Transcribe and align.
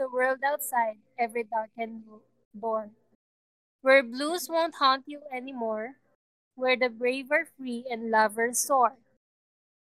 A 0.00 0.06
world 0.06 0.38
outside 0.46 0.98
every 1.18 1.42
darkened 1.42 2.04
door. 2.54 2.90
Where 3.82 4.02
blues 4.02 4.48
won't 4.48 4.76
haunt 4.78 5.04
you 5.06 5.22
anymore. 5.32 5.96
Where 6.54 6.76
the 6.76 6.88
brave 6.88 7.32
are 7.32 7.48
free 7.58 7.84
and 7.90 8.10
lovers 8.10 8.60
soar. 8.60 8.94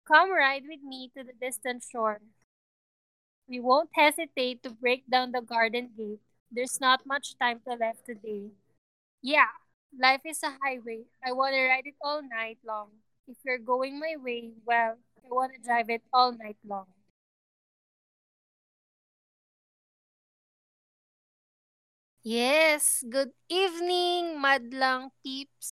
Come 0.08 0.31
ride 0.31 0.64
with 0.67 0.81
me 0.83 1.11
to 1.17 1.23
the 1.23 1.33
distant 1.33 1.83
shore. 1.83 2.22
We 3.47 3.59
won't 3.59 3.89
hesitate 3.94 4.64
to 4.64 4.69
break 4.69 5.09
down 5.09 5.31
the 5.33 5.41
garden 5.41 5.89
gate. 5.97 6.22
There's 6.52 6.80
not 6.80 7.06
much 7.06 7.38
time 7.38 7.59
to 7.67 7.75
left 7.75 8.06
today. 8.06 8.52
Yeah, 9.22 9.52
life 9.97 10.22
is 10.25 10.44
a 10.44 10.56
highway. 10.63 11.06
I 11.25 11.34
want 11.34 11.56
to 11.56 11.67
ride 11.67 11.88
it 11.88 12.00
all 12.02 12.22
night 12.22 12.59
long. 12.66 12.89
If 13.28 13.38
you're 13.44 13.59
going 13.59 14.00
my 14.00 14.16
way, 14.17 14.52
well, 14.66 14.95
I 15.25 15.28
want 15.28 15.53
to 15.56 15.61
drive 15.61 15.89
it 15.89 16.03
all 16.13 16.31
night 16.31 16.58
long. 16.66 16.88
Yes, 22.20 23.00
good 23.08 23.31
evening, 23.48 24.36
madlang 24.44 25.16
peeps. 25.23 25.72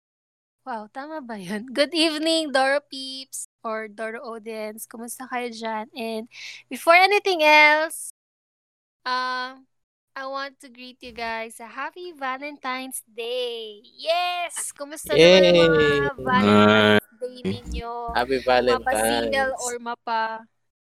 Wow, 0.66 0.90
tama 0.90 1.22
ba 1.22 1.38
yun? 1.38 1.66
Good 1.74 1.90
evening, 1.94 2.50
Doro 2.54 2.82
peeps 2.86 3.50
or 3.62 3.90
Doro 3.90 4.22
audience. 4.22 4.86
Kumusta 4.86 5.26
kayo 5.26 5.50
dyan? 5.50 5.86
And 5.94 6.30
before 6.70 6.94
anything 6.94 7.42
else, 7.42 8.14
um, 9.02 9.66
I 10.14 10.26
want 10.26 10.58
to 10.62 10.70
greet 10.70 11.02
you 11.02 11.10
guys 11.10 11.58
a 11.62 11.66
happy 11.66 12.14
Valentine's 12.14 13.02
Day! 13.06 13.82
Yes! 13.98 14.70
Kumusta 14.74 15.14
naman 15.14 15.46
Yay! 15.46 15.50
ang 15.50 15.54
mga 15.54 16.10
Valentine's 16.22 17.10
Day 17.22 17.38
ninyo? 17.42 17.92
Happy 18.14 18.38
Mapa-single 18.42 19.54
Valentine's. 19.54 19.62
or 19.62 19.74
mapa 19.82 20.22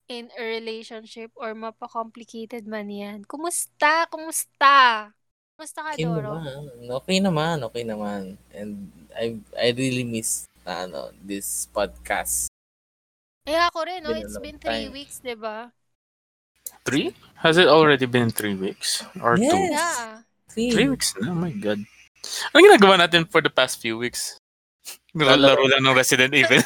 in 0.09 0.29
a 0.33 0.41
relationship 0.41 1.29
or 1.37 1.53
mapa-complicated 1.53 2.65
man 2.65 2.89
yan. 2.89 3.21
Kumusta? 3.25 4.09
Kumusta? 4.09 5.13
Kumusta 5.59 5.83
ka, 5.83 5.91
Okay 5.91 6.07
Doro? 6.07 6.39
naman. 6.39 6.63
Okay 7.03 7.17
naman. 7.19 7.57
Okay 7.67 7.83
naman. 7.83 8.39
And 8.55 8.87
I 9.11 9.35
I 9.59 9.75
really 9.75 10.07
miss 10.07 10.47
na 10.63 10.87
ano, 10.87 11.11
this 11.19 11.67
podcast. 11.75 12.47
Eh, 13.43 13.59
ako 13.59 13.83
rin, 13.83 14.07
no? 14.07 14.15
Been 14.15 14.15
a 14.15 14.23
It's 14.23 14.39
long 14.39 14.45
been 14.47 14.55
three 14.55 14.87
time. 14.87 14.95
weeks, 14.95 15.19
di 15.19 15.35
ba? 15.35 15.67
Three? 16.87 17.11
Has 17.43 17.59
it 17.59 17.67
already 17.67 18.07
been 18.07 18.31
three 18.31 18.55
weeks? 18.55 19.03
Or 19.19 19.35
two? 19.35 19.51
Yes. 19.51 19.75
Yeah. 19.75 20.23
See? 20.47 20.71
Three 20.71 20.87
weeks 20.87 21.11
na? 21.19 21.27
Oh 21.27 21.35
my 21.35 21.51
God. 21.51 21.83
Anong 22.55 22.63
ginagawa 22.71 22.95
natin 23.03 23.27
for 23.27 23.43
the 23.43 23.51
past 23.51 23.83
few 23.83 23.99
weeks? 23.99 24.39
Nilalaro 25.11 25.67
lang 25.67 25.83
ng 25.83 25.91
Resident 25.91 26.31
Evil. 26.31 26.59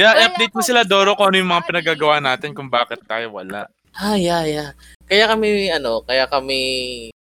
yeah, 0.00 0.16
Wala 0.16 0.32
update 0.32 0.56
mo 0.56 0.64
sila, 0.64 0.80
Doro, 0.80 1.12
kung 1.12 1.28
ano 1.28 1.44
yung 1.44 1.52
mga 1.52 1.68
pinagagawa 1.68 2.24
natin 2.24 2.56
kung 2.56 2.72
bakit 2.72 3.04
tayo 3.04 3.36
wala. 3.36 3.68
Ah, 4.00 4.16
yeah, 4.16 4.48
yeah. 4.48 4.72
Kaya 5.10 5.26
kami, 5.26 5.66
ano, 5.74 6.06
kaya 6.06 6.30
kami 6.30 6.60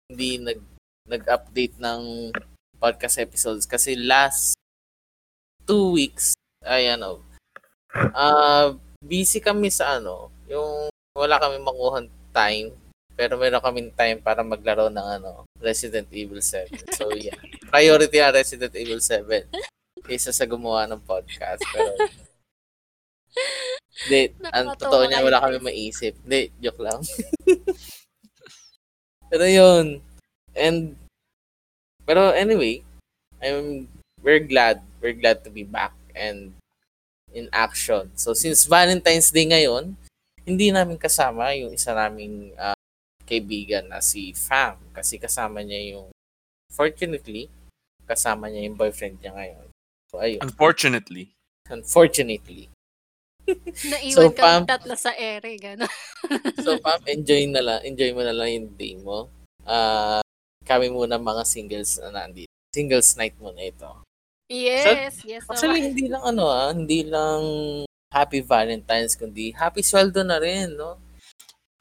hindi 0.05 0.37
nag, 0.37 0.61
nag-update 1.09 1.81
ng 1.81 2.29
podcast 2.77 3.17
episodes 3.17 3.65
kasi 3.65 3.97
last 3.97 4.53
two 5.65 5.89
weeks, 5.97 6.37
ay 6.61 6.93
ano, 6.93 7.25
ah, 8.13 8.77
busy 9.01 9.41
kami 9.41 9.73
sa 9.73 9.97
ano, 9.97 10.29
yung 10.45 10.85
wala 11.17 11.41
kami 11.41 11.57
makuha 11.65 12.05
time, 12.29 12.77
pero 13.17 13.41
meron 13.41 13.65
kaming 13.65 13.89
time 13.97 14.21
para 14.21 14.45
maglaro 14.45 14.93
ng 14.93 15.07
ano, 15.17 15.49
Resident 15.57 16.05
Evil 16.13 16.45
7. 16.45 16.69
So, 16.93 17.09
yeah. 17.17 17.37
Priority 17.73 18.21
ang 18.21 18.37
Resident 18.37 18.73
Evil 18.77 19.01
7 19.01 19.49
kaysa 20.05 20.29
sa 20.29 20.45
gumawa 20.45 20.85
ng 20.85 21.01
podcast. 21.01 21.65
Pero, 21.73 21.89
hindi, 23.93 24.33
ang 24.49 24.73
totoo 24.73 25.05
niya, 25.05 25.21
wala 25.21 25.41
kami 25.41 25.57
maisip. 25.61 26.17
Hindi, 26.25 26.49
joke 26.57 26.81
lang. 26.81 27.01
pero 29.31 29.45
yun. 29.45 30.01
And, 30.57 30.97
pero 32.05 32.33
anyway, 32.33 32.81
I'm, 33.37 33.85
we're 34.21 34.41
glad, 34.41 34.81
we're 34.97 35.17
glad 35.17 35.45
to 35.45 35.49
be 35.53 35.63
back 35.63 35.93
and 36.17 36.57
in 37.33 37.49
action. 37.53 38.13
So, 38.17 38.33
since 38.33 38.65
Valentine's 38.65 39.29
Day 39.29 39.45
ngayon, 39.49 39.97
hindi 40.45 40.73
namin 40.73 40.97
kasama 40.97 41.53
yung 41.57 41.73
isa 41.73 41.93
naming 41.93 42.53
ah, 42.57 42.77
kaibigan 43.25 43.89
na 43.89 44.01
si 44.01 44.33
Fam. 44.33 44.77
Kasi 44.93 45.17
kasama 45.21 45.61
niya 45.61 45.97
yung, 45.97 46.09
fortunately, 46.69 47.49
kasama 48.05 48.49
niya 48.49 48.69
yung 48.69 48.77
boyfriend 48.77 49.21
niya 49.21 49.33
ngayon. 49.33 49.67
So, 50.09 50.21
ayun. 50.21 50.41
Unfortunately. 50.41 51.33
Unfortunately. 51.69 52.72
Naiwan 53.91 54.13
So, 54.13 54.21
kami 54.29 54.39
Pam- 54.39 54.67
tatlo 54.67 54.95
sa 54.95 55.11
ere, 55.13 55.55
gano'n. 55.55 55.91
So, 56.65 56.79
Pam, 56.79 57.03
enjoy 57.05 57.47
na 57.47 57.61
lang, 57.61 57.79
enjoy 57.83 58.11
mo 58.11 58.21
na 58.21 58.31
lang 58.31 58.49
yung 58.49 58.67
day 58.73 58.95
mo. 58.95 59.27
Ah, 59.63 60.23
kami 60.63 60.87
muna 60.87 61.15
mga 61.15 61.43
singles 61.43 61.99
na 61.99 62.23
nandito. 62.23 62.47
Singles 62.71 63.15
night 63.15 63.35
muna 63.37 63.59
ito. 63.59 63.89
Yes, 64.47 65.23
yes. 65.23 65.43
Actually, 65.45 65.81
naman. 65.81 65.89
hindi 65.91 66.05
lang 66.07 66.23
ano 66.23 66.43
ah, 66.45 66.69
hindi 66.69 67.01
lang 67.03 67.41
Happy 68.13 68.39
Valentine's, 68.39 69.17
kundi 69.17 69.49
Happy 69.51 69.81
Sweldo 69.81 70.21
na 70.21 70.37
rin, 70.37 70.77
no? 70.77 71.01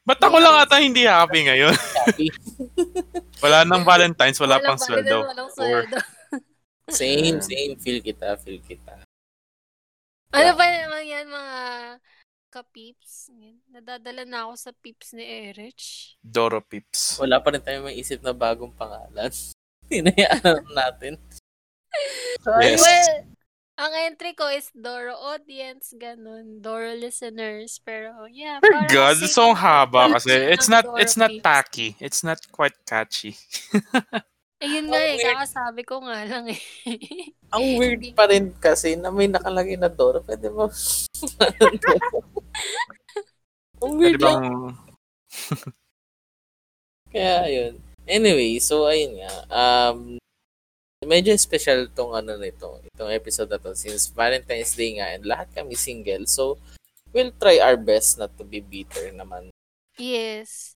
Ba't 0.03 0.19
ako 0.19 0.41
lang 0.41 0.57
ata 0.59 0.83
hindi 0.83 1.07
happy 1.07 1.47
ngayon? 1.47 1.75
Happy. 1.77 2.27
Wala 3.45 3.63
nang 3.63 3.87
Valentine's, 3.87 4.39
wala 4.39 4.59
Walang 4.59 4.67
pang 4.67 4.81
sweldo. 4.81 5.19
walang 5.23 5.51
Or, 5.51 5.87
sweldo. 5.87 5.99
Same, 6.91 7.39
Yeah. 7.39 7.47
same. 7.47 7.73
Feel 7.79 8.01
kita, 8.03 8.35
feel 8.39 8.59
kita. 8.59 8.99
Ano 10.33 10.51
ba 10.57 10.65
naman 10.65 11.05
yan, 11.05 11.27
mga 11.29 11.57
ka-peeps? 12.49 13.29
Nadadala 13.69 14.25
na 14.25 14.49
ako 14.49 14.53
sa 14.57 14.71
peeps 14.73 15.13
ni 15.13 15.25
Erich. 15.25 16.17
Doro 16.21 16.61
Pips. 16.61 17.17
Wala 17.17 17.41
pa 17.41 17.53
rin 17.53 17.61
tayo 17.61 17.85
maisip 17.85 18.21
na 18.21 18.33
bagong 18.33 18.73
pangalan. 18.73 19.33
Hinayaan 19.93 20.65
natin. 20.73 21.15
So, 22.41 22.57
Yes. 22.57 22.81
Well, 22.81 23.37
ang 23.77 23.93
entry 24.09 24.33
ko 24.33 24.49
is 24.49 24.73
Doro 24.73 25.13
audience, 25.13 25.93
ganun. 25.93 26.65
Doro 26.65 26.97
listeners. 26.97 27.85
Pero, 27.85 28.25
yeah. 28.33 28.57
My 28.65 28.89
parang 28.89 28.89
God, 28.89 29.17
kasi- 29.21 29.29
so 29.29 29.53
haba 29.53 30.09
kasi. 30.17 30.33
It's 30.33 30.73
not 30.73 30.89
Doro 30.89 30.97
it's 30.97 31.21
not 31.21 31.29
peeps. 31.29 31.45
tacky. 31.45 31.89
It's 32.01 32.25
not 32.25 32.41
quite 32.49 32.73
catchy. 32.89 33.37
Ayun 34.83 34.91
nga 34.91 35.01
eh, 35.05 35.17
kakasabi 35.23 35.83
ko 35.85 35.95
nga 36.03 36.25
lang 36.25 36.45
eh. 36.51 36.61
Ang 37.55 37.65
weird 37.77 38.03
pa 38.17 38.25
rin 38.27 38.51
kasi 38.57 38.97
na 38.97 39.13
may 39.13 39.29
nakalagay 39.29 39.77
na 39.77 39.93
Doro. 39.93 40.21
Pwede 40.21 40.49
mo. 40.49 40.69
Ang 43.83 43.93
Pwede 43.93 43.99
weird 43.99 44.21
lang. 44.23 44.43
bang 44.43 44.57
Kaya 47.13 47.37
yun. 47.47 47.73
Anyway, 48.09 48.57
so 48.59 48.89
ayun 48.89 49.21
nga. 49.21 49.33
Um, 49.53 50.17
medyo 51.05 51.37
special 51.37 51.87
tong 51.93 52.17
ano 52.17 52.41
nito, 52.41 52.81
itong 52.89 53.13
episode 53.13 53.53
na 53.53 53.61
to 53.61 53.77
since 53.77 54.09
Valentine's 54.09 54.73
Day 54.73 54.97
nga 54.97 55.13
and 55.13 55.29
lahat 55.29 55.53
kami 55.53 55.77
single. 55.77 56.25
So, 56.25 56.57
we'll 57.13 57.37
try 57.37 57.61
our 57.61 57.77
best 57.77 58.17
not 58.17 58.33
to 58.41 58.45
be 58.45 58.65
bitter 58.65 59.13
naman. 59.13 59.53
yes. 60.01 60.73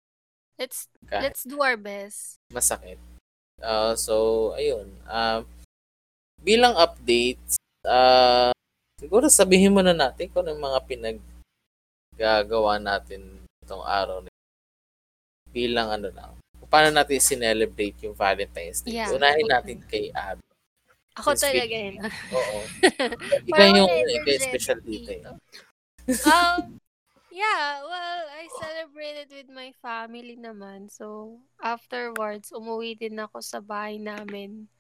Let's 0.57 0.89
Kahit 1.05 1.37
let's 1.37 1.45
do 1.45 1.61
our 1.61 1.77
best. 1.77 2.41
masakit. 2.49 2.97
Uh, 3.61 3.97
so, 3.97 4.15
ayun. 4.55 4.89
Um, 5.09 5.45
bilang 6.41 6.77
updates, 6.77 7.57
uh, 7.83 8.53
siguro 9.01 9.27
sabihin 9.29 9.73
muna 9.73 9.97
natin 9.97 10.29
kung 10.31 10.45
ano 10.45 10.53
yung 10.53 10.65
mga 10.65 10.81
pinaggagawa 10.85 12.77
natin 12.79 13.41
itong 13.65 13.83
araw 13.83 14.21
na 14.23 14.31
bilang 15.51 15.89
ano 15.89 16.13
lang, 16.13 16.33
kung 16.61 16.69
paano 16.69 16.93
natin 16.93 17.17
sinelebrate 17.17 17.97
yung 18.05 18.13
Valentine's 18.13 18.85
Day. 18.85 19.01
Yeah. 19.01 19.11
Unahin 19.17 19.49
natin 19.49 19.81
kay 19.89 20.13
Abby. 20.13 20.45
Ako 21.17 21.33
Yes, 21.33 21.41
talaga 21.49 21.77
yun. 21.81 21.97
Oo. 22.37 22.59
Ikaw 23.49 23.67
yung 23.73 23.89
wala 23.89 24.05
ikaw 24.05 24.29
yung 24.37 24.45
special 24.45 24.79
energetic 24.85 24.85
dito. 24.85 25.11
eh. 25.17 25.25
um, 26.29 26.77
yeah, 27.37 27.85
well, 27.85 28.23
I 28.33 28.49
celebrated 28.49 29.29
with 29.29 29.51
my 29.53 29.77
family 29.85 30.41
naman. 30.41 30.89
So, 30.89 31.37
afterwards, 31.61 32.49
umuwi 32.49 32.97
din 32.97 33.21
ako 33.21 33.45
sa 33.45 33.61
bahay 33.61 34.01
namin. 34.01 34.73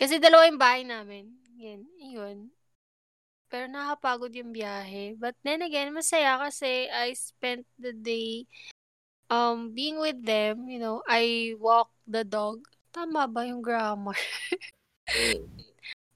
Kasi 0.00 0.16
dalawa 0.16 0.48
yung 0.48 0.60
bahay 0.60 0.82
namin. 0.88 1.28
Yan, 1.60 1.84
yun. 2.00 2.38
Pero 3.52 3.68
nakapagod 3.68 4.32
yung 4.32 4.56
biyahe. 4.56 5.12
But 5.20 5.36
then 5.44 5.60
again, 5.60 5.92
masaya 5.92 6.40
kasi 6.40 6.88
I 6.88 7.12
spent 7.12 7.68
the 7.76 7.92
day 7.92 8.48
um 9.28 9.76
being 9.76 10.00
with 10.00 10.24
them. 10.24 10.64
You 10.72 10.80
know, 10.80 11.04
I 11.04 11.52
walk 11.60 11.92
the 12.08 12.24
dog. 12.24 12.64
Tama 12.96 13.28
ba 13.28 13.44
yung 13.44 13.60
grammar? 13.60 14.16
Mm. 15.12 15.44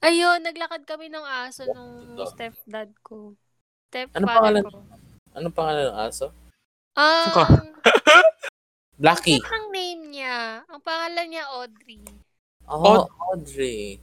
Ayun, 0.07 0.41
naglakad 0.41 0.89
kami 0.89 1.13
ng 1.13 1.25
aso 1.25 1.69
nung 1.69 2.25
stepdad 2.25 2.89
ko. 3.05 3.37
Ano 4.17 4.25
Stepfather 4.25 4.65
pangalan? 4.65 4.65
ko. 4.65 4.96
Ano 5.37 5.53
pangalan 5.53 5.93
ng 5.93 6.01
aso? 6.01 6.33
Um. 6.97 7.77
Blackie. 8.97 9.37
Cute 9.37 9.53
ang 9.53 9.69
name 9.69 10.03
niya. 10.09 10.65
Ang 10.65 10.81
pangalan 10.81 11.29
niya 11.29 11.45
Audrey. 11.53 12.01
Oh, 12.65 13.05
Audrey. 13.29 14.01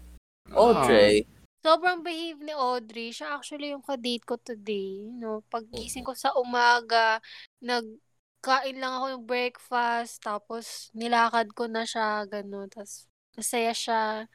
Audrey. 0.53 1.25
Sobrang 1.65 2.05
behave 2.05 2.37
ni 2.37 2.53
Audrey. 2.53 3.09
Siya 3.09 3.33
actually 3.33 3.73
yung 3.73 3.81
kadate 3.81 4.21
ko 4.21 4.37
today. 4.37 5.09
No, 5.09 5.41
paggising 5.49 6.05
ko 6.05 6.13
sa 6.13 6.37
umaga, 6.37 7.17
nagkain 7.65 8.77
lang 8.77 8.93
ako 8.93 9.05
ng 9.09 9.25
breakfast, 9.25 10.21
tapos 10.21 10.93
nilakad 10.93 11.49
ko 11.57 11.65
na 11.65 11.81
siya, 11.89 12.29
ganun. 12.29 12.69
Tapos 12.69 13.09
masaya 13.33 13.73
siya. 13.73 14.29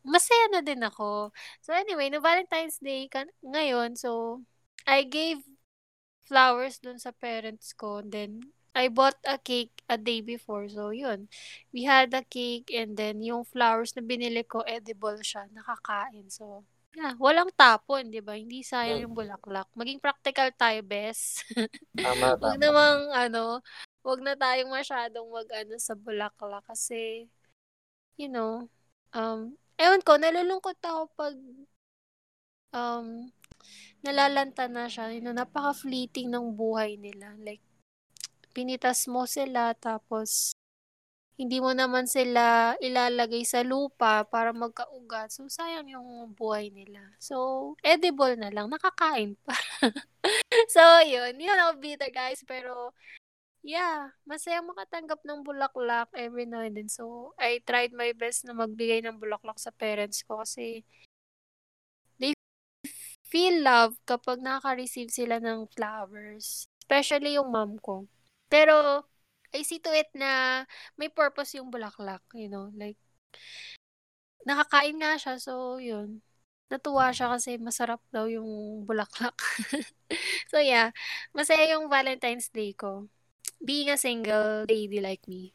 Masaya 0.00 0.44
na 0.48 0.64
din 0.64 0.80
ako. 0.80 1.28
So 1.60 1.76
anyway, 1.76 2.08
no 2.08 2.24
Valentine's 2.24 2.80
Day 2.80 3.12
ka- 3.12 3.28
ngayon, 3.44 4.00
so 4.00 4.40
I 4.88 5.04
gave 5.04 5.44
flowers 6.28 6.76
dun 6.78 7.00
sa 7.00 7.10
parents 7.16 7.72
ko. 7.72 8.04
Then, 8.04 8.52
I 8.76 8.92
bought 8.92 9.16
a 9.26 9.40
cake 9.40 9.72
a 9.88 9.96
day 9.96 10.20
before. 10.20 10.68
So, 10.68 10.92
yun. 10.92 11.26
We 11.72 11.88
had 11.88 12.12
a 12.14 12.22
cake 12.22 12.70
and 12.70 12.94
then 12.94 13.24
yung 13.24 13.42
flowers 13.48 13.96
na 13.96 14.04
binili 14.04 14.44
ko, 14.46 14.62
edible 14.62 15.18
siya. 15.24 15.48
Nakakain. 15.50 16.28
So, 16.30 16.62
yeah. 16.94 17.16
Walang 17.18 17.50
tapon, 17.58 18.12
di 18.12 18.22
ba? 18.22 18.38
Hindi 18.38 18.62
sayang 18.62 19.02
yung 19.08 19.16
bulaklak. 19.16 19.66
Maging 19.74 19.98
practical 19.98 20.52
tayo, 20.54 20.78
bes. 20.84 21.42
Tama, 21.98 22.38
Huwag 22.38 22.54
tama. 22.54 22.62
namang, 22.62 23.00
ano, 23.16 23.44
huwag 24.06 24.20
na 24.22 24.38
tayong 24.38 24.70
masyadong 24.70 25.26
mag-ano 25.26 25.74
sa 25.82 25.98
bulaklak 25.98 26.62
kasi, 26.70 27.26
you 28.14 28.30
know, 28.30 28.70
um, 29.12 29.58
ewan 29.78 30.02
ko, 30.06 30.14
nalulungkot 30.16 30.78
ako 30.82 31.10
pag, 31.18 31.34
um, 32.72 33.30
nalalanta 34.02 34.66
na 34.70 34.86
siya. 34.86 35.10
You 35.14 35.22
know, 35.22 35.34
napaka-fleeting 35.36 36.30
ng 36.30 36.54
buhay 36.54 36.96
nila. 37.00 37.34
Like, 37.40 37.62
pinitas 38.52 39.06
mo 39.06 39.26
sila, 39.26 39.74
tapos, 39.78 40.54
hindi 41.38 41.62
mo 41.62 41.70
naman 41.70 42.10
sila 42.10 42.74
ilalagay 42.82 43.46
sa 43.46 43.62
lupa 43.62 44.26
para 44.26 44.50
magkaugat. 44.50 45.30
So, 45.30 45.46
sayang 45.46 45.86
yung 45.86 46.34
buhay 46.34 46.74
nila. 46.74 46.98
So, 47.22 47.78
edible 47.86 48.34
na 48.34 48.50
lang. 48.50 48.66
Nakakain 48.74 49.38
pa. 49.46 49.54
so, 50.74 50.82
yun. 51.06 51.38
Yun 51.38 51.62
ako 51.62 51.72
bitter, 51.78 52.10
guys. 52.10 52.42
Pero, 52.42 52.90
yeah. 53.62 54.10
Masaya 54.26 54.58
makatanggap 54.66 55.22
ng 55.22 55.46
bulaklak 55.46 56.10
every 56.18 56.42
now 56.42 56.66
and 56.66 56.74
then. 56.74 56.90
So, 56.90 57.38
I 57.38 57.62
tried 57.62 57.94
my 57.94 58.10
best 58.18 58.42
na 58.42 58.58
magbigay 58.58 59.06
ng 59.06 59.22
bulaklak 59.22 59.62
sa 59.62 59.70
parents 59.70 60.26
ko 60.26 60.42
kasi 60.42 60.82
feel 63.28 63.60
love 63.60 63.94
kapag 64.08 64.40
nakaka-receive 64.40 65.12
sila 65.12 65.36
ng 65.38 65.68
flowers. 65.76 66.66
Especially 66.80 67.36
yung 67.36 67.52
mom 67.52 67.76
ko. 67.78 68.08
Pero, 68.48 69.04
I 69.52 69.60
see 69.64 69.80
to 69.84 69.92
it 69.92 70.08
na 70.16 70.64
may 70.96 71.12
purpose 71.12 71.56
yung 71.56 71.68
bulaklak, 71.68 72.24
you 72.32 72.48
know, 72.48 72.72
like, 72.76 72.96
nakakain 74.48 74.96
nga 74.96 75.20
siya, 75.20 75.36
so, 75.36 75.76
yun. 75.76 76.24
Natuwa 76.68 77.12
siya 77.12 77.32
kasi 77.32 77.56
masarap 77.60 78.00
daw 78.12 78.28
yung 78.28 78.84
bulaklak. 78.84 79.36
so, 80.52 80.60
yeah. 80.60 80.92
Masaya 81.32 81.76
yung 81.76 81.88
Valentine's 81.88 82.48
Day 82.52 82.76
ko. 82.76 83.08
Being 83.60 83.92
a 83.92 84.00
single 84.00 84.68
lady 84.68 85.00
like 85.00 85.24
me. 85.28 85.52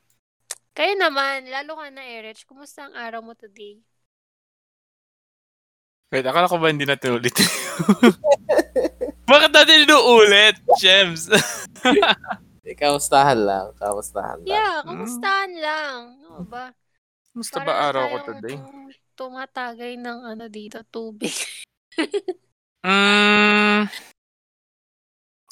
Kayo 0.74 0.98
naman, 0.98 1.50
lalo 1.54 1.78
ka 1.78 1.94
na, 1.94 2.02
Erich. 2.02 2.50
Kumusta 2.50 2.90
ang 2.90 2.98
araw 2.98 3.22
mo 3.22 3.38
today? 3.38 3.78
Wait, 6.14 6.30
akala 6.30 6.46
ko 6.46 6.62
ba 6.62 6.70
hindi 6.70 6.86
natin 6.86 7.18
ulit? 7.18 7.34
Bakit 9.34 9.50
natin 9.50 9.90
inuulit, 9.90 10.62
Gems? 10.78 11.26
Eh, 12.64 12.80
kamustahan 12.80 13.44
lang. 13.44 13.76
Kamustahan 13.76 14.40
lang. 14.40 14.48
Yeah, 14.48 14.88
kumustahan 14.88 15.52
lang. 15.52 16.16
Ano 16.32 16.48
ba? 16.48 16.72
Musta 17.36 17.60
Para 17.60 17.68
ba 17.68 17.74
araw 17.92 18.04
ko 18.08 18.18
today? 18.32 18.56
Tumatagay 19.20 20.00
ng 20.00 20.20
ano 20.24 20.48
dito, 20.48 20.80
tubig. 20.88 21.34
Mm, 22.84 23.88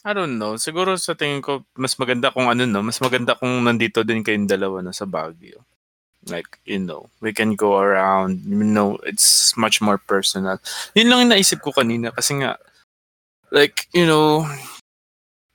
I 0.04 0.12
don't 0.12 0.36
know. 0.36 0.60
Siguro 0.60 1.00
sa 1.00 1.16
tingin 1.16 1.40
ko, 1.40 1.64
mas 1.80 1.96
maganda 1.96 2.28
kung 2.28 2.52
ano, 2.52 2.68
no? 2.68 2.84
Mas 2.84 3.00
maganda 3.00 3.40
kung 3.40 3.64
nandito 3.64 4.04
din 4.04 4.20
kayong 4.20 4.52
dalawa 4.52 4.84
na 4.84 4.92
sa 4.92 5.08
Baguio. 5.08 5.64
Like, 6.30 6.62
you 6.66 6.78
know, 6.78 7.10
we 7.20 7.34
can 7.34 7.58
go 7.58 7.82
around. 7.82 8.46
You 8.46 8.62
know, 8.62 9.02
it's 9.04 9.58
much 9.58 9.82
more 9.82 9.98
personal. 9.98 10.62
Yun 10.94 11.10
lang 11.10 11.20
yung 11.26 11.34
naisip 11.34 11.66
ko 11.66 11.74
kanina 11.74 12.14
kasi 12.14 12.38
nga, 12.38 12.62
like, 13.50 13.90
you 13.94 14.06
know, 14.06 14.46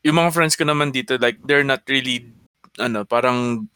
yung 0.02 0.18
mga 0.18 0.34
friends 0.34 0.58
ko 0.58 0.66
naman 0.66 0.90
dito, 0.90 1.14
like, 1.18 1.38
they're 1.46 1.66
not 1.66 1.86
really, 1.86 2.30
ano, 2.78 3.06
parang 3.06 3.70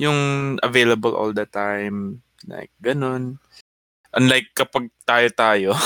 yung 0.00 0.56
available 0.64 1.12
all 1.12 1.36
the 1.36 1.44
time. 1.44 2.24
Like, 2.48 2.72
ganun. 2.80 3.36
Unlike 4.16 4.56
kapag 4.56 4.88
tayo-tayo, 5.04 5.76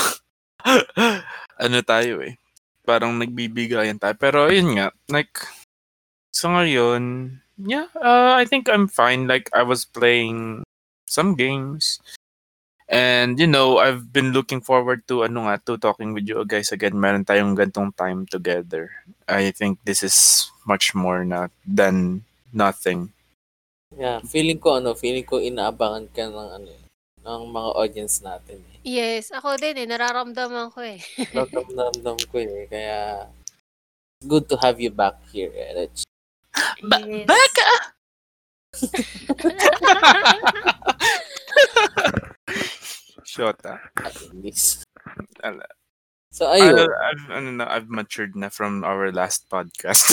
ano 1.63 1.77
tayo 1.83 2.23
eh. 2.23 2.39
Parang 2.87 3.19
nagbibigayan 3.19 3.99
tayo. 3.99 4.15
Pero 4.15 4.47
yun 4.47 4.79
nga, 4.79 4.95
like, 5.11 5.35
so 6.31 6.47
ngayon, 6.47 7.35
yeah, 7.57 7.87
uh, 7.95 8.35
I 8.35 8.45
think 8.45 8.69
I'm 8.69 8.87
fine. 8.87 9.27
Like, 9.27 9.49
I 9.53 9.63
was 9.63 9.85
playing 9.85 10.63
some 11.07 11.35
games. 11.35 11.99
And, 12.87 13.39
you 13.39 13.47
know, 13.47 13.79
I've 13.81 14.13
been 14.13 14.29
looking 14.29 14.61
forward 14.61 15.07
to, 15.07 15.25
ano 15.25 15.49
nga, 15.49 15.57
to 15.65 15.77
talking 15.77 16.13
with 16.13 16.29
you 16.29 16.45
guys 16.45 16.69
again. 16.71 16.93
Meron 16.93 17.25
tayong 17.25 17.57
gantong 17.57 17.95
time 17.97 18.29
together. 18.29 18.93
I 19.27 19.49
think 19.49 19.81
this 19.85 20.05
is 20.05 20.51
much 20.69 20.93
more 20.93 21.25
na 21.25 21.49
than 21.65 22.21
nothing. 22.53 23.09
Yeah, 23.97 24.21
feeling 24.21 24.61
ko 24.61 24.77
ano, 24.77 24.93
feeling 24.93 25.25
ko 25.25 25.41
inaabangan 25.41 26.13
ka 26.13 26.29
ng 26.29 26.49
ano, 26.61 26.69
eh, 26.69 26.85
ng 27.25 27.41
mga 27.49 27.69
audience 27.73 28.21
natin 28.21 28.61
eh. 28.61 28.77
Yes, 28.85 29.33
ako 29.33 29.57
din 29.57 29.81
eh. 29.81 29.87
Nararamdaman 29.89 30.69
ko 30.69 30.85
eh. 30.85 31.01
Ramdam 31.33 32.21
ko 32.29 32.37
eh, 32.37 32.69
kaya 32.69 33.25
good 34.21 34.45
to 34.45 34.61
have 34.61 34.77
you 34.77 34.93
back 34.93 35.17
here, 35.33 35.49
Erich. 35.57 36.05
Ba- 36.83 36.99
Yes. 37.03 37.25
Baka! 37.25 37.67
Shota. 43.25 43.79
Ala. 45.43 45.65
So 46.35 46.51
Ano, 46.51 46.83
ayun, 46.83 46.91
I've, 46.91 47.25
ano 47.31 47.49
na, 47.55 47.65
I've 47.71 47.87
matured 47.87 48.35
na 48.35 48.51
from 48.51 48.83
our 48.83 49.07
last 49.11 49.47
podcast. 49.47 50.11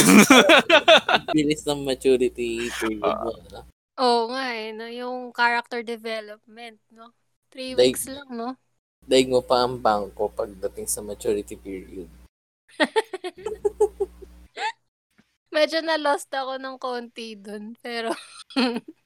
bilis 1.35 1.67
ng 1.67 1.83
maturity 1.83 2.71
period 2.79 3.03
Ah. 3.03 3.27
mo. 3.27 3.35
ano? 3.35 3.59
Oo 3.99 4.23
nga 4.31 4.45
eh. 4.55 4.71
No? 4.71 4.87
Yung 4.87 5.35
character 5.35 5.83
development, 5.83 6.79
no? 6.95 7.11
Three 7.51 7.75
Like- 7.75 7.99
weeks 7.99 8.07
lang, 8.07 8.31
no? 8.31 8.55
Daig 9.03 9.27
mo 9.27 9.43
pa 9.43 9.67
ang 9.67 9.83
bangko 9.83 10.31
pagdating 10.31 10.87
sa 10.87 11.03
maturity 11.03 11.59
period. 11.59 12.07
Medyo 15.53 15.85
na-lost 15.85 16.33
ako 16.33 16.57
ng 16.57 16.77
konti 16.81 17.37
dun. 17.37 17.77
Pero, 17.85 18.11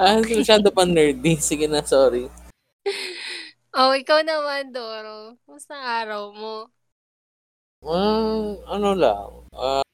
Ah, 0.00 0.20
masyado 0.20 0.68
pa 0.72 0.84
nerdy. 0.84 1.36
Sige 1.40 1.64
na, 1.68 1.80
sorry. 1.84 2.28
oh, 3.76 3.92
ikaw 3.96 4.20
naman, 4.24 4.72
Doro. 4.72 5.36
Kumusta 5.44 5.76
araw 5.76 6.32
mo? 6.32 6.56
Ah, 7.84 8.56
ano 8.76 8.90
lang. 8.96 9.30
Ah, 9.56 9.84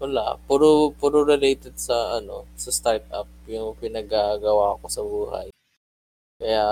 wala. 0.00 0.36
Puro, 0.48 0.92
puro 0.96 1.24
related 1.24 1.76
sa, 1.80 2.20
ano, 2.20 2.44
sa 2.56 2.68
startup. 2.72 3.28
Yung 3.48 3.76
pinagagawa 3.80 4.76
ko 4.80 4.86
sa 4.88 5.02
buhay. 5.04 5.48
Kaya, 6.40 6.64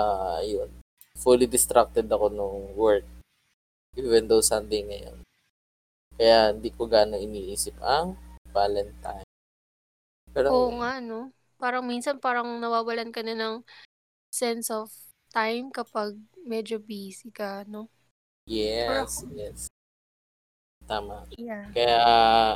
yun. 0.45 0.69
Fully 1.17 1.45
distracted 1.45 2.05
ako 2.09 2.29
nung 2.29 2.73
work. 2.77 3.05
Even 3.97 4.25
though 4.29 4.41
Sunday 4.41 4.81
ngayon. 4.85 5.21
Kaya, 6.17 6.51
hindi 6.55 6.69
ko 6.75 6.87
gano'ng 6.87 7.23
iniisip 7.23 7.75
ang 7.81 8.15
Valentine. 8.51 9.27
Pero, 10.31 10.47
Oo 10.51 10.71
nga, 10.79 10.99
no? 10.99 11.31
Parang 11.61 11.85
minsan 11.85 12.17
parang 12.17 12.47
nawawalan 12.57 13.13
ka 13.13 13.21
na 13.21 13.35
ng 13.37 13.55
sense 14.31 14.71
of 14.71 14.89
time 15.31 15.71
kapag 15.71 16.15
medyo 16.43 16.79
busy 16.81 17.31
ka, 17.31 17.63
no? 17.67 17.87
yes, 18.49 19.23
yes. 19.31 19.71
Tama. 20.89 21.23
Yeah. 21.37 21.69
Kaya, 21.71 21.99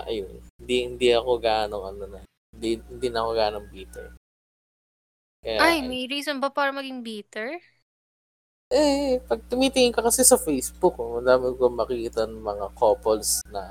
ayun. 0.10 0.44
Hindi, 0.60 0.78
hindi 0.92 1.08
ako 1.14 1.32
ganong 1.40 1.86
ano 1.96 2.04
na. 2.10 2.22
Hindi, 2.52 2.82
hindi 2.90 3.08
na 3.08 3.24
ako 3.24 3.32
ganong 3.38 3.68
bitter. 3.72 4.08
Kaya, 5.46 5.60
Ay, 5.62 5.86
may 5.86 6.10
reason 6.10 6.42
ba 6.42 6.50
para 6.50 6.74
maging 6.74 7.06
bitter? 7.06 7.62
Eh, 8.74 9.22
pag 9.26 9.42
tumitingin 9.46 9.94
ka 9.94 10.02
kasi 10.02 10.26
sa 10.26 10.42
Facebook, 10.42 10.98
oh, 10.98 11.22
madami 11.22 11.54
ko 11.54 11.70
makikita 11.70 12.26
ng 12.26 12.42
mga 12.42 12.68
couples 12.74 13.46
na 13.50 13.70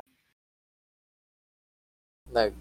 nag 2.30 2.54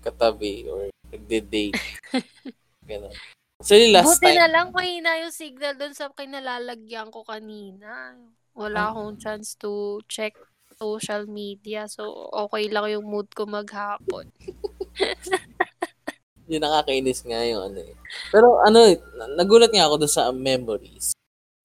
katabi 0.00 0.64
or 0.64 0.88
nagde-date. 1.12 1.76
Ganun. 2.88 3.12
Actually, 3.60 3.92
last 3.92 4.16
Buti 4.16 4.32
time, 4.32 4.40
na 4.40 4.48
lang 4.48 4.66
mahina 4.72 5.20
yung 5.20 5.34
signal 5.34 5.76
dun 5.76 5.92
sa 5.92 6.08
kinalalagyan 6.08 7.12
ko 7.12 7.20
kanina. 7.20 8.16
Wala 8.56 8.88
Ah. 8.88 8.90
akong 8.96 9.20
chance 9.20 9.52
to 9.60 10.00
check 10.08 10.32
social 10.80 11.28
media. 11.28 11.84
So, 11.84 12.08
okay 12.32 12.72
lang 12.72 12.88
yung 12.88 13.04
mood 13.04 13.28
ko 13.36 13.44
maghapon. 13.44 14.32
Yun 16.50 16.64
nakakainis 16.64 17.20
nga 17.28 17.44
yung 17.44 17.68
ano 17.68 17.84
eh. 17.84 17.94
Pero 18.32 18.58
ano, 18.64 18.88
eh, 18.88 18.96
na- 19.14 19.44
nagulat 19.44 19.70
nga 19.70 19.86
ako 19.86 20.02
doon 20.02 20.14
sa 20.16 20.32
memories. 20.32 21.12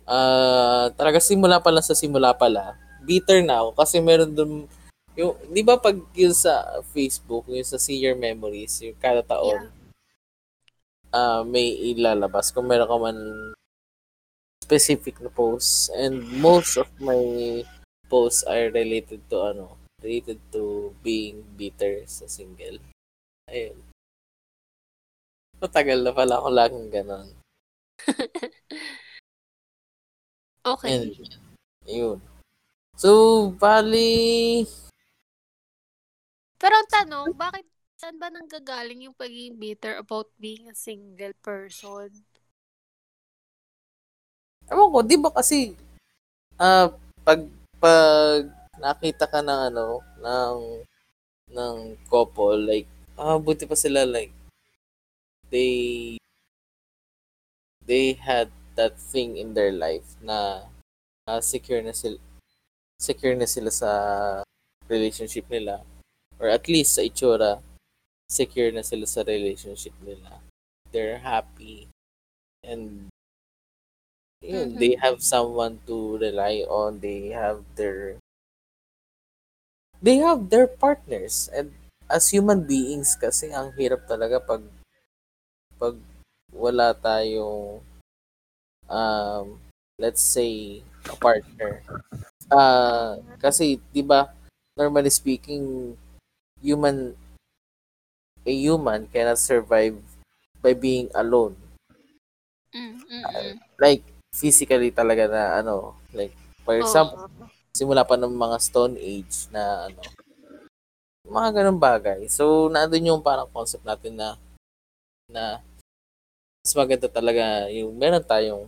Ah, 0.05 0.93
talaga 0.93 1.17
simula 1.17 1.57
pa 1.57 1.73
lang 1.73 1.81
sa 1.81 1.97
simula 1.97 2.31
pala, 2.37 2.77
bitter 3.01 3.41
na 3.41 3.65
ako 3.65 3.69
kasi 3.73 3.97
meron 4.01 4.31
doon 4.33 4.53
yung, 5.15 5.33
di 5.49 5.63
ba 5.63 5.79
pag 5.79 5.95
yun 6.11 6.35
sa 6.35 6.83
Facebook, 6.91 7.47
yung 7.47 7.63
sa 7.65 7.79
See 7.79 7.97
Your 8.03 8.19
Memories, 8.19 8.83
yung 8.83 8.99
kada 8.99 9.23
taon, 9.23 9.71
ah 11.15 11.41
may 11.47 11.71
ilalabas 11.95 12.51
kung 12.51 12.67
meron 12.67 12.91
ka 12.91 12.97
man 12.99 13.17
specific 14.65 15.21
na 15.21 15.29
posts. 15.29 15.93
And 15.93 16.25
most 16.41 16.75
of 16.81 16.89
my 16.97 17.61
posts 18.09 18.41
are 18.49 18.73
related 18.73 19.21
to 19.29 19.37
ano, 19.53 19.77
related 20.01 20.41
to 20.51 20.89
being 21.05 21.45
bitter 21.53 22.01
sa 22.09 22.25
single. 22.25 22.81
Ayun. 23.45 23.77
Matagal 25.61 26.01
na 26.01 26.11
pala 26.11 26.41
ako 26.41 26.49
laging 26.49 26.89
ganon. 26.89 27.29
Okay. 30.65 30.89
And, 30.97 31.13
yun. 31.85 32.17
So, 32.97 33.51
bali, 33.53 34.65
Pero 36.55 36.73
ang 36.81 36.89
tanong, 36.89 37.27
bakit 37.37 37.67
saan 37.99 38.17
ba 38.17 38.31
nanggagaling 38.33 39.05
yung 39.05 39.13
pagiging 39.13 39.59
bitter 39.59 40.01
about 40.01 40.31
being 40.41 40.65
a 40.65 40.73
single 40.73 41.35
person? 41.43 42.09
ewan 44.65 44.89
ko, 44.89 44.99
di 45.05 45.17
ba 45.21 45.29
kasi, 45.29 45.77
ah, 46.57 46.89
pag, 47.21 47.45
pag 47.77 48.49
nakita 48.81 49.29
ka 49.29 49.45
ng 49.45 49.61
ano, 49.69 50.01
ng, 50.17 50.57
ng 51.53 51.75
couple, 52.09 52.57
like, 52.65 52.89
ah, 53.13 53.37
buti 53.37 53.69
pa 53.69 53.77
sila, 53.77 54.03
like, 54.09 54.33
they, 55.53 56.17
they 57.85 58.17
had 58.17 58.49
that 58.75 58.99
thing 58.99 59.37
in 59.37 59.53
their 59.53 59.71
life 59.71 60.15
na 60.21 60.67
ah, 61.27 61.41
secure 61.41 61.81
na 61.81 61.91
sila, 61.93 62.17
secure 62.99 63.35
na 63.35 63.47
sila 63.47 63.71
sa 63.71 63.91
relationship 64.89 65.45
nila. 65.49 65.81
Or 66.39 66.49
at 66.49 66.67
least 66.67 66.95
sa 66.95 67.01
itsura, 67.03 67.61
secure 68.29 68.71
na 68.71 68.83
sila 68.83 69.05
sa 69.07 69.23
relationship 69.23 69.93
nila. 70.03 70.41
They're 70.91 71.19
happy. 71.23 71.87
And 72.63 73.09
yun, 74.41 74.69
Mhm. 74.75 74.79
they 74.79 74.95
have 74.95 75.21
someone 75.23 75.79
to 75.87 76.17
rely 76.17 76.63
on. 76.69 76.99
They 76.99 77.29
have 77.29 77.63
their 77.75 78.17
they 80.01 80.17
have 80.17 80.49
their 80.49 80.67
partners. 80.67 81.49
And 81.53 81.73
as 82.09 82.29
human 82.29 82.63
beings 82.71 83.09
kasi 83.19 83.51
ang 83.51 83.73
hirap 83.77 84.07
talaga 84.07 84.37
pag 84.39 84.63
pag 85.79 85.95
wala 86.63 86.87
tayong 86.95 87.79
um 88.89 89.57
let's 89.97 90.21
say 90.21 90.81
a 91.07 91.15
partner. 91.15 91.81
Ah, 92.51 93.17
kasi 93.41 93.81
'di 93.91 94.05
ba 94.05 94.29
normally 94.75 95.09
speaking 95.09 95.95
human 96.61 97.15
a 98.45 98.53
human 98.53 99.09
cannot 99.09 99.41
survive 99.41 99.97
by 100.61 100.73
being 100.77 101.09
alone. 101.17 101.57
Mm, 102.75 103.01
mm. 103.01 103.53
Like 103.81 104.03
physically 104.29 104.93
talaga 104.93 105.25
na 105.31 105.43
ano, 105.63 105.97
like 106.13 106.35
for 106.61 106.77
example, 106.77 107.17
Oo. 107.25 107.49
simula 107.73 108.05
pa 108.05 108.19
ng 108.19 108.31
mga 108.31 108.57
stone 108.61 108.95
age 109.01 109.49
na 109.49 109.89
ano 109.89 110.01
mga 111.25 111.49
ganun 111.61 111.81
bagay. 111.81 112.29
So, 112.29 112.69
nandun 112.69 113.09
yung 113.09 113.25
parang 113.25 113.49
concept 113.49 113.81
natin 113.81 114.13
na 114.13 114.37
na 115.25 115.57
mas 116.65 116.73
maganda 116.73 117.05
talaga 117.05 117.69
yung 117.69 117.93
meron 117.93 118.25
tayong 118.25 118.65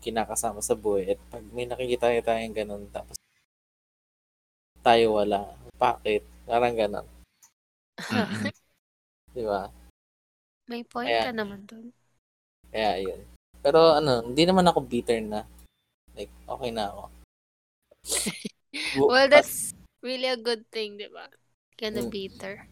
kinakasama 0.00 0.64
sa 0.64 0.72
buhay 0.72 1.12
at 1.12 1.20
pag 1.28 1.44
may 1.52 1.68
nakikita 1.68 2.08
tayo 2.08 2.20
tayong 2.24 2.56
ganun 2.56 2.88
tapos 2.88 3.20
tayo 4.80 5.20
wala. 5.20 5.52
Bakit? 5.76 6.24
Parang 6.48 6.72
ganun. 6.72 7.06
Di 9.36 9.44
ba? 9.44 9.68
May 10.72 10.88
point 10.88 11.12
Kaya- 11.12 11.28
ka 11.28 11.32
naman 11.36 11.68
dun. 11.68 11.92
Kaya 12.72 12.96
yun. 13.00 13.20
Pero 13.60 13.96
ano, 13.96 14.24
hindi 14.24 14.44
naman 14.48 14.64
ako 14.64 14.80
bitter 14.84 15.20
na. 15.20 15.44
Like, 16.16 16.32
okay 16.48 16.72
na 16.72 16.88
ako. 16.88 17.04
Well, 18.98 19.30
that's 19.30 19.70
really 20.02 20.26
a 20.26 20.34
good 20.40 20.66
thing, 20.74 20.98
di 20.98 21.06
ba? 21.06 21.30
Kinda 21.78 22.02
Mm. 22.02 22.10
bitter. 22.10 22.66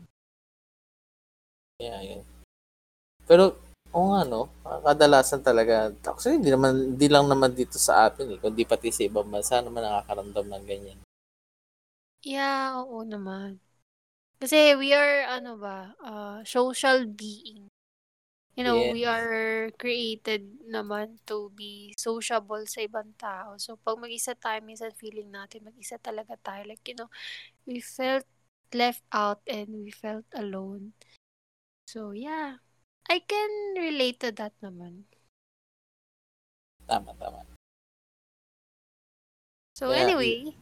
Kaya 1.79 1.97
yun. 2.03 2.23
Pero, 3.23 3.55
oo 3.97 4.07
nga 4.13 4.23
no, 4.25 4.41
kadalasan 4.87 5.41
talaga, 5.45 5.93
actually 6.11 6.37
hindi 6.41 6.51
naman, 6.53 6.73
hindi 6.97 7.07
lang 7.13 7.27
naman 7.29 7.53
dito 7.53 7.77
sa 7.77 8.09
atin 8.09 8.33
eh, 8.35 8.39
kundi 8.43 8.63
pati 8.65 8.89
sa 8.93 9.05
ibang 9.09 9.29
bansa 9.29 9.61
naman 9.61 9.85
nakakaramdam 9.85 10.47
ng 10.49 10.65
ganyan. 10.67 10.99
Yeah, 12.23 12.79
oo 12.79 13.03
naman. 13.03 13.59
Kasi 14.43 14.75
we 14.79 14.95
are, 14.95 15.27
ano 15.31 15.59
ba, 15.59 15.95
uh, 16.03 16.39
social 16.47 17.07
being. 17.09 17.71
You 18.57 18.65
know, 18.69 18.85
we 18.85 19.03
Yes. 19.03 19.09
are 19.09 19.73
created 19.81 20.45
naman 20.69 21.19
to 21.31 21.49
be 21.57 21.95
sociable 21.97 22.63
sa 22.69 22.85
ibang 22.85 23.17
tao. 23.17 23.57
So, 23.57 23.81
pag 23.81 23.97
mag-isa 23.97 24.37
tayo, 24.37 24.61
minsan 24.61 24.93
feeling 24.97 25.33
natin 25.33 25.65
mag-isa 25.65 25.97
talaga 25.99 26.37
tayo. 26.41 26.69
Like, 26.69 26.85
you 26.85 26.97
know, 26.99 27.09
we 27.67 27.81
felt 27.81 28.27
left 28.75 29.05
out 29.13 29.41
and 29.49 29.85
we 29.87 29.91
felt 29.93 30.27
alone. 30.37 30.93
So, 31.89 32.13
yeah. 32.13 32.61
I 33.13 33.21
can 33.21 33.77
relate 33.77 34.25
to 34.25 34.33
that 34.41 34.57
naman. 34.65 35.05
Tama, 36.89 37.13
tama. 37.21 37.45
So, 39.77 39.93
Kaya, 39.93 40.09
anyway. 40.09 40.57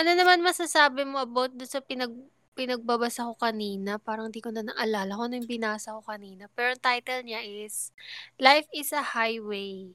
Ano 0.00 0.16
naman 0.16 0.40
masasabi 0.40 1.04
mo 1.04 1.20
about 1.20 1.52
doon 1.52 1.68
sa 1.68 1.84
pinag 1.84 2.12
pinagbabasa 2.56 3.28
ko 3.28 3.36
kanina? 3.36 4.00
Parang 4.00 4.32
di 4.32 4.40
ko 4.40 4.48
na 4.48 4.64
naalala 4.64 5.12
kung 5.12 5.28
ano 5.28 5.44
yung 5.44 5.52
binasa 5.60 5.92
ko 5.92 6.00
kanina. 6.00 6.48
Pero 6.56 6.72
ang 6.72 6.80
title 6.80 7.28
niya 7.28 7.44
is 7.44 7.92
Life 8.40 8.68
is 8.72 8.96
a 8.96 9.04
Highway. 9.04 9.92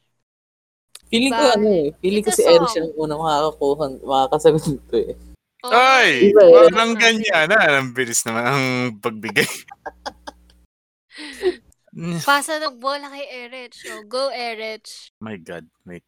Feeling 1.09 1.33
ko 1.33 1.43
ano 1.57 1.67
eh, 1.73 1.89
feeling 1.97 2.21
ko 2.21 2.29
si 2.29 2.45
Eric 2.45 2.69
song. 2.69 2.73
siya 2.77 2.81
ang 2.85 2.93
unang 3.01 3.17
makakakuha, 3.17 3.85
makakasagot 4.05 4.63
nito 4.69 4.97
eh. 5.09 5.30
Oo, 5.61 5.77
Ay! 5.77 6.33
Parang 6.33 6.97
ganyan 6.97 7.53
na. 7.53 7.77
Ang 7.77 7.93
bilis 7.93 8.25
naman 8.25 8.43
ang 8.49 8.65
pagbigay. 8.97 9.45
Pasa 12.25 12.57
ng 12.57 12.81
bola 12.81 13.13
kay 13.13 13.29
Erich. 13.29 13.77
So, 13.77 14.01
go 14.09 14.33
Erich. 14.33 15.13
My 15.21 15.37
God. 15.37 15.69
Wait. 15.85 16.01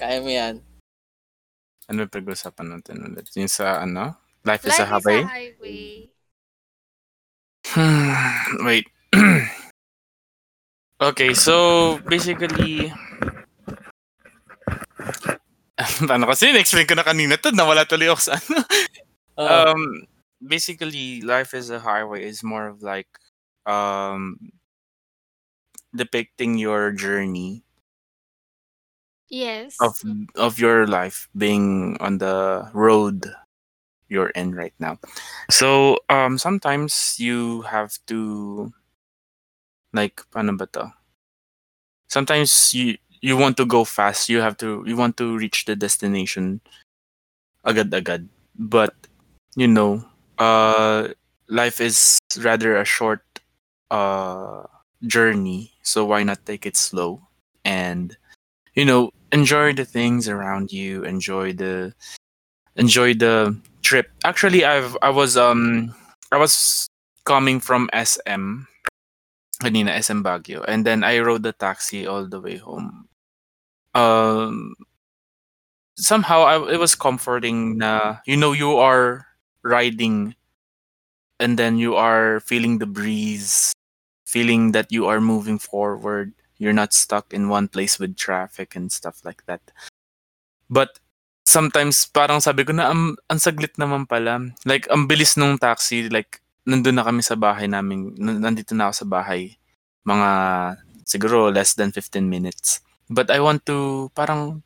Kaya 0.00 0.18
mo 0.18 0.30
yan. 0.32 0.64
Ano 1.86 2.04
yung 2.04 2.12
pag-usapan 2.12 2.66
natin 2.66 3.06
ulit? 3.06 3.30
Yung 3.38 3.48
sa 3.48 3.86
ano? 3.86 4.18
Life, 4.42 4.66
Life 4.66 4.74
is 4.74 4.82
a 4.82 4.86
highway? 4.88 5.20
is 5.22 5.24
a 5.24 5.30
highway. 5.30 5.86
Hmm, 7.68 8.10
Wait. 8.66 8.86
okay, 11.08 11.36
so 11.36 11.54
basically 12.08 12.88
Paano 16.08 16.26
kasi 16.26 16.50
in-explain 16.50 16.86
ko 16.90 16.94
na 16.98 17.06
kanina 17.06 17.38
to, 17.38 17.54
nawala 17.54 17.86
tuloy 17.86 18.10
ako 18.10 18.22
sa 18.22 18.34
ano. 18.38 18.62
Ah, 19.36 19.64
Um, 19.74 20.06
basically, 20.42 21.22
life 21.22 21.54
is 21.54 21.70
a 21.70 21.80
highway 21.80 22.24
is 22.26 22.42
more 22.44 22.68
of 22.68 22.82
like 22.82 23.08
um 23.66 24.38
depicting 25.94 26.58
your 26.58 26.92
journey 26.92 27.64
Yes. 29.28 29.76
of 29.80 30.00
of 30.36 30.58
your 30.58 30.86
life 30.86 31.28
being 31.36 31.96
on 32.00 32.18
the 32.18 32.68
road 32.74 33.26
you're 34.08 34.30
in 34.30 34.54
right 34.54 34.74
now. 34.78 34.98
So 35.50 35.98
um 36.08 36.38
sometimes 36.38 37.16
you 37.18 37.62
have 37.62 37.98
to 38.06 38.72
like 39.92 40.22
paano 40.32 40.56
ba 40.58 40.66
to? 40.74 40.84
Sometimes 42.08 42.72
you 42.74 42.96
you 43.20 43.36
want 43.36 43.56
to 43.58 43.64
go 43.66 43.84
fast, 43.84 44.28
you 44.28 44.40
have 44.40 44.56
to 44.58 44.84
you 44.86 44.96
want 44.96 45.16
to 45.18 45.36
reach 45.38 45.64
the 45.66 45.76
destination 45.76 46.60
agad-agad. 47.64 48.28
But 48.58 48.94
you 49.56 49.68
know, 49.68 50.04
uh 50.38 51.08
life 51.48 51.80
is 51.80 52.18
rather 52.38 52.76
a 52.76 52.84
short 52.84 53.22
uh 53.90 54.64
journey, 55.06 55.72
so 55.82 56.04
why 56.04 56.22
not 56.22 56.44
take 56.46 56.66
it 56.66 56.76
slow 56.76 57.22
and 57.64 58.16
you 58.74 58.84
know, 58.84 59.12
enjoy 59.32 59.72
the 59.74 59.84
things 59.84 60.28
around 60.28 60.72
you, 60.72 61.04
enjoy 61.04 61.52
the 61.54 61.94
enjoy 62.76 63.14
the 63.14 63.56
trip. 63.82 64.10
Actually, 64.24 64.64
I've 64.64 64.96
I 65.02 65.10
was 65.10 65.36
um 65.36 65.94
I 66.32 66.38
was 66.38 66.88
coming 67.24 67.60
from 67.60 67.90
SM 67.92 68.66
kanina 69.62 69.92
SM 69.96 70.22
Baguio 70.24 70.64
and 70.68 70.86
then 70.86 71.04
I 71.04 71.20
rode 71.20 71.42
the 71.44 71.52
taxi 71.52 72.06
all 72.06 72.26
the 72.26 72.40
way 72.40 72.56
home. 72.58 73.07
Um 73.98 74.78
somehow 75.98 76.46
I, 76.46 76.54
it 76.74 76.78
was 76.78 76.94
comforting 76.94 77.82
na 77.82 78.22
you 78.22 78.38
know 78.38 78.54
you 78.54 78.78
are 78.78 79.26
riding 79.66 80.38
and 81.42 81.58
then 81.58 81.78
you 81.82 81.98
are 81.98 82.38
feeling 82.46 82.78
the 82.78 82.86
breeze 82.86 83.74
feeling 84.22 84.76
that 84.76 84.92
you 84.92 85.08
are 85.08 85.24
moving 85.24 85.56
forward. 85.58 86.36
You're 86.60 86.76
not 86.76 86.92
stuck 86.92 87.32
in 87.32 87.48
one 87.48 87.66
place 87.66 87.96
with 87.96 88.14
traffic 88.14 88.76
and 88.76 88.92
stuff 88.92 89.24
like 89.24 89.40
that. 89.48 89.64
But 90.68 91.00
sometimes 91.48 92.04
parang 92.12 92.44
sabi 92.44 92.68
ko 92.68 92.76
na 92.76 92.92
ang, 92.92 93.16
ang 93.32 93.40
saglit 93.40 93.80
naman 93.80 94.04
pala. 94.04 94.52
Like 94.68 94.84
ang 94.92 95.08
bilis 95.08 95.40
nung 95.40 95.56
taxi 95.56 96.12
like 96.12 96.44
nandun 96.68 97.00
na 97.00 97.08
kami 97.08 97.24
sa 97.24 97.40
bahay 97.40 97.64
namin 97.64 98.12
nandito 98.20 98.76
na 98.76 98.92
ako 98.92 98.94
sa 99.00 99.06
bahay 99.08 99.56
mga 100.04 100.30
siguro 101.08 101.48
less 101.48 101.72
than 101.72 101.88
15 101.88 102.20
minutes 102.28 102.84
but 103.10 103.30
I 103.30 103.40
want 103.40 103.66
to 103.66 104.10
parang 104.14 104.62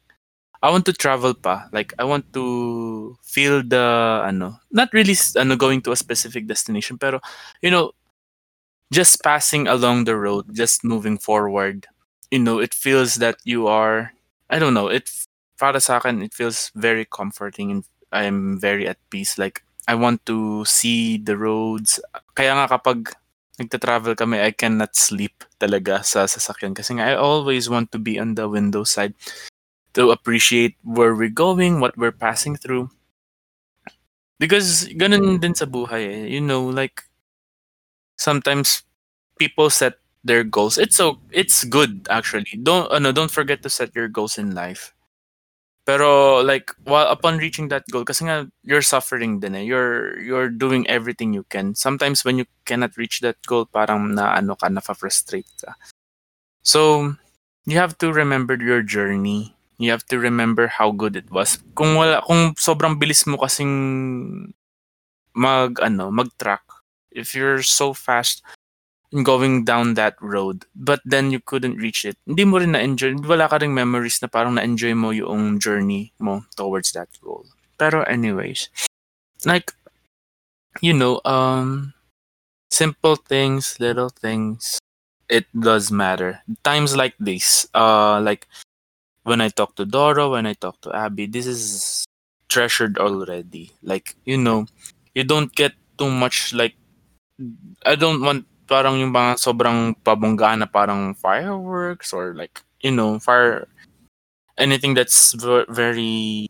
I 0.62 0.70
want 0.70 0.86
to 0.86 0.92
travel 0.94 1.34
pa. 1.34 1.66
Like 1.72 1.92
I 1.98 2.04
want 2.04 2.32
to 2.34 3.18
feel 3.22 3.62
the 3.66 4.22
ano, 4.22 4.62
not 4.70 4.92
really 4.92 5.16
ano 5.36 5.56
going 5.56 5.82
to 5.82 5.92
a 5.92 5.98
specific 5.98 6.46
destination, 6.46 6.98
pero 6.98 7.18
you 7.62 7.70
know, 7.70 7.92
just 8.92 9.22
passing 9.22 9.66
along 9.66 10.04
the 10.04 10.16
road, 10.16 10.54
just 10.54 10.84
moving 10.84 11.18
forward. 11.18 11.86
You 12.30 12.38
know, 12.38 12.58
it 12.60 12.74
feels 12.74 13.16
that 13.16 13.36
you 13.44 13.66
are 13.66 14.12
I 14.50 14.58
don't 14.58 14.74
know, 14.74 14.88
it 14.88 15.10
para 15.58 15.80
sa 15.80 15.98
akin 15.98 16.22
it 16.22 16.34
feels 16.34 16.70
very 16.74 17.06
comforting 17.06 17.70
and 17.70 17.82
I'm 18.12 18.60
very 18.60 18.86
at 18.86 18.98
peace. 19.10 19.38
Like 19.38 19.64
I 19.88 19.94
want 19.98 20.24
to 20.26 20.64
see 20.64 21.18
the 21.18 21.34
roads. 21.34 21.98
Kaya 22.38 22.54
nga 22.54 22.70
kapag 22.70 23.18
nagta-travel 23.62 24.18
kami, 24.18 24.42
I 24.42 24.50
cannot 24.50 24.98
sleep 24.98 25.46
talaga 25.62 26.02
sa 26.02 26.26
sasakyan 26.26 26.74
kasi 26.74 26.98
nga 26.98 27.06
I 27.06 27.14
always 27.14 27.70
want 27.70 27.94
to 27.94 27.98
be 28.02 28.18
on 28.18 28.34
the 28.34 28.50
window 28.50 28.82
side 28.82 29.14
to 29.94 30.10
appreciate 30.10 30.76
where 30.82 31.14
we're 31.14 31.32
going, 31.32 31.78
what 31.78 31.96
we're 31.96 32.14
passing 32.14 32.56
through. 32.58 32.90
Because 34.42 34.90
ganun 34.98 35.38
din 35.38 35.54
sa 35.54 35.70
buhay 35.70 36.02
eh. 36.02 36.24
You 36.34 36.42
know, 36.42 36.66
like 36.66 37.06
sometimes 38.18 38.82
people 39.38 39.70
set 39.70 40.02
their 40.24 40.42
goals. 40.42 40.78
It's 40.78 40.96
so 40.96 41.22
it's 41.30 41.62
good 41.62 42.06
actually. 42.10 42.58
Don't 42.58 42.90
ano, 42.90 43.12
don't 43.14 43.30
forget 43.30 43.62
to 43.62 43.70
set 43.70 43.94
your 43.94 44.08
goals 44.08 44.38
in 44.38 44.54
life. 44.54 44.94
Pero 45.82 46.38
like 46.40 46.70
while 46.86 47.10
upon 47.10 47.42
reaching 47.42 47.66
that 47.68 47.82
goal 47.90 48.06
kasi 48.06 48.22
nga 48.24 48.46
you're 48.62 48.86
suffering 48.86 49.42
din 49.42 49.58
eh. 49.58 49.66
You're 49.66 50.18
you're 50.22 50.50
doing 50.50 50.86
everything 50.86 51.34
you 51.34 51.42
can. 51.50 51.74
Sometimes 51.74 52.22
when 52.22 52.38
you 52.38 52.46
cannot 52.64 52.94
reach 52.94 53.18
that 53.26 53.42
goal 53.46 53.66
parang 53.66 54.14
na 54.14 54.38
ano 54.38 54.54
ka 54.54 54.70
na 54.70 54.78
frustrate 54.78 55.50
ka. 55.58 55.74
So 56.62 57.12
you 57.66 57.82
have 57.82 57.98
to 57.98 58.14
remember 58.14 58.54
your 58.54 58.82
journey 58.82 59.58
you 59.82 59.90
have 59.90 60.06
to 60.06 60.18
remember 60.22 60.70
how 60.70 60.94
good 60.94 61.18
it 61.18 61.26
was. 61.34 61.58
Kung 61.74 61.98
wala 61.98 62.22
kung 62.22 62.54
sobrang 62.54 63.02
bilis 63.02 63.26
mo 63.26 63.34
kasing 63.34 63.74
mag 65.34 65.82
ano, 65.82 66.14
mag-track. 66.14 66.62
If 67.10 67.34
you're 67.34 67.66
so 67.66 67.90
fast 67.90 68.46
in 69.12 69.22
going 69.22 69.64
down 69.64 69.94
that 69.94 70.16
road, 70.20 70.64
but 70.74 71.00
then 71.04 71.30
you 71.30 71.40
couldn't 71.40 71.76
reach 71.76 72.04
it. 72.04 72.16
Hindi 72.26 72.44
mo 72.44 72.58
rin 72.58 72.72
na-enjoy. 72.72 73.20
Wala 73.28 73.48
ka 73.48 73.60
ring 73.60 73.74
memories 73.74 74.20
na 74.22 74.28
parang 74.28 74.56
na-enjoy 74.56 74.94
mo 74.96 75.10
yung 75.12 75.60
journey 75.60 76.12
mo 76.18 76.44
towards 76.56 76.92
that 76.92 77.08
goal. 77.20 77.44
Pero 77.76 78.02
anyways, 78.08 78.68
like 79.44 79.72
you 80.80 80.92
know, 80.92 81.20
um 81.24 81.92
simple 82.70 83.16
things, 83.16 83.78
little 83.80 84.10
things, 84.10 84.78
it 85.28 85.46
does 85.58 85.90
matter. 85.92 86.42
Times 86.64 86.96
like 86.96 87.14
this, 87.20 87.66
uh 87.74 88.20
like 88.20 88.48
when 89.24 89.40
I 89.40 89.48
talk 89.50 89.76
to 89.76 89.84
Doro, 89.86 90.32
when 90.32 90.46
I 90.46 90.54
talk 90.54 90.80
to 90.82 90.94
Abby, 90.94 91.26
this 91.26 91.46
is 91.46 92.04
treasured 92.48 92.98
already. 92.98 93.72
Like, 93.82 94.16
you 94.24 94.38
know, 94.38 94.66
you 95.14 95.24
don't 95.24 95.54
get 95.54 95.72
too 95.98 96.10
much 96.10 96.54
like 96.54 96.74
I 97.84 97.94
don't 97.96 98.20
want 98.22 98.46
parang 98.72 98.96
yung 98.96 99.12
mga 99.12 99.36
sobrang 99.36 99.92
pabonggaan 100.00 100.64
na 100.64 100.68
parang 100.68 101.12
fireworks 101.12 102.16
or 102.16 102.32
like, 102.32 102.64
you 102.80 102.88
know, 102.88 103.20
fire 103.20 103.68
anything 104.56 104.96
that's 104.96 105.36
ver- 105.36 105.68
very 105.68 106.48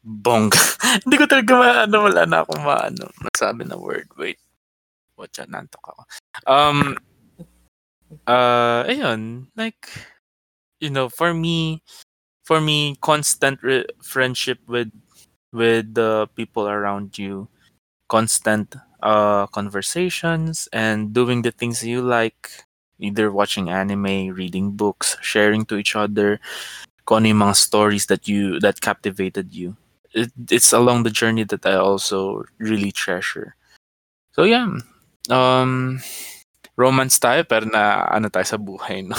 bongga. 0.00 0.56
Hindi 1.04 1.16
ko 1.20 1.28
talaga 1.28 1.52
maano, 1.60 1.96
wala 2.08 2.22
na 2.24 2.40
akong 2.40 2.64
maano, 2.64 3.04
masabi 3.20 3.68
na 3.68 3.76
word. 3.76 4.08
Wait. 4.16 4.40
Watch 5.20 5.36
out, 5.44 5.52
nantok 5.52 5.84
ako. 5.84 6.02
Um, 6.48 6.96
uh, 8.24 8.88
ayun, 8.88 9.52
like, 9.52 9.92
you 10.80 10.88
know, 10.88 11.12
for 11.12 11.36
me, 11.36 11.84
for 12.48 12.64
me, 12.64 12.96
constant 13.04 13.60
re- 13.60 13.84
friendship 14.00 14.64
with 14.64 14.88
with 15.52 15.92
the 15.92 16.24
people 16.32 16.64
around 16.64 17.20
you, 17.20 17.52
constant 18.08 18.80
uh 19.02 19.46
conversations, 19.48 20.68
and 20.72 21.12
doing 21.12 21.42
the 21.42 21.50
things 21.50 21.82
you 21.82 22.02
like, 22.02 22.50
either 22.98 23.30
watching 23.32 23.70
anime, 23.70 24.34
reading 24.34 24.72
books, 24.72 25.16
sharing 25.20 25.64
to 25.66 25.76
each 25.76 25.96
other, 25.96 26.40
kung 27.06 27.24
mga 27.24 27.56
stories 27.56 28.06
that 28.06 28.28
you 28.28 28.60
that 28.60 28.80
captivated 28.80 29.52
you. 29.52 29.76
It, 30.12 30.30
it's 30.50 30.72
along 30.72 31.02
the 31.02 31.10
journey 31.10 31.44
that 31.44 31.66
I 31.66 31.74
also 31.74 32.44
really 32.58 32.90
treasure. 32.92 33.54
So 34.32 34.44
yeah, 34.44 34.66
um, 35.30 36.00
romance 36.76 37.18
tayo 37.18 37.46
pero 37.46 37.66
na 37.66 38.06
ano 38.10 38.30
tayo 38.30 38.46
sa 38.46 38.58
buhay, 38.58 39.06
no? 39.06 39.18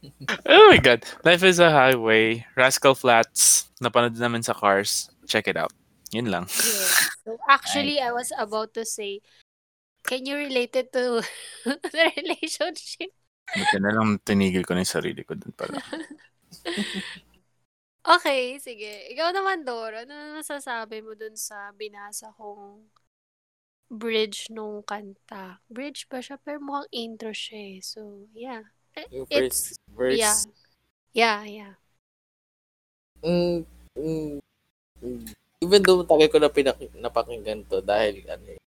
oh 0.48 0.64
my 0.72 0.80
god. 0.80 1.04
Life 1.24 1.44
is 1.44 1.58
a 1.60 1.70
highway. 1.70 2.44
Rascal 2.56 2.94
Flats. 2.94 3.68
Napanood 3.82 4.16
namin 4.16 4.42
sa 4.42 4.56
Cars. 4.56 5.10
Check 5.28 5.48
it 5.48 5.56
out. 5.56 5.72
Yun 6.10 6.28
lang. 6.30 6.44
Yeah. 6.50 6.90
So 7.24 7.30
actually, 7.48 7.98
I 8.02 8.10
was 8.10 8.32
about 8.34 8.74
to 8.74 8.84
say, 8.84 9.20
can 10.02 10.26
you 10.26 10.36
relate 10.36 10.74
it 10.74 10.92
to 10.92 11.22
the 11.64 12.04
relationship? 12.16 13.14
Buti 13.50 13.76
na 13.82 13.90
lang 13.90 14.22
tinigil 14.22 14.62
ko 14.62 14.74
na 14.78 14.86
yung 14.86 14.94
sarili 14.94 15.26
ko 15.26 15.34
dun 15.34 15.54
pala. 15.54 15.78
Okay, 18.00 18.56
sige. 18.56 19.12
Ikaw 19.12 19.28
naman, 19.36 19.62
Dora. 19.62 20.08
Ano 20.08 20.40
masasabi 20.40 21.04
mo 21.04 21.12
dun 21.12 21.36
sa 21.36 21.68
binasa 21.76 22.32
kong 22.32 22.88
bridge 23.92 24.48
nung 24.48 24.80
kanta? 24.80 25.60
Bridge 25.68 26.08
ba 26.08 26.24
siya? 26.24 26.40
Pero 26.40 26.64
mukhang 26.64 26.88
intro 26.96 27.28
siya 27.36 27.76
eh. 27.76 27.78
So, 27.84 28.24
yeah. 28.32 28.64
Eh, 28.96 29.04
Yung 29.12 29.28
It's, 29.28 29.76
first 29.76 29.84
verse. 29.92 30.16
yeah. 30.16 30.40
Yeah, 31.12 31.40
yeah. 31.44 31.74
Mm, 33.20 33.68
mm, 33.92 34.40
mm, 35.04 35.22
even 35.60 35.84
though 35.84 36.00
tagal 36.08 36.28
ko 36.32 36.38
na 36.40 36.48
pinak- 36.48 36.96
napakinggan 36.96 37.68
to 37.68 37.84
dahil 37.84 38.24
ano, 38.24 38.56
eh, 38.56 38.60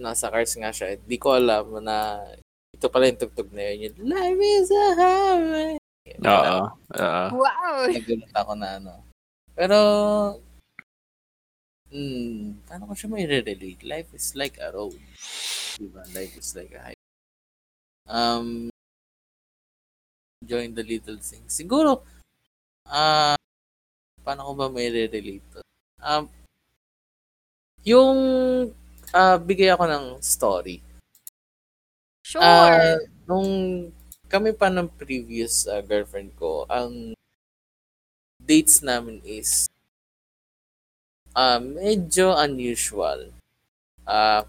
nasa 0.00 0.32
cars 0.32 0.56
nga 0.56 0.72
siya, 0.72 0.96
di 0.96 1.16
ko 1.20 1.36
alam 1.36 1.80
na 1.84 2.24
ito 2.72 2.88
pala 2.92 3.08
yung 3.08 3.20
tugtog 3.20 3.48
na 3.52 3.72
yun. 3.72 3.92
Yung, 3.92 3.96
Life 4.12 4.40
is 4.40 4.68
a 4.72 4.86
highway. 4.96 5.74
Oo. 6.20 6.58
Oo. 6.72 7.24
Wow! 7.40 7.76
Nagulat 7.88 8.32
ako 8.36 8.52
na 8.56 8.68
ano. 8.80 8.92
Pero, 9.56 9.78
hmm, 11.88 12.64
paano 12.68 12.88
ko 12.88 12.92
siya 12.92 13.08
may 13.08 13.24
relate 13.24 13.80
Life 13.80 14.12
is 14.12 14.36
like 14.36 14.60
a 14.60 14.68
road. 14.72 15.00
Diba? 15.80 16.04
Life 16.12 16.36
is 16.36 16.52
like 16.52 16.72
a 16.76 16.80
highway. 16.92 17.04
Um, 18.06 18.68
enjoying 20.44 20.76
the 20.76 20.84
little 20.84 21.18
things. 21.18 21.50
Siguro, 21.50 22.04
ah, 22.86 23.34
paano 24.22 24.46
ko 24.46 24.52
ba 24.54 24.66
may 24.70 24.92
relate 24.92 25.42
to? 25.50 25.65
Um, 26.06 26.30
yung, 27.82 28.18
ah, 29.10 29.38
bigay 29.42 29.74
ako 29.74 29.84
ng 29.90 30.06
story. 30.22 30.78
Sure! 32.22 32.42
Ah, 32.42 32.98
nung 33.26 33.90
kami 34.30 34.54
pa 34.54 34.70
ng 34.70 34.86
previous 34.86 35.66
ah, 35.66 35.82
girlfriend 35.82 36.30
ko, 36.38 36.66
ang 36.70 37.14
dates 38.38 38.82
namin 38.86 39.18
is 39.26 39.66
ah 41.34 41.58
medyo 41.58 42.34
unusual. 42.38 43.20
Ah, 44.06 44.46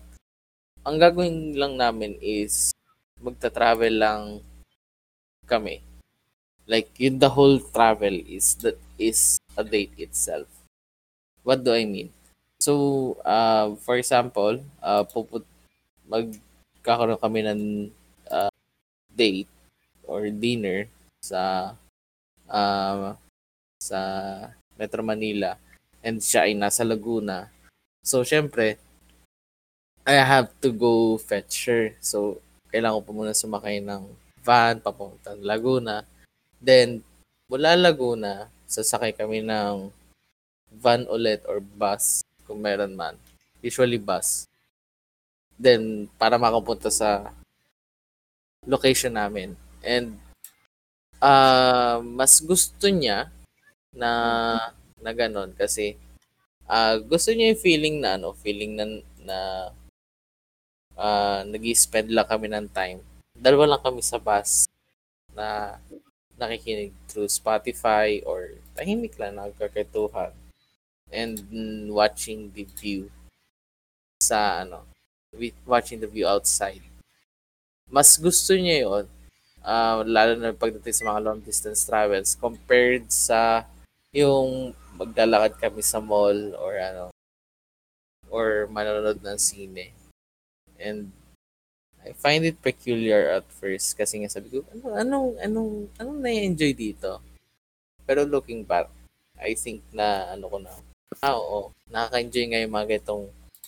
ang 0.87 0.97
gagawin 1.01 1.57
lang 1.57 1.73
namin 1.77 2.13
is 2.21 2.73
magta-travel 3.25 3.93
lang 4.03 4.23
kami. 5.47 5.81
Like, 6.67 6.91
yun 6.99 7.19
the 7.19 7.29
whole 7.29 7.59
travel 7.59 8.13
is 8.27 8.55
that 8.63 8.77
is 8.99 9.39
a 9.57 9.63
date 9.63 9.93
itself. 9.97 10.47
What 11.47 11.63
do 11.63 11.71
I 11.71 11.87
mean? 11.87 12.11
So, 12.59 13.15
uh, 13.23 13.79
for 13.79 13.95
example, 13.95 14.59
uh, 14.83 15.07
puput 15.07 15.47
magkakaroon 16.03 17.23
kami 17.23 17.39
ng 17.47 17.61
uh, 18.27 18.51
date 19.15 19.47
or 20.03 20.27
dinner 20.27 20.91
sa 21.23 21.71
uh, 22.51 23.15
sa 23.79 23.99
Metro 24.75 24.99
Manila 24.99 25.55
and 26.03 26.19
siya 26.19 26.51
ay 26.51 26.53
nasa 26.59 26.83
Laguna. 26.83 27.47
So, 28.03 28.27
syempre, 28.27 28.75
I 30.03 30.19
have 30.19 30.51
to 30.59 30.75
go 30.75 31.15
fetch 31.15 31.71
her. 31.71 31.95
So, 32.03 32.43
kailangan 32.75 32.99
ko 32.99 33.03
pa 33.07 33.13
muna 33.15 33.31
sumakay 33.31 33.79
ng 33.79 34.03
van 34.43 34.83
papuntang 34.83 35.39
Laguna. 35.39 36.03
Then, 36.59 37.07
mula 37.47 37.79
Laguna, 37.79 38.51
sasakay 38.67 39.15
kami 39.15 39.47
ng 39.47 39.95
van 40.71 41.07
ulit 41.09 41.43
or 41.47 41.59
bus 41.59 42.21
kung 42.47 42.63
meron 42.63 42.95
man. 42.95 43.15
Usually 43.59 43.99
bus. 43.99 44.47
Then, 45.57 46.07
para 46.21 46.37
makapunta 46.37 46.93
sa 46.93 47.33
location 48.63 49.17
namin. 49.17 49.57
And, 49.81 50.15
uh, 51.19 51.99
mas 52.03 52.37
gusto 52.39 52.87
niya 52.87 53.31
na, 53.91 54.11
na 55.01 55.11
ganon 55.11 55.55
kasi 55.57 55.97
uh, 56.69 57.01
gusto 57.01 57.33
niya 57.33 57.55
yung 57.55 57.63
feeling 57.63 57.95
na 58.03 58.19
ano, 58.19 58.37
feeling 58.37 58.77
na, 58.77 58.85
na 59.25 59.39
uh, 60.93 61.41
nag-spend 61.47 62.13
lang 62.13 62.29
kami 62.29 62.47
ng 62.53 62.67
time. 62.69 63.01
Dalawa 63.33 63.75
lang 63.75 63.81
kami 63.81 64.01
sa 64.05 64.21
bus 64.21 64.69
na 65.33 65.77
nakikinig 66.37 66.93
through 67.09 67.29
Spotify 67.29 68.21
or 68.21 68.53
tahimik 68.77 69.17
lang 69.17 69.41
nagkakatuhan 69.41 70.33
and 71.11 71.39
watching 71.91 72.51
the 72.51 72.67
view 72.77 73.11
sa 74.19 74.65
ano 74.65 74.83
watching 75.63 75.99
the 75.99 76.09
view 76.09 76.27
outside 76.27 76.83
mas 77.87 78.19
gusto 78.19 78.51
niya 78.55 78.83
yon 78.83 79.05
uh, 79.63 80.03
lalo 80.03 80.35
na 80.35 80.51
pagdating 80.51 80.95
sa 80.95 81.07
mga 81.07 81.23
long 81.23 81.39
distance 81.39 81.87
travels 81.87 82.35
compared 82.35 83.07
sa 83.07 83.63
yung 84.11 84.75
maglalakad 84.97 85.55
kami 85.61 85.79
sa 85.85 86.01
mall 86.03 86.55
or 86.57 86.75
ano 86.75 87.13
or 88.27 88.67
manonood 88.67 89.23
ng 89.23 89.39
sine 89.39 89.95
and 90.75 91.11
I 92.07 92.15
find 92.15 92.47
it 92.47 92.63
peculiar 92.63 93.35
at 93.35 93.43
first 93.51 93.91
kasi 93.99 94.23
nga 94.23 94.31
sabi 94.31 94.47
ko, 94.47 94.63
ano, 94.71 94.95
anong, 94.95 95.29
anong, 95.43 95.71
anong 95.99 96.19
na-enjoy 96.23 96.71
dito? 96.71 97.19
Pero 98.07 98.23
looking 98.23 98.63
back, 98.63 98.87
I 99.35 99.59
think 99.59 99.83
na 99.91 100.31
ano 100.31 100.47
ko 100.47 100.57
na, 100.63 100.71
ah, 101.23 101.35
oo, 101.37 101.71
nakaka-enjoy 101.89 102.45
nga 102.51 102.63
yung 102.63 102.75
mga 102.75 102.99
itong 103.03 103.25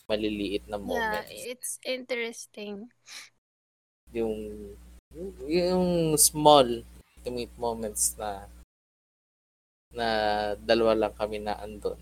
maliliit 0.09 0.65
na 0.65 0.81
moments. 0.81 1.29
Yeah, 1.29 1.53
it's 1.53 1.71
interesting. 1.85 2.89
Yung, 4.11 4.35
yung, 5.45 6.17
small, 6.17 6.81
intimate 7.19 7.53
moments 7.61 8.17
na 8.17 8.49
na 9.89 10.07
dalawa 10.61 10.93
lang 10.93 11.13
kami 11.17 11.41
na 11.41 11.57
andon. 11.61 11.97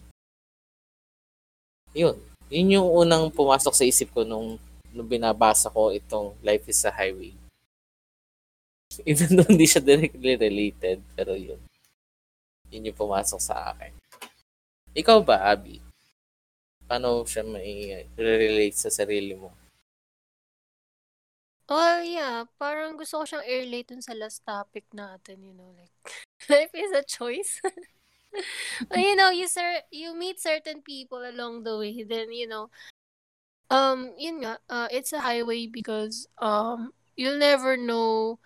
Yun. 1.96 2.20
Yun 2.48 2.76
yung 2.80 2.88
unang 2.88 3.32
pumasok 3.32 3.76
sa 3.76 3.88
isip 3.88 4.12
ko 4.12 4.24
nung 4.24 4.60
nung 4.92 5.08
binabasa 5.08 5.68
ko 5.72 5.92
itong 5.92 6.36
Life 6.44 6.68
is 6.72 6.84
a 6.88 6.92
Highway. 6.92 7.36
Even 9.10 9.36
though 9.36 9.48
hindi 9.48 9.68
siya 9.68 9.84
directly 9.84 10.40
related, 10.40 11.04
pero 11.16 11.36
yun. 11.36 11.60
Yun 12.72 12.92
yung 12.92 13.00
pumasok 13.00 13.40
sa 13.40 13.72
akin. 13.72 13.92
Ikaw 14.98 15.22
ba, 15.22 15.38
Abby? 15.54 15.78
Paano 16.90 17.22
siya 17.22 17.46
may 17.46 18.10
relate 18.18 18.74
sa 18.74 18.90
sarili 18.90 19.38
mo? 19.38 19.54
Oh, 21.70 22.02
yeah. 22.02 22.50
Parang 22.58 22.98
gusto 22.98 23.22
ko 23.22 23.24
siyang 23.28 23.46
i-relate 23.46 23.94
dun 23.94 24.02
sa 24.02 24.18
last 24.18 24.42
topic 24.42 24.90
natin, 24.96 25.46
you 25.46 25.54
know, 25.54 25.70
like, 25.78 25.94
life 26.50 26.74
is 26.74 26.90
a 26.96 27.06
choice. 27.06 27.62
you 28.96 29.14
know, 29.14 29.30
you 29.30 29.46
sir, 29.46 29.84
you 29.92 30.18
meet 30.18 30.42
certain 30.42 30.82
people 30.82 31.22
along 31.22 31.62
the 31.62 31.78
way, 31.78 32.02
then, 32.02 32.34
you 32.34 32.50
know, 32.50 32.72
Um, 33.68 34.16
yun 34.16 34.40
nga, 34.40 34.64
uh, 34.72 34.88
it's 34.96 35.12
a 35.12 35.20
highway 35.20 35.68
because 35.68 36.24
um, 36.40 36.96
you'll 37.20 37.36
never 37.36 37.76
know 37.76 38.40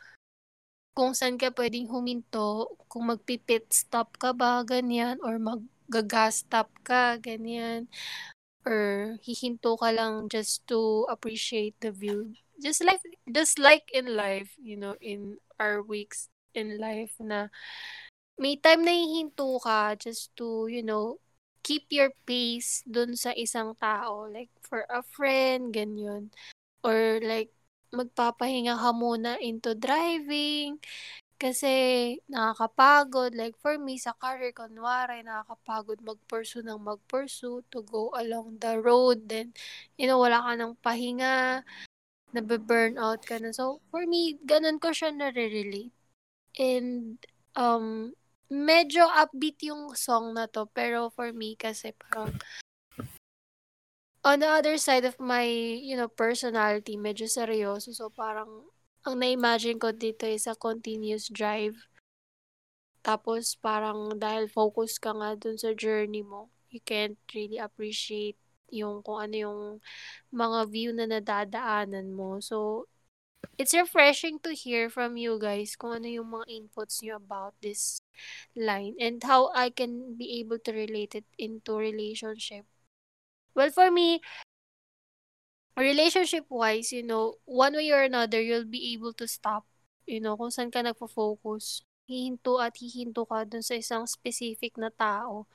kung 0.97 1.13
saan 1.13 1.37
ka 1.37 1.53
pwedeng 1.53 1.87
huminto, 1.87 2.73
kung 2.89 3.07
magpipit 3.07 3.69
stop 3.69 4.17
ka 4.17 4.33
ba, 4.33 4.65
ganyan, 4.65 5.21
or 5.21 5.37
mag-gas 5.37 5.69
stop 6.31 6.71
ka, 6.83 7.17
ganyan, 7.19 7.87
or 8.65 9.17
hihinto 9.25 9.77
ka 9.77 9.91
lang 9.91 10.29
just 10.29 10.65
to 10.67 11.05
appreciate 11.09 11.75
the 11.81 11.91
view. 11.91 12.33
Just 12.61 12.85
like, 12.85 13.01
just 13.27 13.57
like 13.57 13.89
in 13.93 14.15
life, 14.15 14.53
you 14.61 14.77
know, 14.77 14.95
in 15.01 15.37
our 15.59 15.81
weeks 15.81 16.29
in 16.53 16.77
life 16.77 17.15
na 17.19 17.47
may 18.37 18.57
time 18.57 18.85
na 18.85 18.93
hihinto 18.93 19.57
ka 19.61 19.95
just 19.97 20.33
to, 20.37 20.67
you 20.69 20.83
know, 20.83 21.17
keep 21.61 21.89
your 21.93 22.09
pace 22.25 22.81
dun 22.89 23.13
sa 23.13 23.33
isang 23.37 23.77
tao. 23.77 24.25
Like, 24.29 24.49
for 24.65 24.85
a 24.89 25.05
friend, 25.05 25.73
ganyan. 25.73 26.33
Or 26.81 27.21
like, 27.21 27.53
magpapahinga 27.93 28.77
ka 28.79 28.91
muna 28.95 29.37
into 29.37 29.77
driving. 29.77 30.81
Kasi 31.41 31.73
nakakapagod. 32.29 33.33
Like 33.33 33.57
for 33.57 33.81
me, 33.81 33.97
sa 33.97 34.13
career, 34.13 34.53
kunwari, 34.53 35.25
nakakapagod 35.25 36.05
mag-pursue 36.05 36.61
ng 36.61 36.77
mag-pursue 36.77 37.65
to 37.73 37.81
go 37.81 38.13
along 38.13 38.61
the 38.61 38.77
road. 38.77 39.25
Then, 39.25 39.57
you 39.97 40.05
know, 40.05 40.21
wala 40.21 40.45
ka 40.45 40.53
ng 40.53 40.77
pahinga. 40.85 41.65
Nabe-burn 42.37 43.01
out 43.01 43.25
ka 43.25 43.41
na. 43.41 43.49
So, 43.49 43.81
for 43.89 44.05
me, 44.05 44.37
ganun 44.45 44.77
ko 44.77 44.93
siya 44.93 45.09
nare-relate. 45.09 45.89
And, 46.61 47.17
um, 47.57 48.13
medyo 48.51 49.09
upbeat 49.09 49.65
yung 49.65 49.97
song 49.97 50.37
na 50.37 50.45
to, 50.45 50.69
pero 50.69 51.09
for 51.09 51.31
me 51.33 51.55
kasi 51.55 51.95
parang 51.95 52.35
on 54.27 54.43
the 54.43 54.49
other 54.51 54.77
side 54.77 55.07
of 55.07 55.17
my, 55.17 55.47
you 55.81 55.97
know, 55.97 56.11
personality, 56.11 56.99
medyo 56.99 57.25
seryoso. 57.25 57.95
So 57.95 58.11
parang 58.11 58.69
ang 59.05 59.15
na-imagine 59.17 59.81
ko 59.81 59.89
dito 59.93 60.29
is 60.29 60.45
a 60.45 60.53
continuous 60.53 61.25
drive. 61.29 61.77
Tapos 63.01 63.57
parang 63.57 64.13
dahil 64.13 64.45
focus 64.45 65.01
ka 65.01 65.11
nga 65.17 65.33
dun 65.33 65.57
sa 65.57 65.73
journey 65.73 66.21
mo, 66.21 66.53
you 66.69 66.81
can't 66.85 67.17
really 67.33 67.57
appreciate 67.57 68.37
yung 68.69 69.01
kung 69.01 69.19
ano 69.19 69.35
yung 69.35 69.61
mga 70.31 70.59
view 70.69 70.91
na 70.93 71.09
nadadaanan 71.09 72.13
mo. 72.13 72.37
So, 72.39 72.87
it's 73.57 73.73
refreshing 73.73 74.39
to 74.45 74.53
hear 74.53 74.89
from 74.89 75.17
you 75.17 75.41
guys 75.41 75.75
kung 75.75 75.97
ano 76.01 76.07
yung 76.07 76.29
mga 76.29 76.45
inputs 76.49 77.01
nyo 77.01 77.17
about 77.17 77.57
this 77.61 78.01
line 78.55 78.95
and 79.01 79.21
how 79.25 79.49
I 79.53 79.69
can 79.73 80.15
be 80.15 80.39
able 80.39 80.61
to 80.63 80.71
relate 80.71 81.17
it 81.17 81.27
into 81.41 81.75
relationship. 81.75 82.65
Well, 83.55 83.71
for 83.71 83.91
me, 83.91 84.21
relationship 85.77 86.45
wise, 86.49 86.91
you 86.91 87.03
know, 87.03 87.39
one 87.45 87.73
way 87.75 87.91
or 87.91 88.03
another, 88.03 88.41
you'll 88.41 88.67
be 88.67 88.93
able 88.93 89.13
to 89.13 89.27
stop, 89.27 89.65
you 90.05 90.19
know, 90.19 90.35
kung 90.35 90.51
saan 90.51 90.71
ka 90.71 90.83
nagpo-focus. 90.83 91.83
Hihinto 92.11 92.59
at 92.59 92.75
hihinto 92.75 93.23
ka 93.23 93.47
dun 93.47 93.63
sa 93.63 93.79
isang 93.79 94.03
specific 94.03 94.75
na 94.75 94.91
tao 94.91 95.47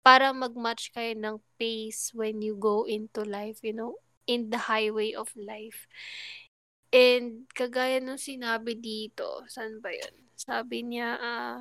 para 0.00 0.30
mag-match 0.30 0.94
kayo 0.94 1.12
ng 1.18 1.36
pace 1.58 2.14
when 2.14 2.40
you 2.40 2.54
go 2.56 2.86
into 2.86 3.26
life, 3.26 3.60
you 3.60 3.74
know, 3.74 3.98
in 4.24 4.48
the 4.48 4.70
highway 4.70 5.12
of 5.12 5.28
life. 5.34 5.90
And 6.94 7.44
kagaya 7.52 7.98
nung 7.98 8.16
sinabi 8.16 8.78
dito, 8.78 9.42
saan 9.50 9.82
ba 9.82 9.90
yun? 9.90 10.14
Sabi 10.38 10.86
niya, 10.86 11.18
ah, 11.18 11.56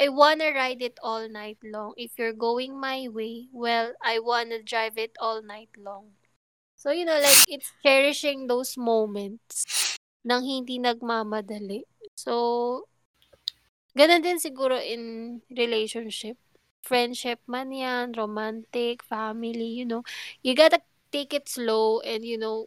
I 0.00 0.08
wanna 0.08 0.50
ride 0.56 0.80
it 0.80 0.96
all 1.04 1.28
night 1.28 1.60
long. 1.62 1.92
If 2.00 2.16
you're 2.16 2.34
going 2.34 2.80
my 2.80 3.06
way, 3.12 3.52
well, 3.52 3.92
I 4.00 4.18
wanna 4.18 4.64
drive 4.64 4.96
it 4.96 5.14
all 5.20 5.44
night 5.44 5.70
long. 5.76 6.16
So, 6.82 6.90
you 6.90 7.04
know, 7.06 7.18
like, 7.22 7.42
it's 7.46 7.70
cherishing 7.86 8.46
those 8.50 8.74
moments 8.76 9.62
nang 10.26 10.42
hindi 10.42 10.78
nagmamadali. 10.82 11.86
So, 12.18 12.34
ganun 13.98 14.22
din 14.24 14.38
siguro 14.46 14.76
in 14.80 15.02
relationship. 15.52 16.36
Friendship 16.82 17.38
man 17.46 17.70
yan, 17.70 18.10
romantic, 18.18 19.06
family, 19.06 19.70
you 19.78 19.86
know. 19.86 20.02
You 20.42 20.52
gotta 20.58 20.82
take 21.14 21.30
it 21.38 21.46
slow 21.48 22.00
and, 22.02 22.26
you 22.26 22.38
know, 22.42 22.66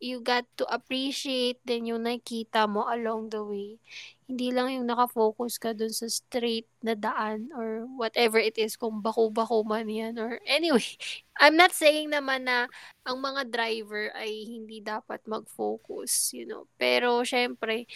you 0.00 0.20
got 0.20 0.44
to 0.60 0.64
appreciate 0.68 1.56
din 1.64 1.88
yung 1.92 2.04
nakita 2.04 2.68
mo 2.68 2.84
along 2.84 3.32
the 3.32 3.40
way. 3.40 3.80
Hindi 4.28 4.52
lang 4.52 4.74
yung 4.74 4.86
nakafocus 4.90 5.56
ka 5.56 5.72
dun 5.72 5.92
sa 5.94 6.10
straight 6.10 6.68
na 6.84 6.92
daan 6.92 7.48
or 7.56 7.88
whatever 7.96 8.36
it 8.36 8.58
is, 8.60 8.76
kung 8.76 9.00
bako-bako 9.00 9.64
man 9.64 9.88
yan 9.88 10.18
or 10.20 10.36
anyway. 10.44 10.84
I'm 11.40 11.56
not 11.56 11.72
saying 11.72 12.12
naman 12.12 12.44
na 12.48 12.68
ang 13.04 13.20
mga 13.20 13.48
driver 13.48 14.12
ay 14.16 14.44
hindi 14.44 14.80
dapat 14.84 15.24
mag-focus, 15.24 16.32
you 16.36 16.44
know. 16.44 16.68
Pero, 16.76 17.24
syempre, 17.24 17.88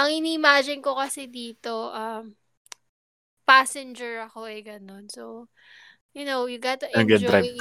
ang 0.00 0.08
ini-imagine 0.08 0.80
ko 0.80 0.96
kasi 0.96 1.28
dito, 1.28 1.92
um, 1.92 2.32
passenger 3.44 4.24
ako 4.24 4.48
eh, 4.48 4.64
ganun. 4.64 5.08
So, 5.12 5.52
you 6.16 6.24
know, 6.24 6.48
you 6.48 6.56
gotta 6.56 6.88
enjoy 6.96 7.60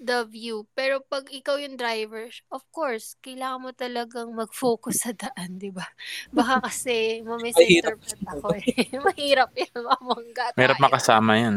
the 0.00 0.24
view. 0.28 0.68
Pero 0.76 1.00
pag 1.00 1.28
ikaw 1.28 1.56
yung 1.56 1.76
driver, 1.76 2.28
of 2.52 2.64
course, 2.72 3.16
kailangan 3.24 3.60
mo 3.64 3.70
talagang 3.72 4.32
mag-focus 4.32 5.08
sa 5.08 5.12
daan, 5.16 5.56
di 5.56 5.72
ba? 5.72 5.84
Baka 6.36 6.68
kasi 6.68 7.24
mamisinterpret 7.24 8.20
ako 8.28 8.46
eh. 8.60 8.88
Mahirap 9.06 9.50
yan, 9.56 9.76
mamangga 9.80 10.44
tayo. 10.52 10.58
Mahirap 10.58 10.80
makasama 10.80 11.32
yan. 11.40 11.56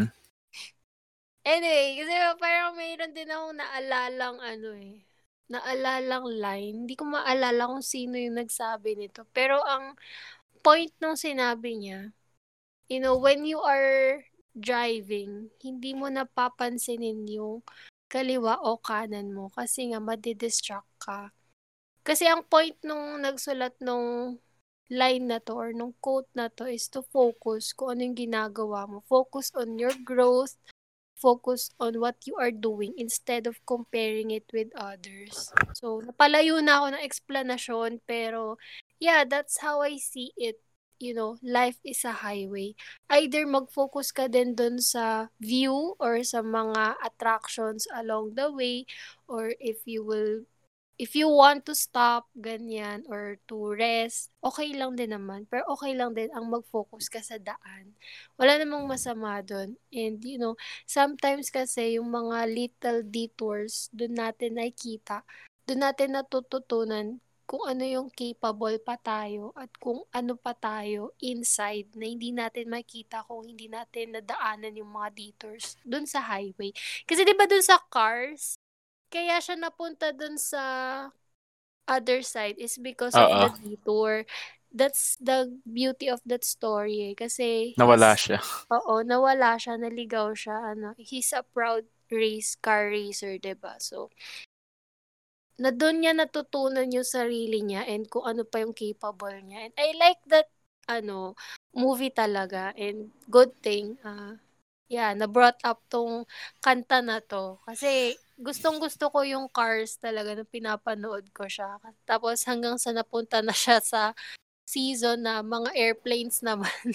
Anyway, 1.43 1.99
kasi 1.99 2.13
parang 2.39 2.79
mayroon 2.79 3.11
din 3.11 3.27
akong 3.27 3.59
naalalang 3.59 4.37
ano 4.39 4.69
eh, 4.79 5.03
naalalang 5.51 6.23
line. 6.39 6.87
Hindi 6.87 6.95
ko 6.95 7.03
maalala 7.03 7.67
kung 7.67 7.83
sino 7.83 8.15
yung 8.15 8.39
nagsabi 8.39 8.95
nito. 8.95 9.27
Pero 9.35 9.59
ang 9.59 9.99
point 10.63 10.95
nung 11.03 11.19
sinabi 11.19 11.75
niya, 11.75 12.15
you 12.87 13.03
know, 13.03 13.19
when 13.19 13.43
you 13.43 13.59
are 13.59 14.23
driving, 14.55 15.51
hindi 15.59 15.91
mo 15.91 16.07
napapansinin 16.07 17.27
yung 17.27 17.59
kaliwa 18.13 18.61
o 18.61 18.77
kanan 18.77 19.33
mo 19.33 19.49
kasi 19.57 19.89
nga 19.89 19.97
madidistract 19.97 20.93
ka. 21.01 21.33
Kasi 22.05 22.29
ang 22.29 22.45
point 22.45 22.77
nung 22.85 23.25
nagsulat 23.25 23.73
nung 23.81 24.37
line 24.93 25.25
na 25.25 25.41
to 25.41 25.57
or 25.57 25.73
nung 25.73 25.97
quote 25.97 26.29
na 26.37 26.53
to 26.53 26.69
is 26.69 26.85
to 26.93 27.01
focus 27.09 27.73
kung 27.73 27.97
ano 27.97 28.05
yung 28.05 28.19
ginagawa 28.29 28.85
mo. 28.85 29.01
Focus 29.09 29.49
on 29.57 29.81
your 29.81 29.95
growth, 30.05 30.53
focus 31.17 31.73
on 31.81 31.97
what 31.97 32.21
you 32.29 32.37
are 32.37 32.53
doing 32.53 32.93
instead 33.01 33.49
of 33.49 33.57
comparing 33.65 34.29
it 34.29 34.45
with 34.53 34.69
others. 34.77 35.49
So, 35.73 36.05
napalayo 36.05 36.61
na 36.61 36.83
ako 36.83 36.87
ng 36.93 37.05
explanation 37.07 37.91
pero 38.05 38.61
yeah, 39.01 39.27
that's 39.27 39.59
how 39.59 39.83
I 39.83 39.97
see 39.97 40.31
it 40.39 40.62
you 41.03 41.11
know, 41.11 41.35
life 41.43 41.77
is 41.83 42.07
a 42.07 42.23
highway. 42.23 42.73
Either 43.11 43.43
mag-focus 43.43 44.15
ka 44.15 44.31
din 44.31 44.55
dun 44.55 44.79
sa 44.79 45.27
view 45.43 45.99
or 45.99 46.23
sa 46.23 46.39
mga 46.39 46.95
attractions 47.03 47.83
along 47.91 48.39
the 48.39 48.47
way 48.47 48.87
or 49.27 49.51
if 49.59 49.83
you 49.83 50.07
will 50.07 50.47
if 51.01 51.17
you 51.17 51.25
want 51.27 51.65
to 51.65 51.73
stop 51.73 52.29
ganyan 52.37 53.01
or 53.09 53.35
to 53.49 53.73
rest, 53.73 54.29
okay 54.39 54.71
lang 54.77 54.93
din 54.95 55.11
naman. 55.11 55.49
Pero 55.49 55.65
okay 55.73 55.97
lang 55.97 56.13
din 56.13 56.29
ang 56.31 56.47
mag-focus 56.47 57.09
ka 57.09 57.19
sa 57.19 57.41
daan. 57.41 57.97
Wala 58.37 58.61
namang 58.61 58.85
masama 58.85 59.41
doon. 59.41 59.75
And 59.89 60.21
you 60.21 60.37
know, 60.37 60.55
sometimes 60.85 61.49
kasi 61.49 61.97
yung 61.97 62.13
mga 62.13 62.47
little 62.47 62.99
detours 63.03 63.89
doon 63.91 64.15
natin 64.15 64.55
nakikita, 64.61 65.25
doon 65.65 65.81
natin 65.91 66.15
natututunan 66.15 67.07
kung 67.53 67.69
ano 67.69 67.85
yung 67.85 68.09
capable 68.09 68.81
pa 68.81 68.97
tayo 68.97 69.53
at 69.53 69.69
kung 69.77 70.01
ano 70.09 70.33
pa 70.33 70.57
tayo 70.57 71.13
inside 71.21 71.93
na 71.93 72.09
hindi 72.09 72.33
natin 72.33 72.65
makita 72.65 73.21
kung 73.29 73.45
hindi 73.45 73.69
natin 73.69 74.17
nadaanan 74.17 74.73
yung 74.73 74.89
mga 74.89 75.13
detours 75.13 75.77
dun 75.85 76.09
sa 76.09 76.25
highway. 76.25 76.73
Kasi 77.05 77.21
'di 77.21 77.37
ba 77.37 77.45
dun 77.45 77.61
sa 77.61 77.77
cars, 77.93 78.57
kaya 79.13 79.37
siya 79.37 79.53
napunta 79.53 80.09
dun 80.09 80.33
sa 80.41 80.65
other 81.85 82.25
side 82.25 82.57
is 82.57 82.81
because 82.81 83.13
of 83.13 83.29
Oo. 83.29 83.37
the 83.37 83.77
detour. 83.77 84.25
That's 84.73 85.21
the 85.21 85.53
beauty 85.61 86.09
of 86.09 86.25
that 86.25 86.41
story 86.41 87.13
eh. 87.13 87.13
Kasi 87.13 87.77
Nawala 87.77 88.17
siya. 88.17 88.41
Oo, 88.73 89.05
nawala 89.05 89.61
siya, 89.61 89.77
naligaw 89.77 90.33
siya. 90.33 90.73
Ano, 90.73 90.97
he's 90.97 91.29
a 91.37 91.45
proud 91.45 91.85
race 92.09 92.57
car 92.57 92.89
racer, 92.89 93.37
'di 93.37 93.53
ba? 93.61 93.77
So, 93.77 94.09
na 95.59 95.69
doon 95.69 96.01
niya 96.01 96.13
natutunan 96.17 96.89
yung 96.89 97.05
sarili 97.05 97.61
niya 97.61 97.85
and 97.85 98.09
kung 98.09 98.25
ano 98.25 98.41
pa 98.43 98.61
yung 98.61 98.73
capable 98.73 99.37
niya. 99.43 99.69
And 99.69 99.73
I 99.77 99.89
like 99.97 100.21
that 100.33 100.49
ano 100.89 101.37
movie 101.71 102.11
talaga 102.11 102.75
and 102.75 103.07
good 103.31 103.55
thing 103.63 103.95
ah 104.03 104.35
yeah, 104.91 105.15
na 105.15 105.25
brought 105.25 105.57
up 105.65 105.81
tong 105.89 106.27
kanta 106.61 107.01
na 107.01 107.17
to 107.23 107.57
kasi 107.65 108.13
gustong 108.37 108.77
gusto 108.77 109.09
ko 109.09 109.25
yung 109.25 109.49
Cars 109.49 109.97
talaga 109.97 110.35
nung 110.35 110.49
pinapanood 110.49 111.25
ko 111.33 111.49
siya. 111.49 111.79
Tapos 112.05 112.43
hanggang 112.45 112.77
sa 112.77 112.91
napunta 112.91 113.39
na 113.41 113.55
siya 113.55 113.79
sa 113.79 114.11
season 114.67 115.23
na 115.23 115.41
mga 115.45 115.71
airplanes 115.75 116.41
naman. 116.41 116.69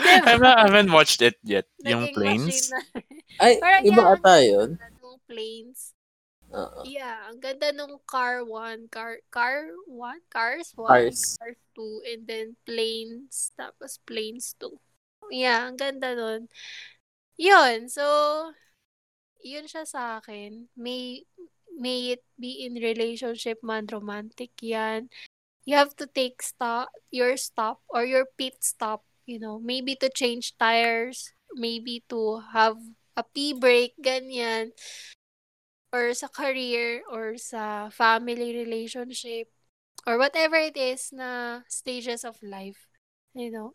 I 0.00 0.22
haven't, 0.26 0.58
I 0.58 0.64
haven't 0.66 0.92
watched 0.92 1.22
it 1.22 1.38
yet. 1.46 1.66
yung 1.82 2.10
planes. 2.10 2.70
na. 2.70 2.80
Ay, 3.38 3.62
Parang 3.62 3.82
iba 3.86 4.02
ata 4.14 4.42
yun. 4.42 4.78
Yung 5.02 5.20
planes. 5.26 5.93
Oo. 6.54 6.86
Yeah, 6.86 7.26
ang 7.26 7.42
ganda 7.42 7.74
nung 7.74 7.98
car 8.06 8.46
1, 8.46 8.86
car 8.86 9.18
car 9.34 9.74
1, 9.90 10.22
cars 10.30 10.70
1, 10.78 10.86
Cars. 11.10 11.34
cars 11.42 11.60
2, 11.74 12.06
and 12.06 12.22
then 12.30 12.54
planes, 12.62 13.50
tapos 13.58 13.98
planes 14.06 14.54
2. 14.62 14.78
Yeah, 15.34 15.66
ang 15.66 15.74
ganda 15.74 16.14
nun. 16.14 16.46
Yun, 17.34 17.90
so, 17.90 18.06
yun 19.42 19.66
siya 19.66 19.82
sa 19.82 20.22
akin. 20.22 20.70
May, 20.78 21.26
may 21.74 22.14
it 22.14 22.22
be 22.38 22.62
in 22.62 22.78
relationship 22.78 23.58
man, 23.66 23.90
romantic 23.90 24.54
yan. 24.62 25.10
You 25.66 25.74
have 25.74 25.98
to 25.98 26.06
take 26.06 26.38
stop, 26.38 26.94
your 27.10 27.34
stop 27.34 27.82
or 27.90 28.06
your 28.06 28.30
pit 28.38 28.62
stop, 28.62 29.02
you 29.26 29.42
know, 29.42 29.58
maybe 29.58 29.98
to 29.98 30.12
change 30.12 30.54
tires, 30.54 31.34
maybe 31.56 32.04
to 32.12 32.44
have 32.54 32.78
a 33.18 33.24
pee 33.26 33.56
break, 33.56 33.98
ganyan 33.98 34.70
or 35.94 36.10
sa 36.10 36.26
career 36.26 37.06
or 37.06 37.38
sa 37.38 37.86
family 37.94 38.50
relationship 38.50 39.46
or 40.02 40.18
whatever 40.18 40.58
it 40.58 40.74
is 40.74 41.14
na 41.14 41.62
stages 41.70 42.26
of 42.26 42.34
life. 42.42 42.90
You 43.38 43.54
know, 43.54 43.68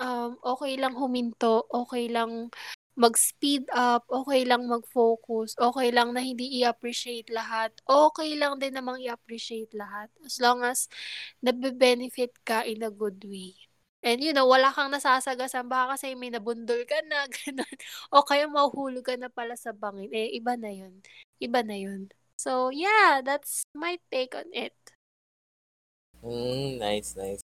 um, 0.00 0.36
okay 0.44 0.76
lang 0.76 0.96
huminto, 0.96 1.64
okay 1.72 2.12
lang 2.12 2.52
mag-speed 3.00 3.64
up, 3.72 4.04
okay 4.12 4.44
lang 4.44 4.68
mag-focus, 4.68 5.56
okay 5.56 5.88
lang 5.88 6.12
na 6.12 6.20
hindi 6.20 6.60
i-appreciate 6.60 7.32
lahat, 7.32 7.72
okay 7.88 8.36
lang 8.36 8.60
din 8.60 8.76
namang 8.76 9.00
i-appreciate 9.00 9.72
lahat 9.72 10.12
as 10.20 10.36
long 10.36 10.60
as 10.60 10.84
nabe-benefit 11.40 12.36
ka 12.44 12.60
in 12.68 12.84
a 12.84 12.92
good 12.92 13.24
way. 13.24 13.56
And 14.00 14.20
you 14.24 14.32
know, 14.32 14.48
wala 14.48 14.72
kang 14.72 14.92
nasasagasan 14.92 15.68
baka 15.68 15.96
kasi 15.96 16.16
may 16.16 16.32
nabundol 16.32 16.84
ka 16.88 17.00
na, 17.08 17.28
ganun. 17.36 17.76
O 18.12 18.24
kaya 18.24 18.48
mahuhulog 18.48 19.04
ka 19.04 19.16
na 19.20 19.28
pala 19.28 19.56
sa 19.60 19.76
bangin. 19.76 20.08
Eh, 20.12 20.36
iba 20.40 20.56
na 20.56 20.72
yun. 20.72 21.04
Iba 21.40 21.64
na 21.64 21.74
yun. 21.74 22.12
So, 22.36 22.68
yeah, 22.68 23.24
that's 23.24 23.64
my 23.72 23.96
take 24.12 24.36
on 24.36 24.48
it. 24.52 24.76
Mm, 26.20 26.76
nice, 26.76 27.16
nice. 27.16 27.40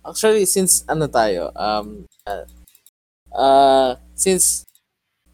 Actually, 0.00 0.48
since 0.48 0.80
ano 0.88 1.04
tayo, 1.08 1.52
um, 1.52 2.08
uh, 2.24 2.44
uh, 3.36 3.90
since 4.16 4.64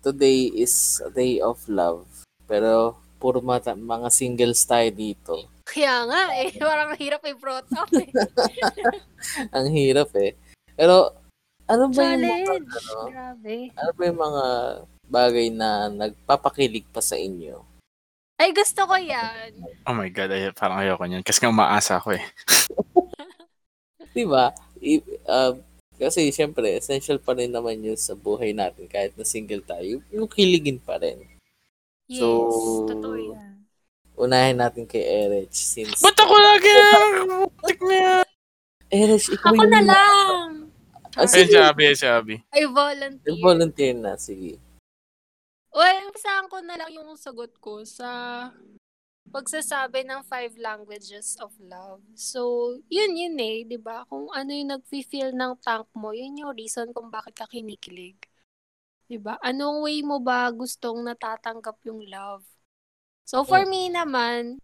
today 0.03 0.51
is 0.51 0.99
a 1.07 1.11
day 1.11 1.39
of 1.39 1.63
love, 1.71 2.07
pero 2.51 2.99
puro 3.23 3.39
mata, 3.39 3.79
mga 3.79 4.11
singles 4.11 4.67
tayo 4.67 4.91
dito. 4.91 5.35
Kaya 5.63 6.03
nga 6.11 6.23
eh, 6.35 6.51
parang 6.59 6.99
hirap 6.99 7.23
i-brought 7.23 7.71
up 7.79 7.91
eh. 7.95 8.11
Ang 9.55 9.71
hirap 9.71 10.11
eh. 10.19 10.35
Pero, 10.75 11.15
ano 11.71 11.87
ba 11.95 12.03
yung 12.03 12.27
mga, 12.27 12.43
Challenge! 12.43 12.71
ano, 12.75 12.99
Grabe. 13.07 13.57
ano 13.79 13.91
ba 13.95 14.03
yung 14.03 14.21
mga 14.21 14.45
bagay 15.13 15.53
na 15.53 15.93
nagpapakilig 15.93 16.89
pa 16.89 17.05
sa 17.05 17.21
inyo? 17.21 17.61
Ay, 18.41 18.57
gusto 18.57 18.89
ko 18.89 18.97
yan. 18.97 19.53
Oh 19.85 19.93
my 19.93 20.09
God, 20.09 20.33
ay, 20.33 20.49
parang 20.57 20.81
ayoko 20.81 21.05
niyan. 21.05 21.23
Kasi 21.23 21.39
nga 21.39 21.53
umaasa 21.53 22.01
ako 22.01 22.17
eh. 22.17 22.25
Di 24.17 24.25
ba? 24.25 24.51
I- 24.81 25.05
uh, 25.29 25.53
kasi 25.95 26.33
syempre, 26.35 26.75
essential 26.75 27.21
pa 27.23 27.37
rin 27.37 27.53
naman 27.53 27.79
yun 27.79 27.95
sa 27.95 28.17
buhay 28.17 28.51
natin 28.51 28.89
kahit 28.91 29.15
na 29.15 29.23
single 29.23 29.63
tayo. 29.63 30.03
Yung 30.11 30.27
kiligin 30.27 30.81
pa 30.83 30.99
rin. 30.99 31.23
Yes, 32.11 32.19
So, 32.19 32.27
totoo 32.91 33.15
yan. 33.15 33.63
Unahin 34.19 34.59
natin 34.59 34.85
kay 34.85 35.01
Erich 35.01 35.55
since... 35.55 36.03
Ba't 36.03 36.19
ako 36.19 36.35
lagi 36.35 36.69
niya? 36.69 38.27
Erich, 38.93 39.29
ikaw 39.31 39.55
Ako 39.55 39.63
yung... 39.63 39.73
na 39.73 39.83
lang! 39.87 40.47
Ah, 41.13 41.25
Ay, 41.25 41.45
sige. 41.47 41.53
sabi, 41.55 41.83
sabi. 41.95 42.35
I 42.57 42.65
volunteer. 42.67 43.37
Volunteer 43.39 43.95
na, 43.95 44.17
sige. 44.17 44.57
Well, 45.73 46.05
umpisahan 46.05 46.53
ko 46.53 46.61
na 46.61 46.77
lang 46.77 46.93
yung 46.93 47.17
sagot 47.17 47.57
ko 47.57 47.81
sa 47.89 48.09
pagsasabi 49.33 50.05
ng 50.05 50.21
five 50.29 50.53
languages 50.61 51.41
of 51.41 51.57
love. 51.57 52.05
So, 52.13 52.77
yun 52.93 53.17
yun 53.17 53.41
eh, 53.41 53.65
di 53.65 53.81
ba? 53.81 54.05
Kung 54.05 54.29
ano 54.37 54.53
yung 54.53 54.77
nag-feel 54.77 55.33
ng 55.33 55.57
tank 55.65 55.89
mo, 55.97 56.13
yun 56.13 56.37
yung 56.37 56.53
reason 56.53 56.93
kung 56.93 57.09
bakit 57.09 57.33
ka 57.33 57.49
kinikilig. 57.49 58.21
Di 59.09 59.17
ba? 59.17 59.41
Anong 59.41 59.81
way 59.89 60.05
mo 60.05 60.21
ba 60.21 60.53
gustong 60.53 61.01
natatanggap 61.01 61.81
yung 61.89 62.05
love? 62.05 62.45
So, 63.25 63.41
for 63.41 63.65
me 63.65 63.89
naman, 63.89 64.61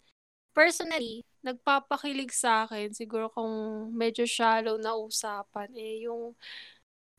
personally, 0.52 1.24
nagpapakilig 1.40 2.36
sa 2.36 2.68
akin, 2.68 2.92
siguro 2.92 3.32
kung 3.32 3.48
medyo 3.96 4.28
shallow 4.28 4.76
na 4.76 4.92
usapan, 4.92 5.72
eh, 5.72 6.04
yung, 6.04 6.36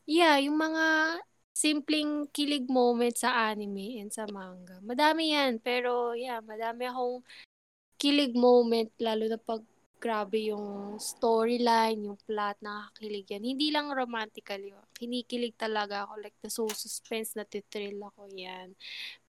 yeah, 0.06 0.38
yung 0.38 0.62
mga 0.62 1.18
simpleng 1.60 2.32
kilig 2.32 2.72
moment 2.72 3.12
sa 3.20 3.52
anime 3.52 4.00
and 4.00 4.16
sa 4.16 4.24
manga. 4.32 4.80
Madami 4.80 5.36
yan, 5.36 5.60
pero 5.60 6.16
yeah, 6.16 6.40
madami 6.40 6.88
akong 6.88 7.20
kilig 8.00 8.32
moment, 8.32 8.88
lalo 9.04 9.28
na 9.28 9.36
pag 9.36 9.60
grabe 10.00 10.48
yung 10.48 10.96
storyline, 10.96 12.08
yung 12.08 12.16
plot, 12.24 12.56
nakakilig 12.64 13.28
yan. 13.36 13.44
Hindi 13.44 13.68
lang 13.76 13.92
romantically. 13.92 14.72
Kinikilig 14.96 15.60
talaga 15.60 16.08
ako, 16.08 16.24
like 16.24 16.40
suspense 16.48 17.36
na 17.36 17.44
titrill 17.44 18.00
ako 18.08 18.32
yan. 18.32 18.72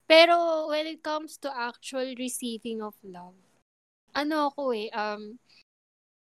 Pero 0.06 0.70
when 0.70 0.86
it 0.86 1.02
comes 1.02 1.34
to 1.42 1.50
actual 1.50 2.14
receiving 2.14 2.78
of 2.78 2.94
love, 3.02 3.34
ano 4.14 4.54
ako 4.54 4.70
eh, 4.70 4.86
um, 4.94 5.34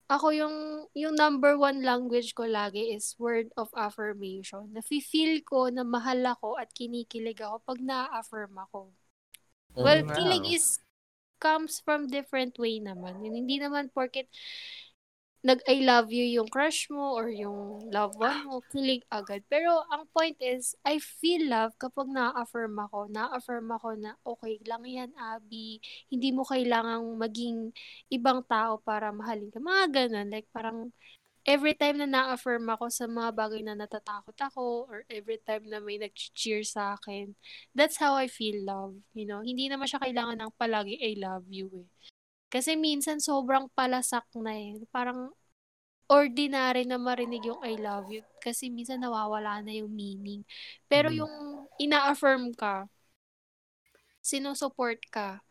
ako 0.06 0.28
yung, 0.32 0.56
yung 0.94 1.16
number 1.18 1.58
one 1.58 1.82
language 1.82 2.38
ko 2.38 2.46
lagi 2.46 2.94
is 2.94 3.18
word 3.18 3.50
of 3.58 3.74
affirmation. 3.74 4.70
Nafe-feel 4.70 5.42
ko 5.42 5.74
na 5.74 5.82
mahal 5.82 6.22
ako 6.26 6.62
at 6.62 6.70
kinikilig 6.74 7.42
ako 7.42 7.62
pag 7.66 7.80
na-affirm 7.82 8.54
ako. 8.54 8.94
Well, 9.76 10.06
Mhm. 10.06 10.14
kilig 10.14 10.46
is 10.56 10.80
comes 11.42 11.84
from 11.84 12.08
different 12.08 12.56
way 12.58 12.80
naman. 12.80 13.20
Yun, 13.22 13.44
Hindi 13.44 13.60
naman 13.60 13.92
porket 13.92 14.32
nag-I 15.46 15.86
love 15.86 16.10
you 16.10 16.26
yung 16.26 16.50
crush 16.50 16.90
mo 16.90 17.14
or 17.14 17.30
yung 17.30 17.86
loved 17.94 18.18
one 18.18 18.50
mo, 18.50 18.66
kilig 18.74 19.06
agad. 19.14 19.46
Pero 19.46 19.86
ang 19.94 20.10
point 20.10 20.34
is, 20.42 20.74
I 20.82 20.98
feel 20.98 21.46
love 21.54 21.78
kapag 21.78 22.10
na-affirm 22.10 22.74
ako. 22.82 23.06
Na-affirm 23.14 23.70
ako 23.70 23.94
na, 23.94 24.18
okay 24.26 24.58
lang 24.66 24.82
yan, 24.90 25.14
Abby. 25.14 25.78
Hindi 26.10 26.34
mo 26.34 26.42
kailangang 26.42 27.06
maging 27.22 27.70
ibang 28.10 28.42
tao 28.50 28.82
para 28.82 29.14
mahalin 29.14 29.54
ka. 29.54 29.62
Mga 29.62 29.86
ganun. 29.94 30.28
Like, 30.34 30.50
parang, 30.50 30.90
every 31.46 31.78
time 31.78 32.02
na 32.02 32.10
na-affirm 32.10 32.66
ako 32.66 32.90
sa 32.90 33.06
mga 33.06 33.30
bagay 33.38 33.62
na 33.62 33.78
natatakot 33.78 34.34
ako 34.42 34.90
or 34.90 35.06
every 35.14 35.38
time 35.46 35.70
na 35.70 35.78
may 35.78 36.02
nag-cheer 36.02 36.66
sa 36.66 36.98
akin, 36.98 37.38
that's 37.78 38.02
how 38.02 38.18
I 38.18 38.26
feel 38.26 38.66
love. 38.66 38.98
You 39.14 39.30
know, 39.30 39.46
hindi 39.46 39.70
naman 39.70 39.86
siya 39.86 40.02
kailangan 40.02 40.42
ng 40.42 40.52
palagi 40.58 40.98
I 40.98 41.22
love 41.22 41.46
you 41.54 41.70
eh. 41.86 42.15
Kasi 42.56 42.80
minsan 42.80 43.20
sobrang 43.20 43.68
palasak 43.76 44.24
na 44.40 44.56
eh. 44.56 44.80
Parang 44.88 45.36
ordinary 46.08 46.88
na 46.88 46.96
marinig 46.96 47.44
yung 47.44 47.60
I 47.60 47.76
love 47.76 48.08
you 48.08 48.24
kasi 48.40 48.72
minsan 48.72 49.04
nawawala 49.04 49.60
na 49.60 49.76
yung 49.76 49.92
meaning. 49.92 50.48
Pero 50.88 51.12
Mm. 51.12 51.20
yung 51.20 51.36
ina-affirm 51.84 52.56
ka, 52.56 52.88
sinusupport 54.24 55.04
ka, 55.12 55.44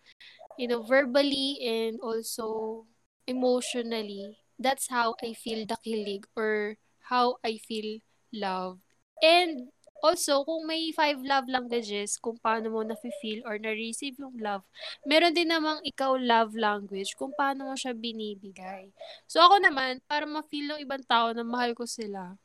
you 0.56 0.64
know, 0.64 0.80
verbally 0.80 1.60
and 1.60 2.00
also 2.00 2.86
emotionally, 3.28 4.32
that's 4.56 4.88
how 4.88 5.12
I 5.20 5.36
feel 5.36 5.68
the 5.68 5.76
kilig 5.84 6.24
or 6.32 6.80
how 7.12 7.36
I 7.44 7.60
feel 7.60 8.00
love. 8.32 8.80
And 9.20 9.73
also, 10.02 10.44
kung 10.44 10.66
may 10.66 10.90
five 10.92 11.20
love 11.22 11.46
languages, 11.48 12.18
kung 12.20 12.36
paano 12.40 12.72
mo 12.72 12.80
na-feel 12.84 13.44
or 13.46 13.56
na-receive 13.60 14.16
yung 14.20 14.36
love, 14.40 14.64
meron 15.06 15.32
din 15.36 15.48
namang 15.48 15.80
ikaw 15.86 16.16
love 16.18 16.52
language 16.56 17.14
kung 17.16 17.32
paano 17.36 17.70
mo 17.70 17.74
siya 17.76 17.94
binibigay. 17.96 18.90
So 19.30 19.40
ako 19.44 19.62
naman, 19.64 20.02
para 20.08 20.24
ma-feel 20.28 20.74
ng 20.76 20.82
ibang 20.84 21.04
tao 21.06 21.32
na 21.32 21.44
mahal 21.46 21.72
ko 21.76 21.86
sila, 21.88 22.36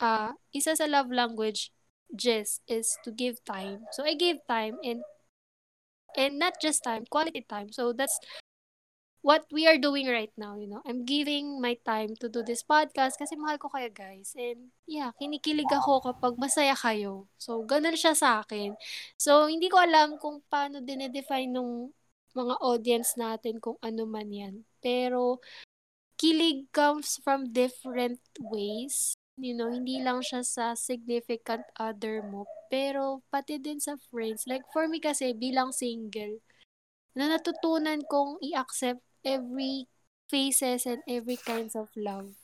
ah 0.00 0.36
isa 0.52 0.76
sa 0.76 0.84
love 0.84 1.08
language 1.08 1.72
just 2.14 2.60
is 2.68 2.96
to 3.04 3.10
give 3.10 3.40
time. 3.44 3.88
So 3.92 4.04
I 4.04 4.14
give 4.14 4.44
time 4.46 4.76
and 4.84 5.02
and 6.16 6.38
not 6.38 6.60
just 6.60 6.82
time, 6.84 7.04
quality 7.10 7.44
time. 7.44 7.72
So 7.72 7.92
that's 7.92 8.18
what 9.26 9.42
we 9.50 9.66
are 9.66 9.74
doing 9.74 10.06
right 10.06 10.30
now, 10.38 10.54
you 10.54 10.70
know. 10.70 10.78
I'm 10.86 11.02
giving 11.02 11.58
my 11.58 11.74
time 11.82 12.14
to 12.22 12.30
do 12.30 12.46
this 12.46 12.62
podcast 12.62 13.18
kasi 13.18 13.34
mahal 13.34 13.58
ko 13.58 13.66
kayo 13.66 13.90
guys. 13.90 14.30
And 14.38 14.70
yeah, 14.86 15.10
kinikilig 15.18 15.66
ako 15.66 15.98
kapag 16.06 16.38
masaya 16.38 16.78
kayo. 16.78 17.26
So, 17.34 17.66
ganun 17.66 17.98
siya 17.98 18.14
sa 18.14 18.46
akin. 18.46 18.78
So, 19.18 19.50
hindi 19.50 19.66
ko 19.66 19.82
alam 19.82 20.22
kung 20.22 20.46
paano 20.46 20.78
dinedefine 20.78 21.50
nung 21.50 21.90
mga 22.38 22.54
audience 22.62 23.18
natin 23.18 23.58
kung 23.58 23.74
ano 23.82 24.06
man 24.06 24.30
yan. 24.30 24.62
Pero, 24.78 25.42
kilig 26.14 26.70
comes 26.70 27.18
from 27.26 27.50
different 27.50 28.22
ways. 28.38 29.18
You 29.34 29.58
know, 29.58 29.74
hindi 29.74 29.98
lang 30.06 30.22
siya 30.22 30.46
sa 30.46 30.78
significant 30.78 31.66
other 31.74 32.22
mo. 32.22 32.46
Pero, 32.70 33.26
pati 33.34 33.58
din 33.58 33.82
sa 33.82 33.98
friends. 34.14 34.46
Like, 34.46 34.62
for 34.70 34.86
me 34.86 35.02
kasi, 35.02 35.34
bilang 35.34 35.74
single, 35.74 36.38
na 37.16 37.32
natutunan 37.32 38.04
kong 38.04 38.36
i-accept 38.44 39.00
every 39.26 39.90
phases 40.30 40.86
and 40.86 41.02
every 41.10 41.36
kinds 41.42 41.74
of 41.74 41.90
love. 41.98 42.38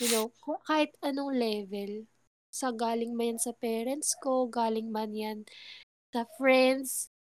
You 0.00 0.08
know, 0.08 0.26
kahit 0.64 0.96
anong 1.04 1.36
level. 1.36 2.08
Sa 2.48 2.72
galing 2.72 3.12
man 3.12 3.36
yan 3.36 3.40
sa 3.44 3.52
parents 3.52 4.16
ko, 4.16 4.48
galing 4.48 4.88
man 4.88 5.12
yan 5.12 5.44
sa 6.08 6.24
friends, 6.40 7.12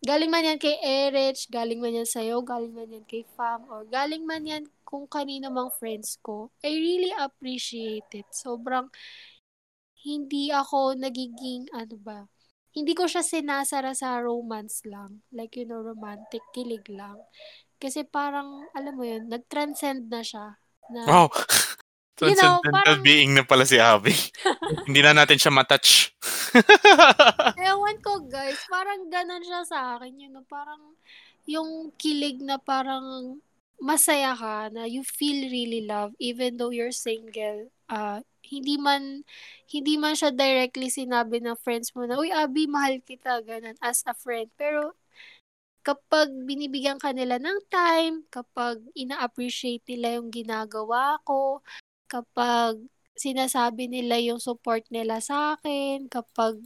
galing 0.00 0.32
man 0.32 0.48
yan 0.48 0.56
kay 0.56 0.80
Erich, 0.80 1.44
galing 1.52 1.78
man 1.78 1.92
yan 1.92 2.08
sa'yo, 2.08 2.40
galing 2.40 2.72
man 2.72 2.88
yan 2.88 3.04
kay 3.04 3.28
Fam, 3.36 3.68
or 3.68 3.84
galing 3.84 4.24
man 4.24 4.48
yan 4.48 4.64
kung 4.88 5.04
kanino 5.04 5.52
mang 5.52 5.68
friends 5.76 6.16
ko. 6.24 6.48
I 6.64 6.72
really 6.72 7.12
appreciate 7.14 8.08
it. 8.16 8.26
Sobrang 8.32 8.88
hindi 10.02 10.50
ako 10.50 10.96
nagiging, 10.98 11.68
ano 11.76 11.96
ba, 12.00 12.26
hindi 12.72 12.96
ko 12.96 13.04
siya 13.04 13.20
sinasara 13.20 13.92
sa 13.92 14.18
romance 14.24 14.82
lang. 14.88 15.20
Like, 15.30 15.54
you 15.60 15.68
know, 15.68 15.84
romantic, 15.84 16.40
kilig 16.56 16.88
lang. 16.88 17.20
Kasi 17.82 18.06
parang, 18.06 18.62
alam 18.70 18.94
mo 18.94 19.02
yun, 19.02 19.26
nag-transcend 19.26 20.06
na 20.06 20.22
siya. 20.22 20.54
Na, 20.88 21.02
Wow. 21.02 21.26
You 22.22 22.36
know, 22.38 22.62
Transcendental 22.62 22.70
parang- 22.70 23.02
being 23.02 23.34
na 23.34 23.42
pala 23.42 23.66
si 23.66 23.82
Abby. 23.82 24.14
Hindi 24.86 25.02
na 25.02 25.10
natin 25.10 25.42
siya 25.42 25.50
matouch. 25.50 26.14
Ewan 27.58 27.98
ko, 27.98 28.22
guys. 28.22 28.62
Parang 28.70 29.10
ganun 29.10 29.42
siya 29.42 29.66
sa 29.66 29.98
akin. 29.98 30.22
You 30.22 30.30
know, 30.30 30.46
parang 30.46 30.94
yung 31.50 31.90
kilig 31.98 32.38
na 32.38 32.62
parang 32.62 33.40
masaya 33.82 34.38
ka, 34.38 34.70
na 34.70 34.86
you 34.86 35.02
feel 35.02 35.50
really 35.50 35.82
love 35.82 36.14
even 36.22 36.54
though 36.54 36.70
you're 36.70 36.94
single. 36.94 37.66
Ah, 37.90 38.22
hindi 38.46 38.78
man 38.78 39.26
hindi 39.66 39.98
man 39.98 40.14
siya 40.14 40.30
directly 40.30 40.86
sinabi 40.86 41.42
ng 41.42 41.58
friends 41.58 41.90
mo 41.90 42.06
na, 42.06 42.14
Uy, 42.14 42.30
Abby, 42.30 42.70
mahal 42.70 43.02
kita, 43.02 43.42
ganun, 43.42 43.74
as 43.82 44.06
a 44.06 44.14
friend. 44.14 44.46
Pero, 44.54 44.94
kapag 45.82 46.30
binibigyan 46.46 46.98
ka 47.02 47.10
nila 47.14 47.38
ng 47.42 47.58
time, 47.70 48.24
kapag 48.30 48.82
ina-appreciate 48.94 49.82
nila 49.90 50.18
yung 50.18 50.30
ginagawa 50.30 51.18
ko, 51.26 51.62
kapag 52.06 52.78
sinasabi 53.18 53.90
nila 53.90 54.18
yung 54.22 54.40
support 54.42 54.86
nila 54.90 55.18
sa 55.22 55.58
akin, 55.58 56.06
kapag 56.08 56.58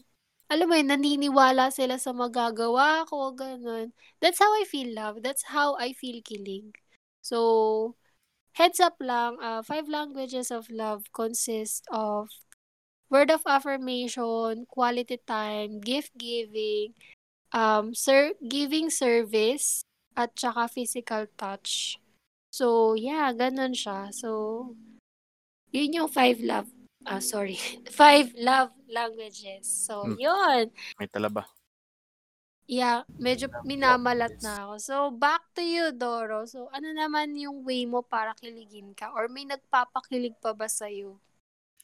alam 0.47 0.71
mo 0.71 0.75
yun, 0.79 0.87
naniniwala 0.95 1.75
sila 1.75 1.99
sa 1.99 2.15
magagawa 2.15 3.03
ko, 3.11 3.35
ganun. 3.35 3.91
That's 4.23 4.39
how 4.39 4.53
I 4.55 4.63
feel 4.63 4.95
love. 4.95 5.27
That's 5.27 5.51
how 5.51 5.75
I 5.75 5.91
feel 5.91 6.23
kilig. 6.23 6.79
So, 7.19 7.99
heads 8.55 8.79
up 8.79 8.95
lang, 9.03 9.43
uh, 9.43 9.63
five 9.67 9.91
languages 9.91 10.55
of 10.55 10.71
love 10.71 11.11
consist 11.11 11.83
of 11.91 12.31
word 13.11 13.31
of 13.31 13.43
affirmation, 13.47 14.67
quality 14.71 15.19
time, 15.27 15.81
gift 15.81 16.15
giving, 16.19 16.95
um, 17.51 17.95
sir 17.95 18.33
giving 18.41 18.91
service, 18.91 19.83
at 20.17 20.33
saka 20.35 20.67
physical 20.67 21.29
touch. 21.37 22.01
So, 22.49 22.97
yeah, 22.97 23.31
ganun 23.37 23.77
siya. 23.77 24.09
So, 24.17 24.73
yun 25.71 25.93
yung 25.93 26.09
five 26.09 26.41
love 26.41 26.73
Ah, 27.07 27.23
sorry. 27.23 27.55
Five 27.95 28.35
love 28.35 28.75
languages. 28.91 29.63
So, 29.71 30.03
Hmm. 30.03 30.19
yun. 30.19 30.75
May 30.99 31.07
talaba. 31.07 31.47
Yeah, 32.67 33.07
medyo 33.15 33.47
minamalat 33.63 34.43
na 34.43 34.67
ako. 34.67 34.75
So, 34.83 34.95
back 35.15 35.55
to 35.55 35.63
you, 35.63 35.95
Doro. 35.95 36.51
So, 36.51 36.67
ano 36.75 36.91
naman 36.91 37.39
yung 37.39 37.63
way 37.63 37.87
mo 37.87 38.03
para 38.03 38.35
kiligin 38.35 38.91
ka? 38.91 39.15
Or 39.15 39.31
may 39.31 39.47
nagpapakilig 39.47 40.35
pa 40.43 40.51
ba 40.51 40.67
sa'yo? 40.67 41.15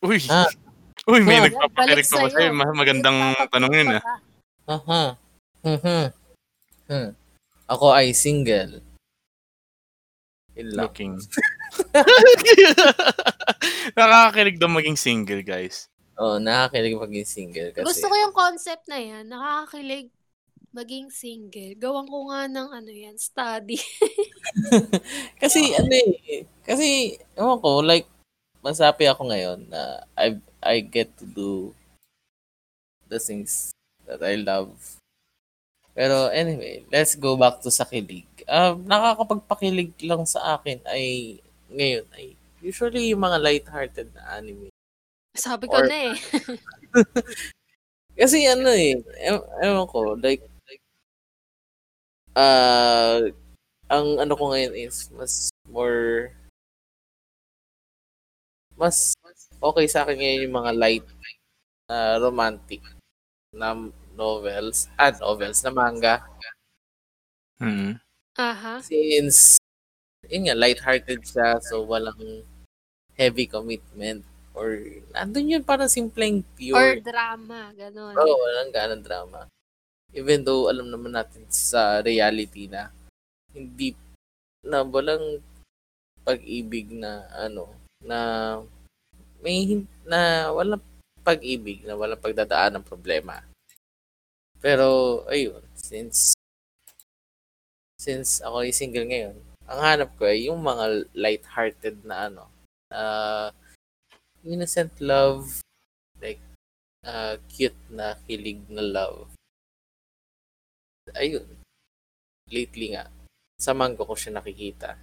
Uy. 0.02 0.18
Ah. 0.26 0.50
Uy, 1.06 1.22
may 1.22 1.38
Ah. 1.38 1.46
nagpapakilig 1.46 2.10
pa 2.10 2.18
ba 2.18 2.26
sa'yo? 2.26 2.50
Ma- 2.50 2.74
Magandang 2.74 3.18
tanong 3.46 3.72
yun 3.78 3.88
ah. 3.94 4.02
Aha. 4.66 5.02
Mhm. 5.62 6.10
Hmm. 6.90 7.10
Ako 7.70 7.94
ay 7.94 8.12
single. 8.12 8.82
Yun 10.58 10.68
lang. 10.76 10.90
Looking. 10.90 11.14
Nakakakilig 13.96 14.60
daw 14.60 14.68
maging 14.68 14.98
single, 14.98 15.40
guys. 15.40 15.88
Oh, 16.20 16.36
nakakilig 16.36 16.98
maging 16.98 17.24
single 17.24 17.70
kasi. 17.72 17.86
Gusto 17.88 18.12
ko 18.12 18.16
yung 18.18 18.36
concept 18.36 18.84
na 18.90 18.98
yan. 19.00 19.24
Nakakakilig 19.32 20.12
maging 20.72 21.08
single. 21.08 21.76
Gawan 21.76 22.08
ko 22.08 22.32
nga 22.32 22.48
ng 22.48 22.68
ano 22.68 22.90
yan, 22.92 23.16
study. 23.16 23.76
Kasi 25.42 25.76
ano 25.76 25.92
eh, 25.92 26.48
kasi 26.64 27.18
ewan 27.36 27.60
ko, 27.60 27.84
like 27.84 28.08
masapi 28.64 29.04
ako 29.04 29.28
ngayon 29.28 29.68
na 29.68 30.00
I 30.16 30.40
I 30.64 30.80
get 30.80 31.12
to 31.20 31.28
do 31.28 31.50
the 33.10 33.20
things 33.20 33.76
that 34.08 34.24
I 34.24 34.40
love. 34.40 34.72
Pero 35.92 36.32
anyway, 36.32 36.84
let's 36.88 37.14
go 37.16 37.36
back 37.36 37.60
to 37.60 37.68
sa 37.70 37.84
kilig. 37.84 38.24
Um, 38.48 38.84
nakakapagpakilig 38.88 39.92
lang 40.08 40.24
sa 40.24 40.56
akin 40.58 40.80
ay 40.88 41.36
ngayon 41.68 42.04
ay 42.16 42.34
usually 42.64 43.12
yung 43.12 43.22
mga 43.24 43.38
light-hearted 43.42 44.08
na 44.16 44.40
anime. 44.40 44.72
Sabi 45.36 45.68
ko 45.68 45.80
Or- 45.82 45.88
na 45.88 46.12
eh. 46.12 46.16
Kasi 48.18 48.44
ano 48.48 48.68
eh, 48.72 48.96
ew- 49.28 49.48
ewan 49.64 49.86
ko, 49.88 50.16
like, 50.20 50.44
ah, 52.36 53.20
ang 53.92 54.06
ano 54.22 54.32
ko 54.38 54.44
ngayon 54.52 54.74
is 54.76 55.08
mas 55.16 55.48
more, 55.68 56.32
mas 58.80 58.96
okay 59.62 59.86
sa 59.88 60.02
akin 60.04 60.16
ngayon 60.18 60.42
yung 60.48 60.56
mga 60.60 60.72
light 60.82 61.06
na 61.88 61.98
romantic 62.24 62.82
na 63.54 63.68
novels, 64.16 64.88
ah, 64.98 65.12
novels 65.12 65.60
na 65.64 65.70
manga. 65.72 66.24
Hmm. 67.60 67.98
Aha. 68.36 68.80
Since, 68.80 69.60
yun 70.26 70.48
nga, 70.48 70.56
light-hearted 70.56 71.20
siya, 71.22 71.60
so 71.62 71.84
walang 71.84 72.42
heavy 73.14 73.46
commitment. 73.46 74.24
Or, 74.52 74.76
andun 75.16 75.48
yun 75.48 75.64
parang 75.64 75.88
simpleng 75.88 76.44
Or 76.44 76.56
pure 76.56 77.00
drama, 77.00 77.72
ganun. 77.72 78.12
Oo, 78.16 78.34
walang 78.36 78.72
ganang 78.72 79.04
drama. 79.04 79.48
Even 80.12 80.44
though 80.44 80.68
alam 80.68 80.92
naman 80.92 81.16
natin 81.16 81.48
sa 81.48 82.04
reality 82.04 82.68
na 82.68 82.92
hindi 83.56 83.96
na 84.60 84.84
walang 84.84 85.40
pag-ibig 86.22 86.92
na 86.92 87.24
ano 87.34 87.72
na 88.04 88.18
may 89.42 89.82
na 90.06 90.52
walang 90.52 90.84
pag-ibig 91.24 91.82
na 91.82 91.96
walang 91.96 92.20
pagdadaan 92.20 92.78
ng 92.78 92.86
problema. 92.86 93.40
Pero 94.62 95.20
ayun, 95.26 95.58
since 95.74 96.38
since 97.98 98.38
ako 98.46 98.62
ay 98.62 98.70
single 98.70 99.10
ngayon, 99.10 99.36
ang 99.66 99.80
hanap 99.82 100.10
ko 100.14 100.30
ay 100.30 100.46
yung 100.46 100.62
mga 100.62 101.10
light-hearted 101.18 102.06
na 102.06 102.30
ano, 102.30 102.46
uh, 102.94 103.50
innocent 104.46 104.94
love, 105.02 105.62
like 106.22 106.38
uh, 107.02 107.38
cute 107.50 107.78
na 107.90 108.14
kilig 108.26 108.62
na 108.70 108.82
love. 108.82 109.30
Ayun. 111.18 111.46
Lately 112.46 112.94
nga, 112.94 113.10
sa 113.58 113.74
mango 113.74 114.06
ko 114.06 114.14
siya 114.14 114.38
nakikita. 114.38 114.94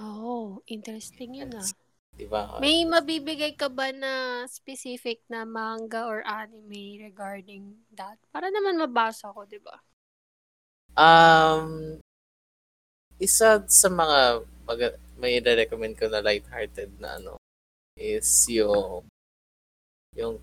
Oh, 0.00 0.64
interesting 0.64 1.36
yun 1.36 1.52
ah. 1.56 1.68
Diba? 2.20 2.60
May 2.60 2.84
mabibigay 2.84 3.56
ka 3.56 3.72
ba 3.72 3.88
na 3.96 4.44
specific 4.44 5.24
na 5.32 5.48
manga 5.48 6.04
or 6.04 6.20
anime 6.28 7.00
regarding 7.00 7.80
that? 7.96 8.20
Para 8.28 8.52
naman 8.52 8.76
mabasa 8.76 9.32
ko, 9.32 9.48
di 9.48 9.56
ba? 9.56 9.80
Um, 11.00 11.96
isa 13.16 13.64
sa 13.64 13.88
mga 13.88 14.44
mag- 14.68 15.00
may 15.16 15.40
recommend 15.40 15.96
ko 15.96 16.12
na 16.12 16.20
light-hearted 16.20 16.92
na 17.00 17.16
ano 17.16 17.40
is 17.96 18.28
yung 18.52 19.04
yung 20.12 20.36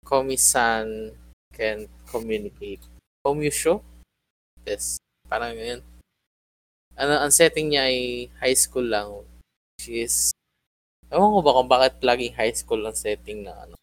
Komi-san 0.00 1.12
can 1.52 1.86
communicate. 2.08 2.80
Komusho? 3.20 3.84
Yes. 4.64 4.96
Parang 5.28 5.54
yun. 5.54 5.84
Ano, 6.96 7.20
ang 7.20 7.30
setting 7.30 7.70
niya 7.70 7.86
ay 7.86 8.26
high 8.40 8.56
school 8.56 8.88
lang. 8.88 9.22
She 9.78 10.02
is 10.02 10.32
Ewan 11.10 11.34
ko 11.34 11.40
ba 11.42 11.56
kung 11.58 11.70
bakit 11.70 11.94
laging 12.06 12.34
high 12.38 12.54
school 12.54 12.86
ang 12.86 12.94
setting 12.94 13.42
ng 13.42 13.50
ano 13.50 13.74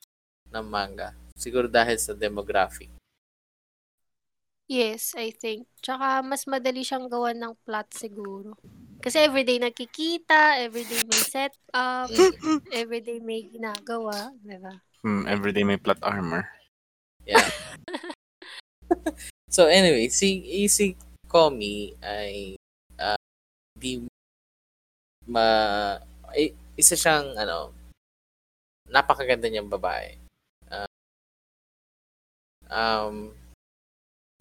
ng 0.48 0.66
manga. 0.68 1.12
Siguro 1.36 1.68
dahil 1.68 2.00
sa 2.00 2.16
demographic. 2.16 2.88
Yes, 4.68 5.16
I 5.16 5.32
think. 5.32 5.68
Tsaka 5.80 6.24
mas 6.24 6.44
madali 6.48 6.84
siyang 6.84 7.08
gawan 7.08 7.40
ng 7.40 7.56
plot 7.68 7.88
siguro. 7.96 8.56
Kasi 9.00 9.24
everyday 9.24 9.60
nagkikita, 9.60 10.60
everyday 10.60 11.04
may 11.08 11.24
set 11.24 11.56
up, 11.72 12.12
everyday 12.76 13.24
may 13.24 13.48
ginagawa, 13.48 14.36
di 14.44 14.60
ba? 14.60 14.76
Hmm, 15.04 15.24
everyday 15.28 15.64
may 15.64 15.80
plot 15.80 16.00
armor. 16.04 16.48
Yeah. 17.24 17.48
so 19.56 19.72
anyway, 19.72 20.12
si 20.12 20.44
Easy 20.44 21.00
Komi 21.28 21.96
ay 22.04 22.56
uh, 23.00 23.20
di 23.76 24.04
ma 25.28 25.48
ay, 26.32 26.52
isa 26.78 26.94
siyang 26.94 27.34
ano 27.34 27.74
napakaganda 28.88 29.50
niyang 29.52 29.68
babae. 29.68 30.16
Uh, 30.72 30.88
um 32.72 33.36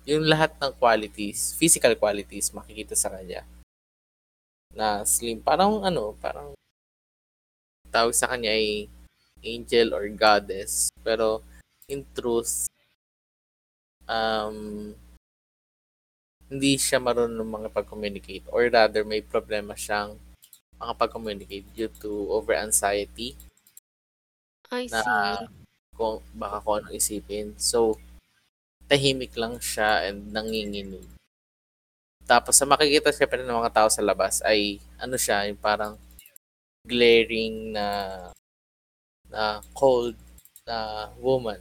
yung 0.06 0.22
lahat 0.22 0.54
ng 0.62 0.70
qualities, 0.78 1.50
physical 1.58 1.98
qualities 1.98 2.54
makikita 2.54 2.94
sa 2.94 3.10
kanya. 3.10 3.42
Na 4.70 5.02
slim, 5.02 5.42
parang 5.42 5.82
ano, 5.82 6.14
parang 6.22 6.54
tawag 7.90 8.14
sa 8.14 8.30
kanya 8.30 8.54
ay 8.54 8.86
angel 9.42 9.90
or 9.90 10.06
goddess. 10.14 10.94
Pero 11.02 11.42
in 11.90 12.06
truth, 12.14 12.70
um, 14.06 14.94
hindi 16.46 16.78
siya 16.78 17.02
marunong 17.02 17.50
mga 17.50 17.68
pag-communicate 17.74 18.46
or 18.54 18.70
rather 18.70 19.02
may 19.02 19.18
problema 19.18 19.74
siyang 19.74 20.14
makapag-communicate 20.80 21.66
due 21.72 21.92
to 22.00 22.28
over-anxiety 22.32 23.36
I 24.70 24.90
na 24.90 25.00
see. 25.02 25.48
kung 25.96 26.20
baka 26.36 26.60
kung 26.60 26.76
ano 26.82 26.88
isipin. 26.92 27.54
So, 27.56 27.96
tahimik 28.90 29.34
lang 29.38 29.58
siya 29.62 30.06
and 30.10 30.30
nanginginig. 30.30 31.06
Tapos, 32.26 32.58
sa 32.58 32.66
makikita 32.66 33.14
siya 33.14 33.30
pa 33.30 33.38
ng 33.38 33.58
mga 33.62 33.72
tao 33.72 33.88
sa 33.88 34.02
labas 34.02 34.42
ay 34.42 34.82
ano 34.98 35.14
siya, 35.14 35.46
yung 35.46 35.58
parang 35.58 35.94
glaring 36.86 37.74
na 37.74 37.86
na 39.30 39.58
cold 39.74 40.14
na 40.66 41.10
woman. 41.18 41.58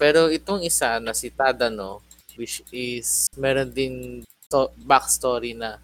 Pero 0.00 0.32
itong 0.32 0.64
isa 0.64 0.96
na 1.00 1.12
si 1.12 1.28
Tadano, 1.28 2.00
which 2.40 2.64
is 2.72 3.28
meron 3.36 3.68
din 3.68 4.24
to, 4.48 4.72
backstory 4.80 5.52
na 5.52 5.76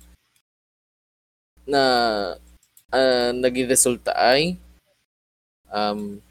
na 1.66 1.82
uh, 2.94 3.30
naging 3.34 3.66
resulta 3.66 4.14
ay 4.14 4.54
um, 5.70 6.22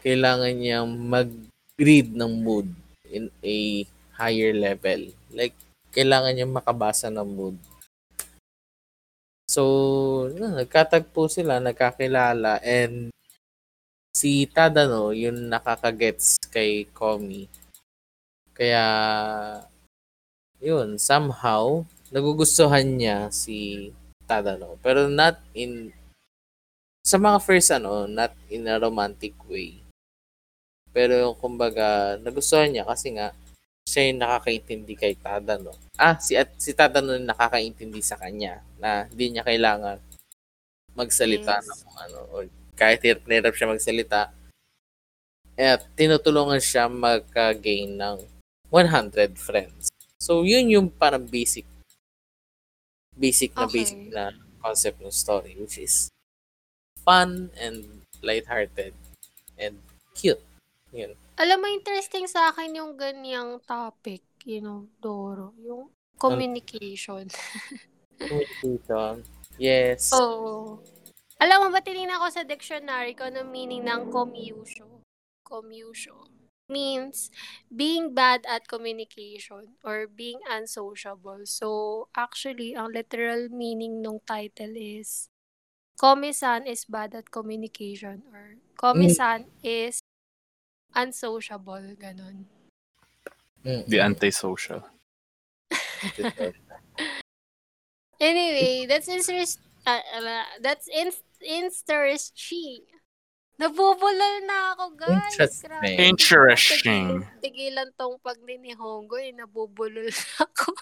kailangan 0.00 0.54
niyang 0.54 0.88
mag-read 0.88 2.14
ng 2.14 2.32
mood 2.40 2.70
in 3.10 3.28
a 3.42 3.82
higher 4.14 4.54
level. 4.54 5.10
Like, 5.34 5.54
kailangan 5.90 6.32
niyang 6.32 6.54
makabasa 6.54 7.10
ng 7.10 7.26
mood. 7.26 7.56
So, 9.46 9.62
na, 10.36 10.62
nagkatagpo 10.62 11.30
sila, 11.30 11.62
nagkakilala, 11.62 12.62
and 12.62 13.10
si 14.16 14.48
Tadano, 14.48 15.12
yung 15.12 15.48
nakakagets 15.52 16.40
kay 16.50 16.88
Komi. 16.90 17.46
Kaya, 18.56 18.84
yun, 20.60 20.96
somehow, 20.96 21.84
nagugustuhan 22.10 22.96
niya 22.96 23.28
si 23.28 23.92
Tadano. 24.26 24.76
Pero 24.82 25.06
not 25.06 25.38
in, 25.54 25.94
sa 27.06 27.16
mga 27.16 27.38
first 27.38 27.70
ano, 27.70 28.10
not 28.10 28.34
in 28.50 28.66
a 28.66 28.76
romantic 28.76 29.32
way. 29.46 29.78
Pero 30.90 31.38
kumbaga, 31.38 32.18
nagustuhan 32.18 32.74
niya 32.74 32.84
kasi 32.84 33.14
nga, 33.14 33.30
siya 33.86 34.10
yung 34.10 34.18
nakakaintindi 34.18 34.94
kay 34.98 35.14
Tadano. 35.14 35.70
Ah, 35.94 36.18
si, 36.18 36.34
at, 36.34 36.50
si 36.58 36.74
Tadano 36.74 37.14
yung 37.14 37.30
nakakaintindi 37.30 38.02
sa 38.02 38.18
kanya 38.18 38.58
na 38.82 39.06
hindi 39.06 39.38
niya 39.38 39.46
kailangan 39.46 40.02
magsalita 40.96 41.62
Yes. 41.62 41.68
ng 41.70 41.82
ano, 42.10 42.20
or 42.34 42.42
kahit 42.74 43.04
hirap 43.04 43.22
na 43.28 43.34
hirap 43.38 43.54
siya 43.54 43.70
magsalita, 43.70 44.32
at 45.56 45.80
tinutulungan 45.96 46.60
siya 46.60 46.88
magka-gain 46.88 47.96
ng 47.96 48.18
100 48.68 49.36
friends. 49.40 49.88
So, 50.20 50.42
yun 50.44 50.68
yung 50.72 50.88
parang 50.92 51.24
basic 51.24 51.64
basic 53.16 53.56
na 53.56 53.64
Okay. 53.66 53.82
basic 53.82 54.00
na 54.12 54.30
concept 54.60 55.00
ng 55.00 55.12
story 55.12 55.56
which 55.56 55.80
is 55.80 56.12
fun 57.02 57.50
and 57.56 58.04
lighthearted 58.20 58.92
and 59.56 59.80
cute. 60.12 60.40
Yun. 60.92 61.16
Alam 61.36 61.60
mo, 61.60 61.66
interesting 61.68 62.24
sa 62.24 62.52
akin 62.52 62.76
yung 62.76 62.96
ganyang 62.96 63.60
topic, 63.68 64.24
you 64.48 64.64
know, 64.64 64.88
Doro. 65.00 65.52
Yung 65.60 65.92
communication. 66.16 67.28
Communication. 68.16 69.20
Yes. 69.60 70.08
Oo. 70.16 70.80
Alam 71.36 71.68
mo 71.68 71.68
ba, 71.68 71.84
tinignan 71.84 72.16
ko 72.16 72.32
sa 72.32 72.48
dictionary 72.48 73.12
kung 73.12 73.36
ano 73.36 73.44
meaning 73.44 73.84
ng 73.84 74.08
commusio. 74.08 75.04
Commusio 75.44 76.35
means 76.68 77.30
being 77.74 78.14
bad 78.14 78.44
at 78.48 78.68
communication 78.68 79.78
or 79.84 80.06
being 80.06 80.40
unsociable. 80.50 81.46
So, 81.46 82.08
actually, 82.16 82.74
ang 82.74 82.92
literal 82.92 83.48
meaning 83.48 84.02
ng 84.02 84.20
title 84.26 84.74
is 84.74 85.28
Komi-san 85.96 86.66
is 86.66 86.84
bad 86.84 87.14
at 87.14 87.30
communication 87.30 88.22
or 88.32 88.60
Komi-san 88.76 89.48
is 89.64 90.00
unsociable. 90.94 91.96
Ganon. 91.96 92.44
Mm. 93.64 93.86
The 93.88 94.00
antisocial. 94.00 94.84
Anyway, 98.18 98.86
that's 98.88 99.08
interest 99.08 99.60
uh, 99.86 100.00
uh, 100.16 100.44
that's 100.62 100.88
in 100.88 101.12
interesting. 101.44 102.80
Nabubulol 103.56 104.44
na 104.44 104.76
ako, 104.76 104.84
guys. 105.00 105.32
Interesting. 105.32 105.68
Grabe. 105.72 105.92
Interesting. 105.96 107.04
Tigilan, 107.40 107.88
tong 107.96 108.20
pagninihongo 108.20 109.16
eh. 109.16 109.32
Nabubulol 109.32 110.12
na 110.12 110.34
ako. 110.44 110.76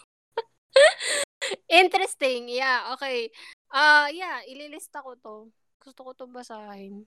Interesting. 1.71 2.51
Yeah, 2.51 2.91
okay. 2.99 3.31
Ah, 3.71 4.11
yeah, 4.11 4.43
ililista 4.51 4.99
ko 5.07 5.15
to. 5.23 5.37
Gusto 5.79 6.01
ko 6.03 6.11
to 6.19 6.27
basahin. 6.27 7.07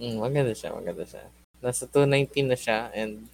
Mm, 0.00 0.24
maganda 0.24 0.56
siya, 0.56 0.72
maganda 0.72 1.04
siya. 1.04 1.28
Nasa 1.60 1.84
219 1.84 2.48
na 2.48 2.56
siya 2.56 2.88
and 2.96 3.28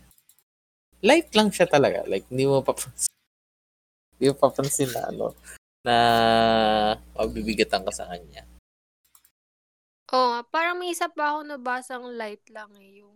light 1.07 1.31
lang 1.39 1.55
siya 1.55 1.71
talaga. 1.71 2.03
Like, 2.11 2.27
hindi 2.35 2.51
mo 2.51 2.67
papansin. 2.67 3.15
Hindi 4.19 4.27
mo 4.27 4.37
papansin 4.37 4.91
na 4.91 5.03
ano, 5.07 5.27
na 5.87 5.97
mabibigatan 7.15 7.87
ka 7.87 7.95
sa 7.95 8.11
kanya. 8.11 8.43
Oo 10.11 10.27
nga, 10.35 10.41
parang 10.51 10.77
may 10.79 10.91
isa 10.91 11.07
pa 11.07 11.35
ako 11.35 11.47
nabasang 11.47 12.05
light 12.19 12.43
lang 12.51 12.71
eh. 12.83 13.03
Yung... 13.03 13.15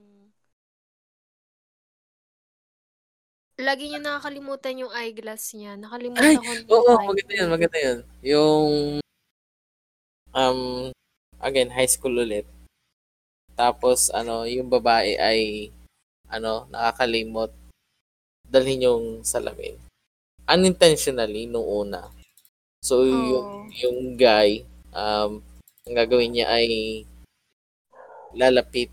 Lagi 3.58 3.86
niya 3.86 4.02
nakakalimutan 4.02 4.82
yung 4.82 4.94
eyeglass 4.94 5.54
niya. 5.54 5.74
Nakalimutan 5.78 6.26
Ay, 6.26 6.38
ko 6.38 6.46
yung 6.46 6.66
Oo, 6.70 6.82
eyeglass. 6.94 7.06
maganda 7.06 7.32
yun, 7.34 7.48
maganda 7.50 7.78
yun. 7.78 7.98
Yung 8.22 8.70
um, 10.34 10.60
again, 11.42 11.70
high 11.70 11.90
school 11.90 12.14
ulit. 12.14 12.46
Tapos, 13.54 14.10
ano, 14.10 14.46
yung 14.46 14.66
babae 14.66 15.14
ay, 15.18 15.70
ano, 16.30 16.66
nakakalimot. 16.70 17.54
Dalhin 18.46 18.86
yung 18.86 19.04
salamin. 19.22 19.78
Unintentionally, 20.46 21.46
nung 21.46 21.66
una. 21.66 22.10
So, 22.82 23.06
yung, 23.06 23.46
Oh. 23.46 23.66
yung 23.70 23.98
guy, 24.18 24.66
um, 24.90 25.38
ang 25.84 25.94
gagawin 25.94 26.32
niya 26.32 26.48
ay 26.48 26.66
lalapit, 28.32 28.88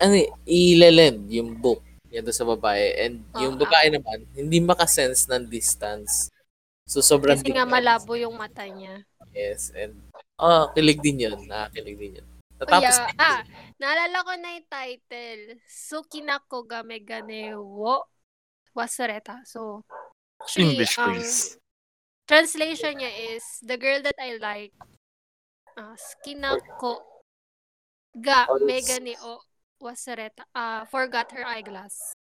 ano, 0.00 0.16
ilalend 0.48 1.28
yung 1.28 1.54
book 1.54 1.84
niya 2.08 2.24
doon 2.24 2.36
sa 2.36 2.48
babae. 2.48 2.84
And 2.98 3.14
yung 3.36 3.54
Ah. 3.56 3.60
babae 3.62 3.88
naman, 3.92 4.24
hindi 4.32 4.58
makasense 4.58 5.28
ng 5.28 5.44
distance. 5.46 6.32
So, 6.88 7.04
sobrang 7.04 7.38
Kasi 7.38 7.52
nga 7.52 7.68
deep- 7.68 7.72
malabo 7.72 8.12
yung 8.16 8.34
mata 8.34 8.64
niya. 8.66 9.04
Yes, 9.32 9.70
and 9.72 9.96
oh, 10.36 10.68
kilig 10.74 11.00
din 11.00 11.24
yun. 11.24 11.38
Nakakakilig 11.46 11.96
din 11.96 12.12
yun. 12.20 12.28
Tapos, 12.62 12.94
Kaya, 12.94 13.16
ah, 13.18 13.40
naalala 13.76 14.18
ko 14.22 14.32
na 14.38 14.48
yung 14.54 14.68
title. 14.68 15.42
Sukinako 15.66 16.62
game 16.62 17.00
gane 17.02 17.56
wo 17.56 18.06
wasureta. 18.72 19.40
So, 19.44 19.82
actually, 20.40 20.76
English, 20.76 20.94
ang 20.96 21.16
please. 21.16 21.56
translation 22.24 22.96
niya 22.96 23.12
is, 23.34 23.42
the 23.62 23.76
girl 23.76 23.98
that 24.00 24.16
I 24.16 24.38
like, 24.38 24.72
uh, 25.76 25.96
sukinako 25.96 27.00
ga 28.16 28.46
Oh, 28.48 28.60
me 28.60 28.80
that's- 28.80 28.88
gane 28.88 29.14
o 29.24 29.40
wasureta. 29.82 30.46
Ah, 30.54 30.86
forgot 30.86 31.32
her 31.34 31.42
eyeglass. 31.42 32.14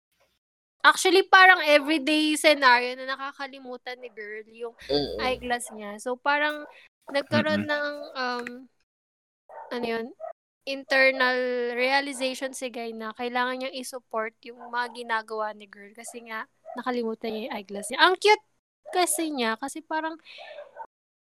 Actually, 0.79 1.27
parang 1.27 1.59
everyday 1.67 2.39
scenario 2.39 2.95
na 2.95 3.11
nakakalimutan 3.11 3.99
ni 3.99 4.07
girl 4.15 4.47
yung 4.47 4.75
mm, 4.87 5.19
eyeglass 5.19 5.67
niya. 5.75 5.99
So, 5.99 6.15
parang 6.15 6.63
nagkaroon 7.11 7.67
ng, 7.67 7.87
um, 8.15 8.47
ano 9.75 9.85
yun, 9.85 10.15
internal 10.63 11.35
realization 11.75 12.55
si 12.55 12.71
Guy 12.71 12.95
na 12.95 13.11
kailangan 13.11 13.59
niyang 13.59 13.75
i-support 13.75 14.37
yung 14.47 14.71
mga 14.71 15.03
ginagawa 15.03 15.51
ni 15.51 15.67
girl 15.67 15.91
kasi 15.91 16.23
nga 16.29 16.47
nakalimutan 16.79 17.33
niya 17.35 17.41
yung 17.51 17.55
eyeglass 17.59 17.87
niya. 17.91 17.99
Ang 17.99 18.15
cute 18.15 18.45
kasi 18.95 19.33
niya 19.35 19.59
kasi 19.59 19.83
parang 19.83 20.15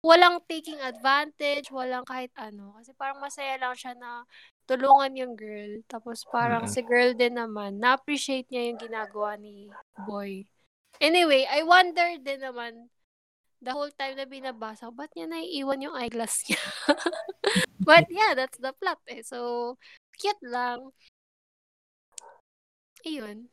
walang 0.07 0.39
taking 0.47 0.79
advantage, 0.79 1.67
walang 1.75 2.07
kahit 2.07 2.31
ano. 2.39 2.79
Kasi 2.79 2.95
parang 2.95 3.19
masaya 3.19 3.59
lang 3.59 3.75
siya 3.75 3.99
na 3.99 4.23
tulungan 4.71 5.19
yung 5.19 5.35
girl. 5.35 5.83
Tapos 5.91 6.23
parang 6.31 6.67
Mm. 6.67 6.71
si 6.71 6.81
girl 6.87 7.11
din 7.19 7.35
naman, 7.35 7.83
na-appreciate 7.83 8.47
niya 8.47 8.71
yung 8.71 8.79
ginagawa 8.79 9.35
ni 9.35 9.67
boy. 10.07 10.47
Anyway, 11.03 11.43
I 11.51 11.67
wonder 11.67 12.07
din 12.23 12.39
naman 12.39 12.87
the 13.59 13.75
whole 13.75 13.91
time 13.99 14.15
na 14.15 14.31
binabasa, 14.31 14.95
ba't 14.95 15.11
niya 15.19 15.27
naiiwan 15.27 15.83
yung 15.83 15.99
eyeglass 15.99 16.47
niya? 16.47 16.63
But 17.89 18.07
yeah, 18.09 18.39
that's 18.39 18.63
the 18.63 18.71
plot 18.79 19.03
eh. 19.11 19.27
So, 19.27 19.75
cute 20.15 20.41
lang. 20.47 20.95
Ayun. 23.03 23.51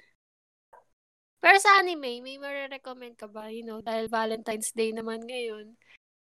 Pero 1.43 1.57
sa 1.59 1.83
anime, 1.83 2.23
may 2.23 2.39
marirecommend 2.39 3.19
ka 3.19 3.27
ba? 3.27 3.51
You 3.51 3.67
know, 3.67 3.83
dahil 3.83 4.07
Valentine's 4.07 4.71
Day 4.71 4.95
naman 4.95 5.27
ngayon, 5.27 5.75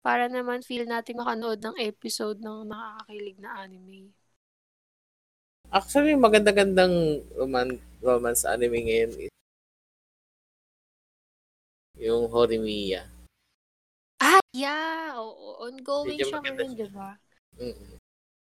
para 0.00 0.30
naman 0.30 0.62
feel 0.62 0.86
natin 0.86 1.18
makanood 1.18 1.58
ng 1.60 1.76
episode 1.82 2.38
ng 2.40 2.68
nakakakilig 2.68 3.38
na 3.42 3.50
anime. 3.62 4.14
actually, 5.68 6.16
maganda-gandang 6.16 7.20
roman, 7.36 7.76
romance 8.00 8.48
anime 8.48 8.88
ngayon 8.88 9.12
is 9.28 9.32
yung 11.98 12.30
Horimiya. 12.30 13.04
Ah, 14.22 14.40
yeah! 14.54 15.18
Oo, 15.18 15.66
ongoing 15.66 16.14
Medyo 16.14 16.30
siya 16.30 16.38
ngayon, 16.40 16.70
di 16.78 16.88
ba? 16.94 17.18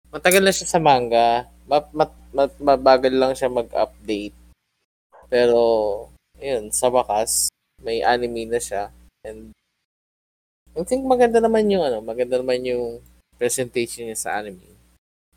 Matagal 0.09 0.43
na 0.43 0.53
siya 0.53 0.67
sa 0.67 0.81
manga. 0.81 1.45
Ma- 1.69 1.93
ma- 1.93 2.29
ma- 2.33 2.61
mabagal 2.61 3.13
lang 3.13 3.33
siya 3.37 3.53
mag-update. 3.53 4.37
Pero, 5.29 5.61
yun, 6.41 6.73
sa 6.73 6.89
wakas, 6.89 7.53
may 7.85 8.01
anime 8.01 8.49
na 8.49 8.61
siya. 8.61 8.89
And, 9.25 9.53
I 10.75 10.83
think 10.83 11.07
maganda 11.07 11.39
naman 11.39 11.71
yung, 11.71 11.87
ano, 11.87 12.03
maganda 12.03 12.43
naman 12.43 12.67
yung 12.67 12.99
presentation 13.39 14.11
niya 14.11 14.19
sa 14.19 14.31
anime. 14.43 14.75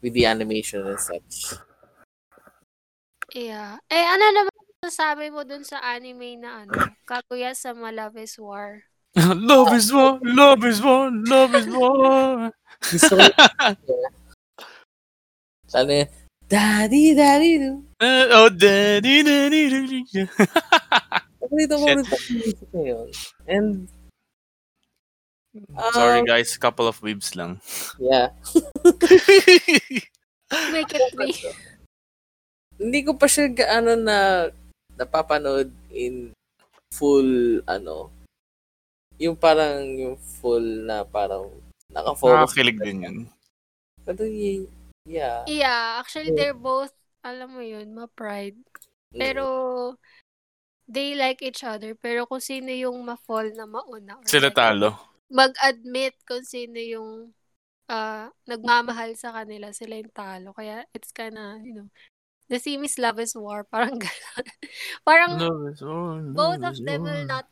With 0.01 0.13
the 0.13 0.25
animation 0.29 0.85
and 0.85 1.01
such. 1.01 1.57
Yeah. 3.33 3.81
Eh, 3.89 4.05
ano 4.05 4.25
naman 4.33 4.53
sasabi 4.85 5.33
mo 5.33 5.41
dun 5.41 5.65
sa 5.65 5.81
anime 5.81 6.37
na 6.37 6.65
ano, 6.65 6.73
Kaguya 7.05 7.57
sa 7.57 7.73
Love 7.73 8.17
is 8.21 8.37
War? 8.37 8.85
love 9.17 9.73
is 9.73 9.89
war, 9.89 10.19
love 10.21 10.63
is 10.65 10.77
war, 10.81 11.09
love 11.09 11.55
is 11.57 11.67
war. 11.73 12.53
Gusto 12.85 13.17
ko 13.17 13.25
Sana 15.65 16.05
yun, 16.05 16.09
Daddy, 16.47 17.11
daddy, 17.11 17.59
do. 17.59 17.83
Uh, 17.99 18.27
oh, 18.31 18.47
daddy, 18.47 19.19
daddy, 19.19 19.67
daddy. 19.67 19.99
Paborito 21.43 21.75
ko 21.75 21.85
rin 21.91 22.07
yung 22.07 22.23
music 22.39 22.69
na 22.71 22.81
yun. 22.87 23.07
And, 23.51 23.67
Sorry 25.93 26.21
um, 26.21 26.27
guys, 26.27 26.57
couple 26.57 26.87
of 26.87 26.99
weebs 27.01 27.35
lang. 27.35 27.61
yeah. 27.97 28.29
Make 30.71 30.93
it 30.95 31.03
three. 31.11 31.35
hindi 32.77 33.01
ko 33.01 33.17
pa 33.17 33.25
siya 33.25 33.49
gaano 33.49 33.97
na 33.97 34.47
napapanood 34.93 35.73
in 35.89 36.29
full 36.93 37.61
ano 37.65 38.13
yung 39.17 39.33
parang 39.33 39.81
yung 39.97 40.13
full 40.17 40.85
na 40.85 41.01
parang 41.01 41.49
naka-focus 41.89 42.53
Nakakakilig 42.53 42.77
din 42.77 43.01
yun. 43.01 43.17
pero 44.05 44.21
yeah 45.09 45.41
Yeah, 45.47 45.97
actually, 46.03 46.35
they're 46.35 46.51
both, 46.51 46.91
alam 47.23 47.55
mo 47.55 47.63
yun, 47.63 47.95
ma-pride. 47.95 48.59
Pero, 49.15 49.95
they 50.83 51.15
like 51.15 51.39
each 51.39 51.63
other. 51.63 51.95
Pero 51.95 52.27
kung 52.27 52.43
sino 52.43 52.67
yung 52.67 52.99
ma-fall 53.07 53.55
na 53.55 53.63
mauna. 53.63 54.19
Sila 54.27 54.51
like, 54.51 54.59
talo. 54.59 55.06
Mag-admit 55.27 56.15
kung 56.23 56.43
sino 56.47 56.79
yung 56.79 57.35
ah, 57.91 58.31
nagmamahal 58.47 59.15
sa 59.19 59.31
kanila. 59.35 59.71
Sila 59.75 59.99
yung 59.99 60.13
talo. 60.15 60.51
Kaya, 60.55 60.83
it's 60.95 61.11
kinda, 61.11 61.59
you 61.63 61.73
know, 61.75 61.87
the 62.51 62.59
same 62.59 62.83
is 62.87 62.99
love 62.99 63.19
is 63.19 63.35
war. 63.35 63.63
Parang 63.67 63.99
gano'n. 64.03 64.47
Parang, 65.03 65.33
Love 65.39 65.63
is 65.73 65.81
war, 65.83 66.15
love 66.21 66.35
both 66.35 66.63
of 66.63 66.75
is 66.75 66.85
them 66.85 67.03
will 67.03 67.25
war. 67.25 67.27
not 67.27 67.47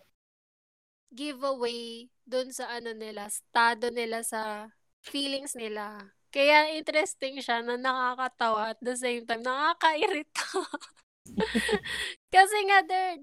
give 1.14 1.44
away 1.46 2.12
dun 2.28 2.52
sa 2.52 2.68
ano 2.76 2.92
nila, 2.92 3.30
estado 3.30 3.88
nila 3.94 4.20
sa 4.26 4.72
feelings 5.06 5.54
nila. 5.56 6.12
Kaya 6.34 6.76
interesting 6.76 7.40
siya 7.40 7.64
na 7.64 7.80
nakakatawa 7.80 8.76
at 8.76 8.80
the 8.84 8.96
same 9.00 9.24
time 9.24 9.40
nakakairita. 9.46 10.44
Kasi 12.36 12.58
nga 12.68 12.80
they're 12.84 13.20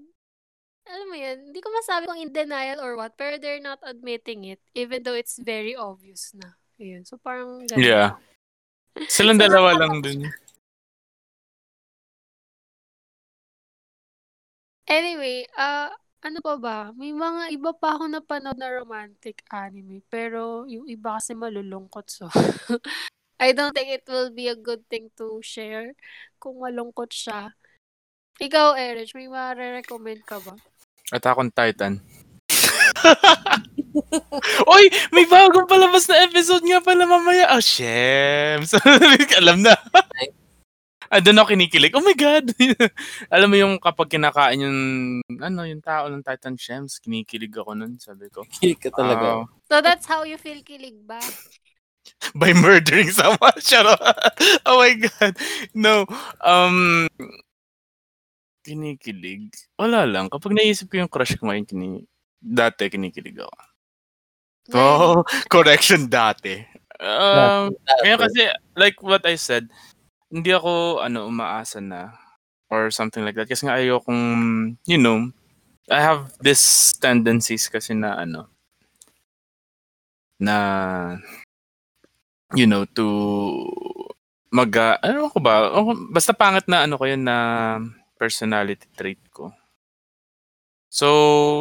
alam 0.83 1.07
mo 1.07 1.15
yun, 1.15 1.37
hindi 1.51 1.59
ko 1.63 1.69
masabi 1.71 2.03
kung 2.07 2.19
in 2.19 2.31
denial 2.35 2.83
or 2.83 2.99
what, 2.99 3.15
pero 3.15 3.39
they're 3.39 3.63
not 3.63 3.79
admitting 3.83 4.43
it 4.47 4.59
even 4.75 5.03
though 5.03 5.15
it's 5.15 5.39
very 5.39 5.75
obvious 5.75 6.35
na. 6.35 6.55
Ayun. 6.79 7.07
So 7.07 7.15
parang 7.21 7.63
ganun. 7.67 7.83
Yeah. 7.83 8.09
Silang 9.13 9.39
So, 9.39 9.47
dalawa 9.49 9.73
lang 9.79 10.03
din. 10.03 10.29
Anyway, 14.85 15.47
ah 15.57 15.89
ano 16.23 16.39
pa 16.39 16.55
ba? 16.55 16.77
May 16.95 17.11
mga 17.11 17.51
iba 17.51 17.71
pa 17.75 17.99
ako 17.99 18.07
napanood 18.07 18.55
na 18.55 18.71
romantic 18.71 19.43
anime. 19.51 19.99
Pero 20.07 20.63
yung 20.71 20.87
iba 20.87 21.19
kasi 21.19 21.35
malulungkot. 21.35 22.07
So, 22.07 22.31
I 23.43 23.51
don't 23.51 23.75
think 23.75 23.91
it 23.91 24.07
will 24.07 24.31
be 24.31 24.47
a 24.47 24.55
good 24.55 24.87
thing 24.87 25.11
to 25.19 25.43
share 25.43 25.91
kung 26.39 26.63
malungkot 26.63 27.11
siya. 27.11 27.51
Ikaw, 28.39 28.79
Erich, 28.79 29.11
may 29.13 29.27
ma-recommend 29.27 30.23
ka 30.23 30.39
ba? 30.39 30.55
Attack 31.13 31.37
on 31.37 31.53
Titan. 31.53 32.01
Oy, 34.65 34.83
may 35.13 35.25
bagong 35.29 35.69
palabas 35.69 36.09
na 36.09 36.25
episode 36.25 36.65
nga 36.65 36.81
pala 36.81 37.05
mamaya. 37.05 37.53
Oh, 37.53 37.61
shems. 37.61 38.73
Alam 39.39 39.61
na. 39.61 39.77
Ah, 41.13 41.21
doon 41.21 41.37
ako 41.37 41.53
kinikilig. 41.53 41.93
Oh 41.93 42.01
my 42.01 42.17
God! 42.17 42.49
Alam 43.35 43.53
mo 43.53 43.57
yung 43.61 43.73
kapag 43.77 44.09
kinakain 44.09 44.65
yung, 44.65 44.79
ano, 45.37 45.61
yung 45.61 45.77
tao 45.77 46.09
ng 46.09 46.25
Titan 46.25 46.57
Shems, 46.57 46.97
kinikilig 46.97 47.53
ako 47.53 47.77
nun, 47.77 48.01
sabi 48.01 48.33
ko. 48.33 48.41
kilig 48.49 48.81
ka 48.81 48.89
talaga 48.89 49.45
"Wow." 49.45 49.53
So, 49.69 49.77
that's 49.85 50.09
how 50.09 50.25
you 50.25 50.41
feel 50.41 50.57
kilig 50.65 51.05
ba? 51.05 51.21
by 52.35 52.53
murdering 52.53 53.13
someone. 53.19 53.53
Shut 53.61 53.85
up. 53.85 54.01
oh 54.65 54.81
my 54.81 54.97
God. 54.97 55.37
No. 55.77 56.09
Um, 56.41 57.07
kinikilig. 58.63 59.51
Wala 59.75 60.07
lang. 60.07 60.31
Kapag 60.31 60.55
naisip 60.55 60.89
ko 60.89 61.03
yung 61.03 61.11
crush 61.11 61.35
ko 61.35 61.51
ngayon, 61.51 61.67
kini 61.67 61.87
dati 62.39 62.87
kinikilig 62.87 63.43
ako. 63.43 63.57
Oh, 64.71 65.19
correction 65.53 66.07
dati. 66.07 66.63
Um, 67.03 67.75
ngayon 68.07 68.19
kasi, 68.23 68.41
like 68.79 68.97
what 69.03 69.27
I 69.27 69.35
said, 69.35 69.67
hindi 70.31 70.55
ako, 70.55 71.03
ano, 71.03 71.27
umaasa 71.27 71.83
na 71.83 72.15
or 72.71 72.89
something 72.89 73.27
like 73.27 73.35
that. 73.35 73.51
Kasi 73.51 73.67
nga 73.67 73.75
ayokong, 73.75 74.23
you 74.87 74.97
know, 74.97 75.29
I 75.91 75.99
have 75.99 76.31
this 76.39 76.95
tendencies 76.95 77.67
kasi 77.67 77.91
na, 77.91 78.15
ano, 78.23 78.47
na 80.39 80.55
you 82.53 82.69
know, 82.69 82.85
to 82.85 83.05
mag, 84.53 84.69
uh, 84.77 84.97
ano 85.01 85.29
ko 85.33 85.41
ba, 85.41 85.73
basta 86.13 86.31
pangit 86.31 86.69
na 86.69 86.85
ano 86.85 86.95
ko 86.97 87.09
yun 87.09 87.25
na 87.25 87.37
personality 88.23 88.87
trait 88.95 89.19
ko. 89.35 89.51
So, 90.87 91.07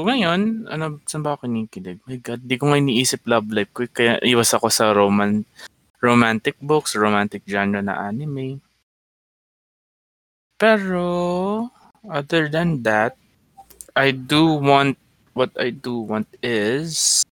ngayon, 0.07 0.71
ano, 0.71 1.03
saan 1.09 1.27
ba 1.27 1.35
ako 1.35 1.51
kinikilig? 1.51 1.99
My 2.07 2.21
God, 2.23 2.47
di 2.47 2.55
ko 2.55 2.71
nga 2.71 2.79
iniisip 2.79 3.27
love 3.27 3.49
life 3.51 3.73
ko. 3.75 3.89
Kaya 3.91 4.23
iwas 4.23 4.55
ako 4.55 4.69
sa 4.71 4.95
roman, 4.95 5.43
romantic 5.99 6.55
books, 6.63 6.95
romantic 6.95 7.43
genre 7.49 7.81
na 7.83 7.97
anime. 7.97 8.61
Pero, 10.61 11.73
other 12.07 12.47
than 12.53 12.85
that, 12.87 13.17
I 13.97 14.13
do 14.13 14.61
want, 14.61 15.01
what 15.33 15.51
I 15.57 15.73
do 15.73 16.05
want 16.05 16.29
is, 16.45 17.25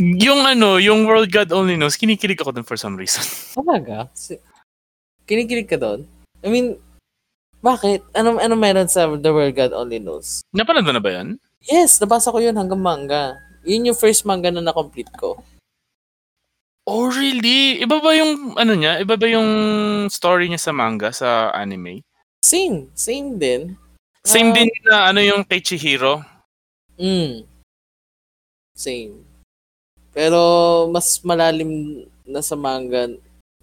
yung 0.00 0.48
ano, 0.48 0.80
yung 0.80 1.04
World 1.04 1.28
God 1.28 1.52
Only 1.52 1.76
Knows, 1.76 2.00
kinikilig 2.00 2.40
ako 2.40 2.56
dun 2.56 2.64
for 2.64 2.80
some 2.80 2.96
reason. 2.96 3.22
Talaga? 3.60 4.08
Kinikilig 5.28 5.68
ka 5.68 5.76
doon? 5.76 6.08
I 6.40 6.48
mean, 6.48 6.80
bakit? 7.64 8.04
Ano, 8.12 8.36
ano 8.36 8.54
meron 8.60 8.92
sa 8.92 9.08
The 9.08 9.32
World 9.32 9.56
God 9.56 9.72
Only 9.72 9.96
Knows? 9.96 10.44
Napanood 10.52 10.84
mo 10.84 10.92
na 10.92 11.00
ba 11.00 11.16
yan? 11.16 11.40
Yes, 11.64 11.96
nabasa 11.96 12.28
ko 12.28 12.36
yun 12.36 12.52
hanggang 12.60 12.84
manga. 12.84 13.40
Yun 13.64 13.88
yung 13.88 13.96
first 13.96 14.28
manga 14.28 14.52
na 14.52 14.60
na-complete 14.60 15.08
ko. 15.16 15.40
Oh, 16.84 17.08
really? 17.08 17.80
Iba 17.80 17.96
ba 18.04 18.12
yung, 18.12 18.60
ano 18.60 18.76
niya? 18.76 19.00
Iba 19.00 19.16
ba 19.16 19.24
yung 19.24 19.48
story 20.12 20.52
niya 20.52 20.60
sa 20.60 20.76
manga, 20.76 21.08
sa 21.08 21.48
anime? 21.56 22.04
Same. 22.44 22.92
Same 22.92 23.40
din. 23.40 23.80
Same 24.20 24.52
Ah. 24.52 24.56
din 24.60 24.68
na 24.84 24.96
ano 25.08 25.20
yung 25.24 25.40
kay 25.48 25.64
Chihiro? 25.64 26.20
Mm. 27.00 27.48
Same. 28.76 29.24
Pero 30.12 30.40
mas 30.92 31.16
malalim 31.24 32.04
na 32.28 32.44
sa 32.44 32.52
manga 32.60 33.08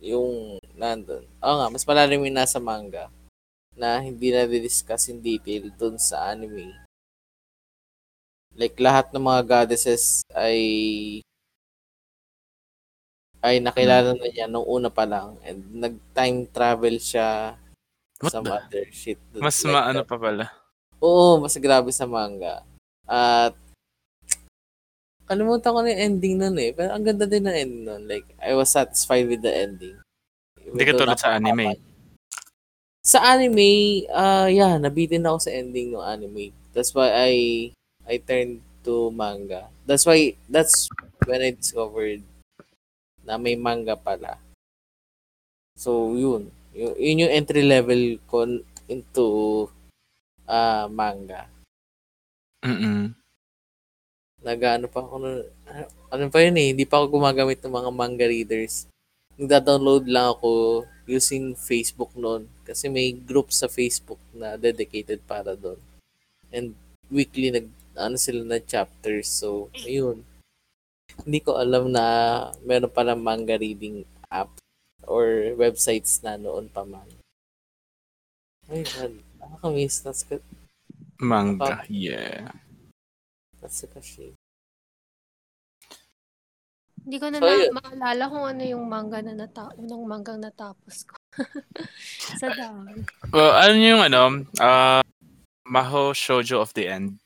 yung 0.02 0.58
nandun. 0.74 1.22
Oo 1.46 1.56
nga, 1.62 1.68
mas 1.70 1.86
malalim 1.86 2.26
yung 2.26 2.34
nasa 2.42 2.58
manga 2.58 3.06
na 3.76 4.00
hindi 4.04 4.32
na 4.32 4.48
discuss 4.48 5.08
in 5.08 5.24
detail 5.24 5.72
dun 5.76 5.96
sa 5.96 6.32
anime. 6.32 6.76
Like 8.52 8.76
lahat 8.80 9.16
ng 9.16 9.24
mga 9.24 9.42
goddesses 9.48 10.28
ay 10.36 10.60
ay 13.42 13.58
nakilala 13.58 14.14
na 14.14 14.28
niya 14.30 14.46
nung 14.46 14.68
una 14.70 14.92
pa 14.94 15.08
lang 15.08 15.34
and 15.42 15.66
nag-time 15.74 16.46
travel 16.54 16.94
siya 17.02 17.58
What 18.22 18.32
some 18.38 18.46
the? 18.46 18.54
other 18.54 18.86
shit. 18.94 19.18
Mas 19.34 19.58
Like, 19.66 19.74
maano 19.74 20.06
pa 20.06 20.16
pala. 20.22 20.46
Oo, 21.02 21.42
mas 21.42 21.58
grabe 21.58 21.90
sa 21.90 22.06
manga. 22.06 22.62
At 23.10 23.58
kalimutan 25.26 25.74
ko 25.74 25.80
na 25.82 25.90
yung 25.90 26.04
ending 26.06 26.36
nun 26.38 26.54
eh. 26.62 26.70
Pero 26.70 26.94
ang 26.94 27.02
ganda 27.02 27.26
din 27.26 27.50
ng 27.50 27.58
ending 27.58 27.84
nun. 27.90 28.04
Like, 28.06 28.30
I 28.38 28.54
was 28.54 28.70
satisfied 28.70 29.26
with 29.26 29.42
the 29.42 29.50
ending. 29.50 29.98
Hindi 30.62 30.84
ka 30.86 30.94
tulad 30.94 31.18
sa 31.18 31.34
anime. 31.34 31.74
Sa 33.02 33.18
anime, 33.18 34.06
ah 34.14 34.46
yeah, 34.46 34.78
nabitin 34.78 35.26
ako 35.26 35.38
sa 35.42 35.52
ending 35.58 35.98
ng 35.98 36.06
anime. 36.06 36.54
That's 36.70 36.94
why 36.94 37.10
I 37.10 37.34
I 38.06 38.22
turned 38.22 38.62
to 38.86 39.10
manga. 39.10 39.70
That's 39.86 40.06
why, 40.06 40.38
that's 40.50 40.90
when 41.26 41.42
I 41.42 41.54
discovered 41.54 42.22
na 43.26 43.38
may 43.38 43.58
manga 43.58 43.98
pala. 43.98 44.38
So, 45.78 46.14
yun. 46.14 46.50
Yun, 46.78 46.94
yun 46.98 47.22
yung 47.26 47.34
entry 47.34 47.66
level 47.66 48.22
ko 48.30 48.46
into 48.86 49.28
ah 50.46 50.86
manga. 50.90 51.50
Mm-mm. 52.62 53.18
nag-ano 54.42 54.90
pa 54.90 55.06
ako 55.06 55.16
nun, 55.22 55.40
ano, 55.70 55.84
ano 56.10 56.24
pa 56.34 56.42
yun 56.42 56.58
eh, 56.58 56.74
hindi 56.74 56.86
pa 56.86 56.98
ako 56.98 57.22
gumagamit 57.22 57.62
ng 57.62 57.74
mga 57.74 57.92
manga 57.94 58.26
readers. 58.26 58.90
Nagda-download 59.40 60.06
lang 60.08 60.36
ako 60.36 60.84
using 61.08 61.54
Facebook 61.58 62.16
noon 62.16 62.48
kasi 62.64 62.88
may 62.88 63.12
group 63.12 63.52
sa 63.52 63.68
Facebook 63.68 64.20
na 64.32 64.56
dedicated 64.56 65.20
para 65.28 65.56
doon. 65.60 65.80
And 66.52 66.76
weekly 67.12 67.52
nag 67.52 67.68
ano 67.96 68.16
sila 68.16 68.48
na 68.48 68.60
chapters. 68.64 69.28
So, 69.28 69.68
ayun. 69.76 70.24
Hindi 71.28 71.40
ko 71.44 71.60
alam 71.60 71.92
na 71.92 72.06
meron 72.64 72.92
pala 72.92 73.20
manga 73.20 73.60
reading 73.60 74.08
app 74.32 74.50
or 75.04 75.52
websites 75.60 76.24
na 76.24 76.40
noon 76.40 76.72
pa 76.72 76.88
man. 76.88 77.08
Ay, 78.72 78.88
God. 78.88 79.20
Nakakamiss. 79.42 80.00
That's, 80.00 80.24
Manga, 81.22 81.84
yeah. 81.86 82.50
that's 83.62 83.84
a 83.84 84.02
shame. 84.02 84.41
Hindi 87.02 87.18
ko 87.18 87.26
na, 87.34 87.38
So, 87.42 87.50
na 87.50 87.82
maalala 87.82 88.24
kung 88.30 88.46
ano 88.46 88.64
yung 88.64 88.86
manga 88.86 89.20
na 89.26 89.34
nata 89.34 89.74
unang 89.78 90.06
manggang 90.06 90.38
natapos 90.38 91.10
ko. 91.10 91.18
Sa 92.42 92.54
dami. 92.54 93.02
Well, 93.34 93.54
ano 93.58 93.76
yung 93.82 94.02
ano, 94.06 94.22
uh, 94.62 95.02
Maho 95.66 96.14
Shoujo 96.14 96.62
of 96.62 96.74
the 96.78 96.86
End. 96.86 97.18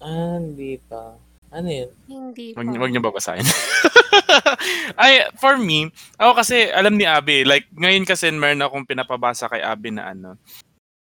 Ah, 0.00 0.36
hindi 0.36 0.76
pa. 0.76 1.16
Ano 1.50 1.68
yun? 1.68 1.90
Hindi 2.06 2.52
pa. 2.52 2.60
Wag, 2.60 2.68
wag 2.68 2.92
niyo 2.92 3.02
babasahin. 3.02 3.46
Ay, 5.02 5.26
for 5.40 5.56
me, 5.56 5.88
ako 6.20 6.44
kasi 6.44 6.68
alam 6.70 6.94
ni 6.94 7.08
Abby, 7.08 7.42
like 7.48 7.66
ngayon 7.74 8.04
kasi 8.04 8.28
meron 8.30 8.62
akong 8.62 8.86
pinapabasa 8.86 9.48
kay 9.48 9.64
Abby 9.64 9.90
na 9.90 10.12
ano, 10.12 10.36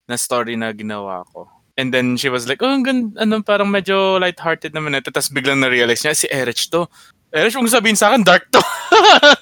na 0.07 0.17
story 0.17 0.55
na 0.55 0.71
ginawa 0.71 1.27
ko. 1.31 1.51
And 1.79 1.95
then 1.95 2.19
she 2.21 2.29
was 2.29 2.45
like, 2.45 2.61
oh, 2.61 2.77
ganda, 2.83 3.17
ano, 3.25 3.41
parang 3.41 3.73
medyo 3.73 4.21
lighthearted 4.21 4.75
naman 4.77 5.01
ito. 5.01 5.09
Tapos 5.09 5.33
biglang 5.33 5.65
na-realize 5.65 6.05
niya, 6.05 6.13
si 6.13 6.27
Erich 6.29 6.69
to. 6.69 6.85
Erich, 7.31 7.55
kung 7.55 7.71
sabihin 7.71 7.95
sa 7.95 8.11
akin, 8.11 8.27
dark 8.27 8.51
to. 8.51 8.59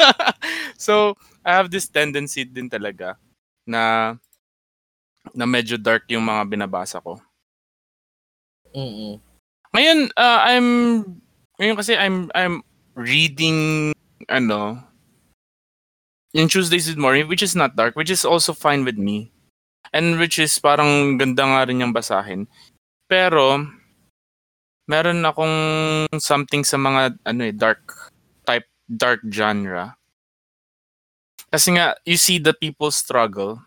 so, 0.77 1.17
I 1.41 1.57
have 1.57 1.73
this 1.73 1.89
tendency 1.89 2.45
din 2.45 2.69
talaga 2.69 3.17
na 3.65 4.15
na 5.33 5.45
medyo 5.49 5.81
dark 5.81 6.05
yung 6.13 6.25
mga 6.25 6.45
binabasa 6.49 7.01
ko. 7.01 7.21
Mm-mm. 8.77 9.21
Ngayon, 9.73 9.99
uh, 10.17 10.41
I'm 10.45 10.69
ngayon 11.61 11.77
kasi 11.77 11.93
I'm 11.97 12.29
I'm 12.33 12.65
reading 12.97 13.93
ano 14.29 14.81
yung 16.37 16.49
Tuesdays 16.49 16.89
with 16.89 17.01
Morning 17.01 17.25
which 17.29 17.41
is 17.41 17.57
not 17.57 17.77
dark 17.77 17.97
which 17.97 18.13
is 18.13 18.25
also 18.25 18.53
fine 18.53 18.85
with 18.85 19.01
me. 19.01 19.33
And 19.89 20.21
which 20.21 20.37
is 20.37 20.53
parang 20.61 21.17
ganda 21.17 21.49
nga 21.49 21.65
rin 21.65 21.81
yung 21.81 21.97
basahin. 21.97 22.45
Pero 23.09 23.65
meron 24.89 25.21
akong 25.23 25.57
something 26.17 26.65
sa 26.65 26.81
mga 26.81 27.21
ano 27.29 27.41
eh 27.45 27.53
dark 27.55 28.11
type 28.49 28.67
dark 28.89 29.21
genre. 29.29 29.95
Kasi 31.53 31.77
nga 31.77 31.95
you 32.09 32.17
see 32.17 32.41
the 32.41 32.57
people 32.57 32.89
struggle 32.89 33.61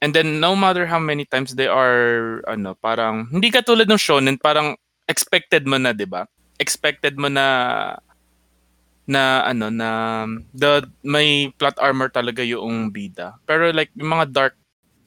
and 0.00 0.16
then 0.16 0.40
no 0.40 0.56
matter 0.56 0.88
how 0.88 0.98
many 0.98 1.28
times 1.28 1.54
they 1.54 1.68
are 1.68 2.40
ano 2.48 2.74
parang 2.80 3.28
hindi 3.28 3.52
katulad 3.52 3.86
ng 3.86 4.00
shonen 4.00 4.40
parang 4.40 4.74
expected 5.06 5.68
mo 5.68 5.76
na 5.76 5.92
'di 5.92 6.08
ba? 6.08 6.24
Expected 6.56 7.20
mo 7.20 7.28
na 7.28 7.46
na 9.04 9.44
ano 9.44 9.68
na 9.68 10.24
the 10.56 10.88
may 11.04 11.52
plot 11.60 11.76
armor 11.76 12.08
talaga 12.08 12.40
yung 12.40 12.88
bida. 12.88 13.36
Pero 13.44 13.68
like 13.76 13.92
yung 13.92 14.08
mga 14.08 14.26
dark 14.32 14.54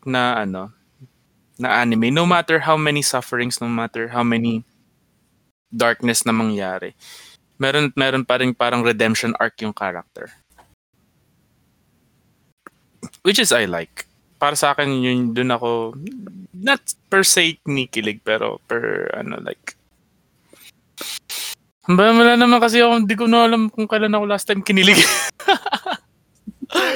na 0.06 0.46
ano 0.46 0.70
na 1.58 1.82
anime 1.82 2.14
no 2.14 2.28
matter 2.28 2.62
how 2.62 2.78
many 2.78 3.02
sufferings 3.02 3.64
no 3.64 3.72
matter 3.72 4.12
how 4.12 4.22
many 4.22 4.62
darkness 5.74 6.26
na 6.26 6.34
mangyari 6.36 6.94
meron 7.58 7.92
meron 7.96 8.24
pa 8.28 8.40
rin 8.40 8.52
parang 8.52 8.84
redemption 8.84 9.32
arc 9.40 9.60
yung 9.64 9.76
character. 9.76 10.32
Which 13.24 13.40
is 13.40 13.54
I 13.56 13.66
like. 13.70 14.06
Para 14.36 14.60
sa 14.60 14.76
akin 14.76 14.92
yun 14.92 15.32
dun 15.32 15.56
ako 15.56 15.96
not 16.52 16.84
per 17.08 17.24
se 17.24 17.58
kinikilig 17.64 18.20
pero 18.22 18.60
per 18.68 19.08
ano 19.16 19.40
like 19.40 19.80
ba 21.86 22.10
wala 22.10 22.34
naman 22.34 22.58
kasi 22.58 22.82
ako 22.82 23.06
hindi 23.06 23.16
ko 23.16 23.30
na 23.30 23.46
alam 23.46 23.70
kung 23.70 23.86
kailan 23.86 24.14
ako 24.18 24.26
last 24.26 24.46
time 24.50 24.66
kinilig. 24.66 25.00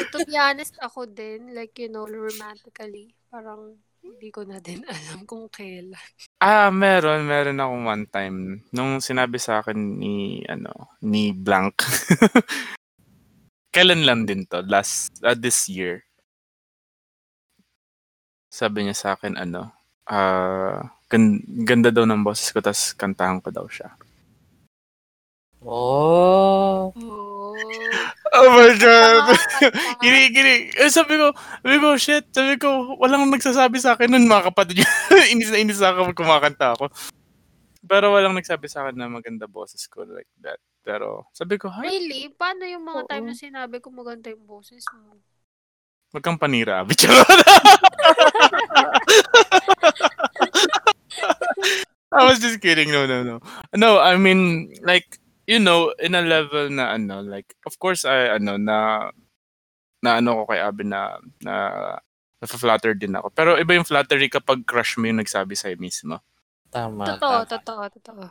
To 0.09 0.25
be 0.27 0.35
honest, 0.35 0.75
ako 0.81 1.07
din, 1.07 1.55
like, 1.55 1.77
you 1.79 1.87
know, 1.87 2.03
romantically, 2.03 3.15
parang 3.31 3.79
hindi 4.15 4.29
ko 4.33 4.41
na 4.43 4.57
din 4.57 4.81
alam 4.89 5.23
kung 5.29 5.45
kailan. 5.51 5.97
Ah, 6.41 6.71
meron, 6.73 7.27
meron 7.27 7.59
akong 7.61 7.85
one 7.85 8.05
time 8.09 8.37
nung 8.73 8.99
sinabi 9.03 9.37
sa 9.37 9.61
akin 9.61 9.77
ni 9.99 10.41
ano, 10.49 10.95
ni 11.03 11.31
Blank. 11.35 11.83
Kailan 13.75 14.01
lang 14.01 14.25
din 14.25 14.49
to, 14.49 14.65
last 14.65 15.13
uh, 15.21 15.37
this 15.37 15.69
year. 15.69 16.01
Sabi 18.49 18.89
niya 18.89 18.97
sa 18.97 19.13
akin 19.13 19.37
ano, 19.37 19.69
ah, 20.09 20.89
gan- 21.05 21.45
ganda 21.63 21.93
daw 21.93 22.03
ng 22.09 22.25
boses 22.25 22.49
ko 22.49 22.65
tas 22.65 22.97
kantahan 22.97 23.37
ko 23.37 23.53
daw 23.53 23.69
siya. 23.69 23.93
Oh. 25.65 26.93
Oh. 26.95 27.55
Oh 28.29 28.49
my 28.55 28.71
god. 28.79 29.35
Gini, 30.03 30.31
gini. 30.31 30.71
Eh, 30.77 30.87
sabi 30.87 31.19
ko, 31.19 31.33
sabi 31.35 31.77
ko, 31.81 31.87
shit, 31.99 32.25
sabi 32.31 32.55
ko, 32.55 32.95
walang 32.95 33.27
nagsasabi 33.27 33.81
sa 33.81 33.97
akin 33.97 34.15
nun, 34.15 34.31
mga 34.31 34.53
kapatid 34.53 34.85
inis 35.33 35.51
na 35.51 35.59
inis 35.59 35.83
ako 35.83 36.13
pag 36.13 36.19
kumakanta 36.23 36.77
ako. 36.77 36.87
Pero 37.83 38.15
walang 38.15 38.37
nagsabi 38.37 38.71
sa 38.71 38.85
akin 38.87 38.95
na 38.95 39.11
maganda 39.11 39.49
boses 39.49 39.83
ko 39.91 40.07
like 40.07 40.29
that. 40.39 40.61
Pero 40.85 41.27
sabi 41.35 41.59
ko, 41.59 41.67
ha? 41.67 41.83
Really? 41.83 42.31
Paano 42.31 42.63
yung 42.63 42.85
mga 42.87 43.01
Oo. 43.03 43.09
time 43.11 43.25
na 43.27 43.35
sinabi 43.35 43.83
ko 43.83 43.91
maganda 43.91 44.31
yung 44.31 44.47
boses 44.47 44.85
mo? 44.95 45.19
Wag 46.15 46.23
kang 46.23 46.39
panira, 46.39 46.79
abi. 46.81 46.95
I 52.09 52.25
was 52.25 52.39
just 52.41 52.57
kidding. 52.61 52.89
No, 52.89 53.05
no, 53.05 53.21
no. 53.21 53.37
No, 53.77 53.99
I 54.01 54.17
mean, 54.17 54.73
like, 54.81 55.18
you 55.49 55.57
know, 55.57 55.89
in 55.97 56.13
a 56.13 56.21
level 56.21 56.69
na 56.69 56.93
ano, 56.93 57.25
like, 57.25 57.57
of 57.65 57.73
course, 57.81 58.05
I, 58.05 58.37
ano, 58.37 58.61
na, 58.61 59.09
na 60.05 60.21
ano 60.21 60.45
ko 60.45 60.53
kay 60.53 60.61
Abby 60.61 60.85
na, 60.85 61.17
na, 61.41 61.55
na-flatter 62.37 62.93
din 62.93 63.17
ako. 63.17 63.33
Pero 63.33 63.57
iba 63.57 63.73
yung 63.73 63.89
flattery 63.89 64.29
kapag 64.29 64.61
crush 64.69 65.01
mo 65.01 65.09
yung 65.09 65.17
nagsabi 65.17 65.57
sa'yo 65.57 65.81
mismo. 65.81 66.21
Tama. 66.69 67.17
Totoo, 67.17 67.49
tama. 67.49 67.49
totoo, 67.49 67.83
totoo. 67.97 68.23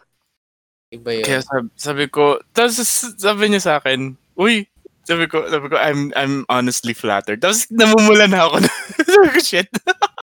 Iba 0.95 1.11
yun. 1.11 1.27
Kaya 1.27 1.43
sabi, 1.43 1.67
sabi 1.75 2.05
ko, 2.07 2.39
tapos 2.55 2.79
sabi 3.19 3.51
niya 3.51 3.61
sa 3.67 3.75
akin, 3.83 4.15
uy, 4.39 4.71
sabi 5.03 5.27
ko, 5.27 5.43
sabi 5.51 5.67
ko, 5.69 5.77
I'm, 5.77 6.15
I'm 6.15 6.47
honestly 6.47 6.95
flattered. 6.95 7.43
Tapos 7.43 7.67
namumula 7.75 8.31
na 8.31 8.47
ako. 8.47 8.63
sabi 9.19 9.29
ko, 9.35 9.41
shit. 9.43 9.69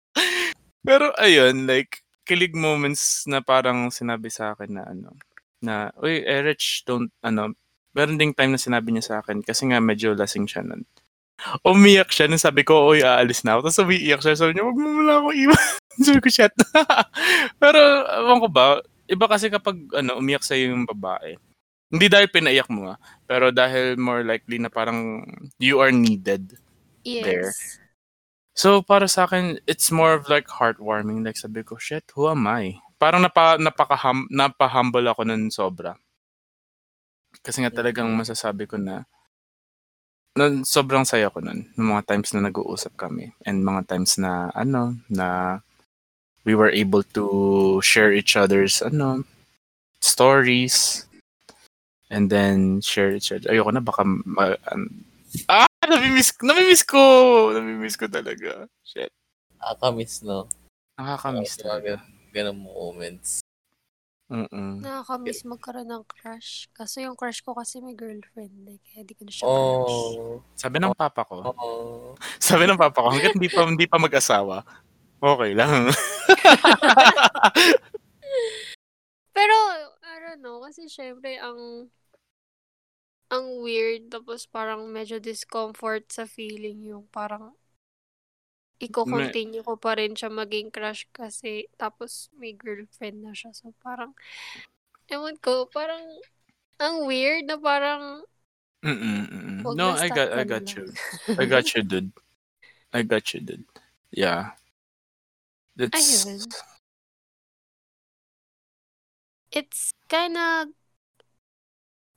Pero 0.86 1.10
ayun, 1.18 1.66
like, 1.66 2.06
kilig 2.22 2.54
moments 2.54 3.26
na 3.26 3.42
parang 3.42 3.90
sinabi 3.90 4.30
sa 4.30 4.54
akin 4.54 4.70
na 4.70 4.86
ano, 4.86 5.18
na, 5.62 5.92
uy, 6.00 6.24
Erich, 6.24 6.84
don't, 6.84 7.12
ano, 7.24 7.54
meron 7.96 8.20
ding 8.20 8.36
time 8.36 8.52
na 8.52 8.60
sinabi 8.60 8.92
niya 8.92 9.04
sa 9.04 9.14
akin 9.24 9.40
kasi 9.40 9.68
nga 9.70 9.80
medyo 9.80 10.12
lasing 10.12 10.44
siya 10.44 10.64
nun. 10.64 10.84
Umiyak 11.64 12.12
siya 12.12 12.28
nung 12.28 12.40
sabi 12.40 12.64
ko, 12.64 12.92
uy, 12.92 13.04
aalis 13.04 13.44
na 13.44 13.56
ako. 13.56 13.68
Tapos 13.68 13.80
umiiyak 13.84 14.20
siya. 14.24 14.36
Sabi 14.40 14.56
niya, 14.56 14.64
wag 14.64 14.78
mo 14.80 14.88
muna 14.88 15.20
ako 15.20 15.28
iwan. 15.36 15.64
sabi 16.06 16.20
ko, 16.24 16.28
shit. 16.32 16.54
Pero, 17.62 17.80
ewan 18.08 18.40
ko 18.40 18.48
ba, 18.48 18.80
iba 19.06 19.26
kasi 19.28 19.52
kapag 19.52 19.76
ano, 19.94 20.18
umiyak 20.18 20.42
sa 20.42 20.56
yung 20.56 20.88
babae. 20.88 21.36
Hindi 21.86 22.06
dahil 22.10 22.26
pinaiyak 22.26 22.66
mo 22.66 22.90
ah, 22.90 22.98
pero 23.30 23.54
dahil 23.54 23.94
more 23.94 24.26
likely 24.26 24.58
na 24.58 24.66
parang 24.66 25.22
you 25.62 25.78
are 25.78 25.94
needed. 25.94 26.58
Yes. 27.06 27.22
There. 27.22 27.50
So 28.58 28.82
para 28.82 29.06
sa 29.06 29.30
akin, 29.30 29.62
it's 29.70 29.94
more 29.94 30.18
of 30.18 30.26
like 30.26 30.50
heartwarming. 30.50 31.22
Like 31.22 31.38
sabi 31.38 31.62
ko, 31.62 31.78
shit, 31.78 32.10
who 32.18 32.26
am 32.26 32.42
I? 32.50 32.82
Parang 32.96 33.20
napa, 33.20 33.60
napaka 33.60 33.96
napahumble 34.32 35.04
ako 35.12 35.28
nun 35.28 35.52
sobra. 35.52 35.92
Kasi 37.44 37.60
nga 37.60 37.68
talagang 37.72 38.08
masasabi 38.16 38.64
ko 38.64 38.80
na, 38.80 39.04
na 40.32 40.64
sobrang 40.64 41.04
saya 41.04 41.28
ko 41.28 41.44
nun. 41.44 41.68
Ng 41.76 41.88
mga 41.92 42.08
times 42.08 42.32
na 42.32 42.48
nag-uusap 42.48 42.96
kami. 42.96 43.36
And 43.44 43.60
mga 43.60 43.92
times 43.92 44.16
na, 44.16 44.48
ano, 44.56 44.96
na 45.12 45.60
we 46.48 46.56
were 46.56 46.72
able 46.72 47.04
to 47.12 47.80
share 47.84 48.16
each 48.16 48.32
other's, 48.32 48.80
ano, 48.80 49.28
stories. 50.00 51.04
And 52.08 52.32
then 52.32 52.80
share 52.80 53.12
each 53.12 53.28
other. 53.28 53.52
Ayoko 53.52 53.76
na, 53.76 53.84
baka, 53.84 54.08
ma- 54.08 54.56
um, 54.72 55.04
ah, 55.52 55.68
namimiss, 55.84 56.32
namimiss 56.40 56.80
ko! 56.80 57.52
Namimiss 57.52 58.00
ko 58.00 58.08
talaga. 58.08 58.64
Shit. 58.88 59.12
Nakakamiss, 59.60 60.24
no? 60.24 60.48
Nakakamiss 60.96 61.60
Mga 61.60 62.15
talaga. 62.36 62.52
Ganun 62.52 62.68
moments. 62.68 63.40
Mm-mm. 64.26 64.82
Nakakamiss 64.82 65.46
magkaroon 65.46 65.86
ng 65.86 66.02
crush. 66.10 66.66
Kaso 66.74 66.98
yung 66.98 67.14
crush 67.14 67.46
ko 67.46 67.54
kasi 67.54 67.78
may 67.78 67.94
girlfriend. 67.94 68.66
Eh, 68.66 68.82
kaya 68.82 69.06
di 69.06 69.14
ko 69.14 69.22
na 69.22 69.30
siya 69.30 69.46
crush. 69.46 70.18
Oh. 70.18 70.42
Sabi 70.58 70.82
ng 70.82 70.98
papa 70.98 71.22
ko, 71.22 71.54
Oh. 71.54 72.18
sabi 72.42 72.66
ng 72.66 72.74
papa 72.74 73.06
ko, 73.06 73.14
hanggat 73.14 73.38
hindi 73.38 73.46
pa, 73.46 73.62
hindi 73.62 73.86
pa 73.86 74.02
mag-asawa, 74.02 74.66
okay 75.22 75.54
lang. 75.54 75.70
Pero, 79.36 79.54
I 80.02 80.14
don't 80.18 80.42
know, 80.42 80.58
kasi 80.58 80.90
syempre, 80.90 81.38
ang 81.38 81.86
ang 83.30 83.46
weird, 83.62 84.10
tapos 84.10 84.46
parang 84.46 84.86
medyo 84.90 85.22
discomfort 85.22 86.10
sa 86.10 86.26
feeling 86.26 86.94
yung 86.94 87.06
parang 87.10 87.54
i-continue 88.80 89.64
ko 89.64 89.80
pa 89.80 89.96
rin 89.96 90.12
siya 90.12 90.28
maging 90.28 90.68
crush 90.68 91.08
kasi 91.14 91.64
tapos 91.80 92.28
may 92.36 92.52
girlfriend 92.52 93.24
na 93.24 93.32
siya. 93.32 93.52
So 93.56 93.72
parang, 93.80 94.12
ewan 95.08 95.40
ko, 95.40 95.68
parang 95.72 96.04
ang 96.76 97.08
weird 97.08 97.48
na 97.48 97.56
parang 97.56 98.24
Mm-mm, 98.86 99.74
No, 99.74 99.90
I 99.90 100.06
got, 100.06 100.30
I 100.30 100.44
got 100.44 100.76
you. 100.76 100.92
I 101.40 101.44
got 101.46 101.74
you, 101.74 101.82
dude. 101.82 102.12
I 102.92 103.02
got 103.02 103.34
you, 103.34 103.40
dude. 103.40 103.64
Yeah. 104.12 104.54
That's, 105.74 105.96
Ayun. 105.98 106.46
it's 109.50 109.90
kind 110.08 110.36
of 110.36 110.68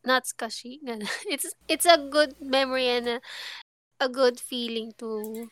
not 0.06 0.24
skashy. 0.26 0.80
It's 1.28 1.54
it's 1.68 1.86
a 1.86 1.98
good 1.98 2.36
memory 2.40 2.88
and 2.88 3.08
a, 3.08 3.22
a 4.00 4.10
good 4.10 4.40
feeling 4.40 4.94
to 5.00 5.50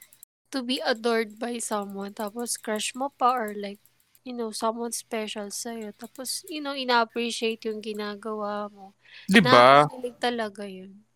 to 0.51 0.63
be 0.63 0.79
adored 0.83 1.39
by 1.39 1.59
someone. 1.59 2.13
Tapos 2.13 2.55
crush 2.57 2.95
mo 2.95 3.11
pa 3.13 3.33
or 3.35 3.53
like, 3.55 3.79
you 4.27 4.35
know, 4.35 4.51
someone 4.51 4.91
special 4.91 5.47
sa'yo. 5.51 5.95
Tapos, 5.95 6.43
you 6.51 6.59
know, 6.59 6.75
ina-appreciate 6.75 7.63
yung 7.67 7.79
ginagawa 7.79 8.67
mo. 8.67 8.91
di 9.27 9.39
ba? 9.39 9.87
Talaga 10.19 10.67
yun. 10.67 11.07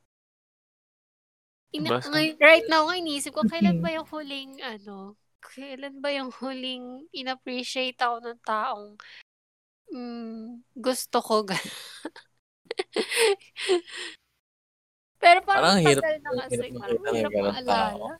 Ina- 1.71 2.03
ngay- 2.03 2.35
right 2.39 2.67
now, 2.67 2.87
nga 2.87 2.99
iniisip 2.99 3.31
ko, 3.31 3.47
kailan 3.47 3.79
ba 3.79 3.95
yung 3.95 4.07
huling, 4.07 4.59
ano, 4.59 5.15
kailan 5.39 6.03
ba 6.03 6.11
yung 6.11 6.31
huling 6.31 7.07
in-appreciate 7.15 7.95
ako 7.99 8.19
ng 8.23 8.39
taong 8.43 8.99
mm, 9.91 10.67
gusto 10.75 11.17
ko. 11.23 11.43
gan- 11.49 11.71
Pero 15.21 15.39
parang, 15.47 15.77
Parang 15.77 15.79
hirap- 15.79 16.19
na 16.23 16.31
kasi. 16.43 16.55
hirap 16.75 16.99
Parang 16.99 17.15
hirap 17.15 17.31
maalala. 17.31 18.15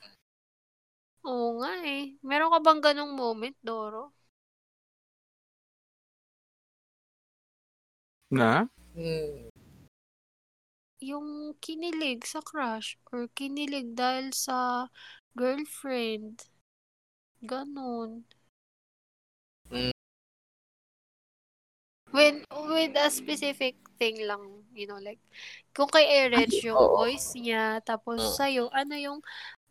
Oo 1.22 1.62
nga 1.62 1.74
eh. 1.86 2.18
Meron 2.26 2.50
ka 2.50 2.60
bang 2.66 2.82
ganong 2.82 3.14
moment, 3.14 3.58
Doro? 3.62 4.14
Na? 8.32 8.66
Hmm. 8.96 9.52
Yung 11.02 11.58
kinilig 11.62 12.26
sa 12.26 12.42
crush 12.42 12.98
or 13.14 13.30
kinilig 13.34 13.94
dahil 13.98 14.34
sa 14.34 14.90
girlfriend. 15.38 16.46
Ganon. 17.42 18.26
Mm. 19.70 19.92
When, 22.12 22.44
with 22.68 22.94
a 23.00 23.08
specific 23.08 23.80
thing 23.96 24.28
lang, 24.28 24.68
you 24.76 24.84
know, 24.86 25.00
like, 25.00 25.24
kung 25.72 25.88
kay 25.88 26.28
Erich 26.28 26.60
yung 26.68 26.76
voice 26.76 27.40
niya, 27.40 27.80
tapos 27.88 28.20
Oo. 28.20 28.36
sa'yo, 28.36 28.64
ano 28.76 29.00
yung 29.00 29.20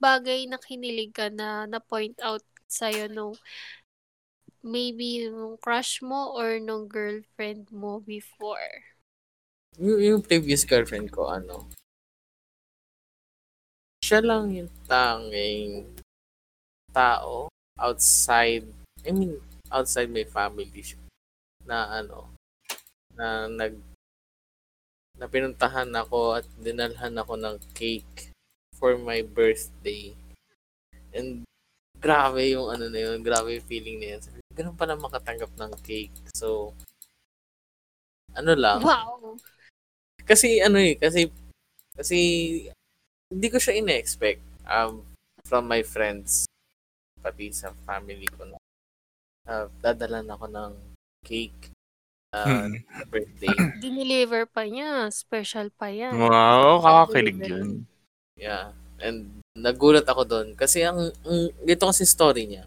bagay 0.01 0.49
na 0.49 0.57
kinilig 0.57 1.13
ka 1.13 1.29
na 1.29 1.69
na-point 1.69 2.17
out 2.25 2.43
sa'yo 2.67 3.07
nung 3.13 3.37
maybe 4.65 5.29
nung 5.29 5.61
crush 5.61 6.01
mo 6.01 6.33
or 6.37 6.57
nung 6.61 6.89
girlfriend 6.89 7.69
mo 7.69 8.01
before? 8.01 8.97
Yung, 9.77 10.01
yung 10.01 10.21
previous 10.25 10.65
girlfriend 10.65 11.13
ko, 11.13 11.29
ano, 11.29 11.69
siya 14.01 14.25
lang 14.25 14.51
yung 14.51 14.73
tanging 14.89 15.87
tao 16.91 17.47
outside, 17.79 18.67
I 19.07 19.11
mean, 19.15 19.39
outside 19.71 20.11
my 20.11 20.27
family 20.27 20.83
siya, 20.83 21.01
na 21.63 22.03
ano, 22.03 22.35
na 23.15 23.47
nag, 23.47 23.79
na 25.15 25.27
pinuntahan 25.29 25.93
ako 25.95 26.41
at 26.41 26.47
dinalhan 26.59 27.15
ako 27.21 27.37
ng 27.39 27.57
cake 27.77 28.30
for 28.81 28.97
my 28.97 29.21
birthday. 29.23 30.17
And 31.13 31.45
grabe 32.01 32.57
yung 32.57 32.73
ano 32.73 32.89
na 32.89 32.99
yun, 32.99 33.21
grabe 33.21 33.61
yung 33.61 33.69
feeling 33.69 34.01
na 34.01 34.17
yun. 34.17 34.21
Ganun 34.57 34.75
pala 34.75 34.97
makatanggap 34.97 35.53
ng 35.55 35.73
cake. 35.85 36.17
So, 36.33 36.73
ano 38.33 38.53
lang, 38.57 38.81
Wow! 38.81 39.37
kasi 40.25 40.63
ano 40.65 40.81
eh, 40.81 40.97
kasi 40.97 41.29
kasi 41.93 42.19
hindi 43.29 43.47
ko 43.53 43.59
siya 43.61 43.77
ina-expect 43.79 44.41
um, 44.65 45.05
from 45.45 45.67
my 45.69 45.83
friends 45.85 46.47
pati 47.21 47.53
sa 47.53 47.75
family 47.85 48.25
ko 48.33 48.49
na 48.49 48.57
uh, 49.51 49.67
dadalan 49.85 50.25
ako 50.31 50.47
ng 50.49 50.73
cake 51.27 51.75
uh, 52.33 52.47
Hmm. 52.65 52.81
birthday. 53.11 53.53
Dineliver 53.83 54.47
pa 54.49 54.65
niya. 54.65 55.11
Special 55.13 55.69
pa 55.75 55.91
yan. 55.93 56.17
Wow, 56.17 56.81
kakakilig 56.81 57.39
yun. 57.45 57.69
Yeah. 58.41 58.73
And 59.01 59.45
nagulat 59.53 60.09
ako 60.09 60.25
doon 60.25 60.49
kasi 60.57 60.81
ang, 60.81 61.13
ang 61.29 61.41
dito 61.61 61.85
kasi 61.85 62.09
story 62.09 62.49
niya. 62.49 62.65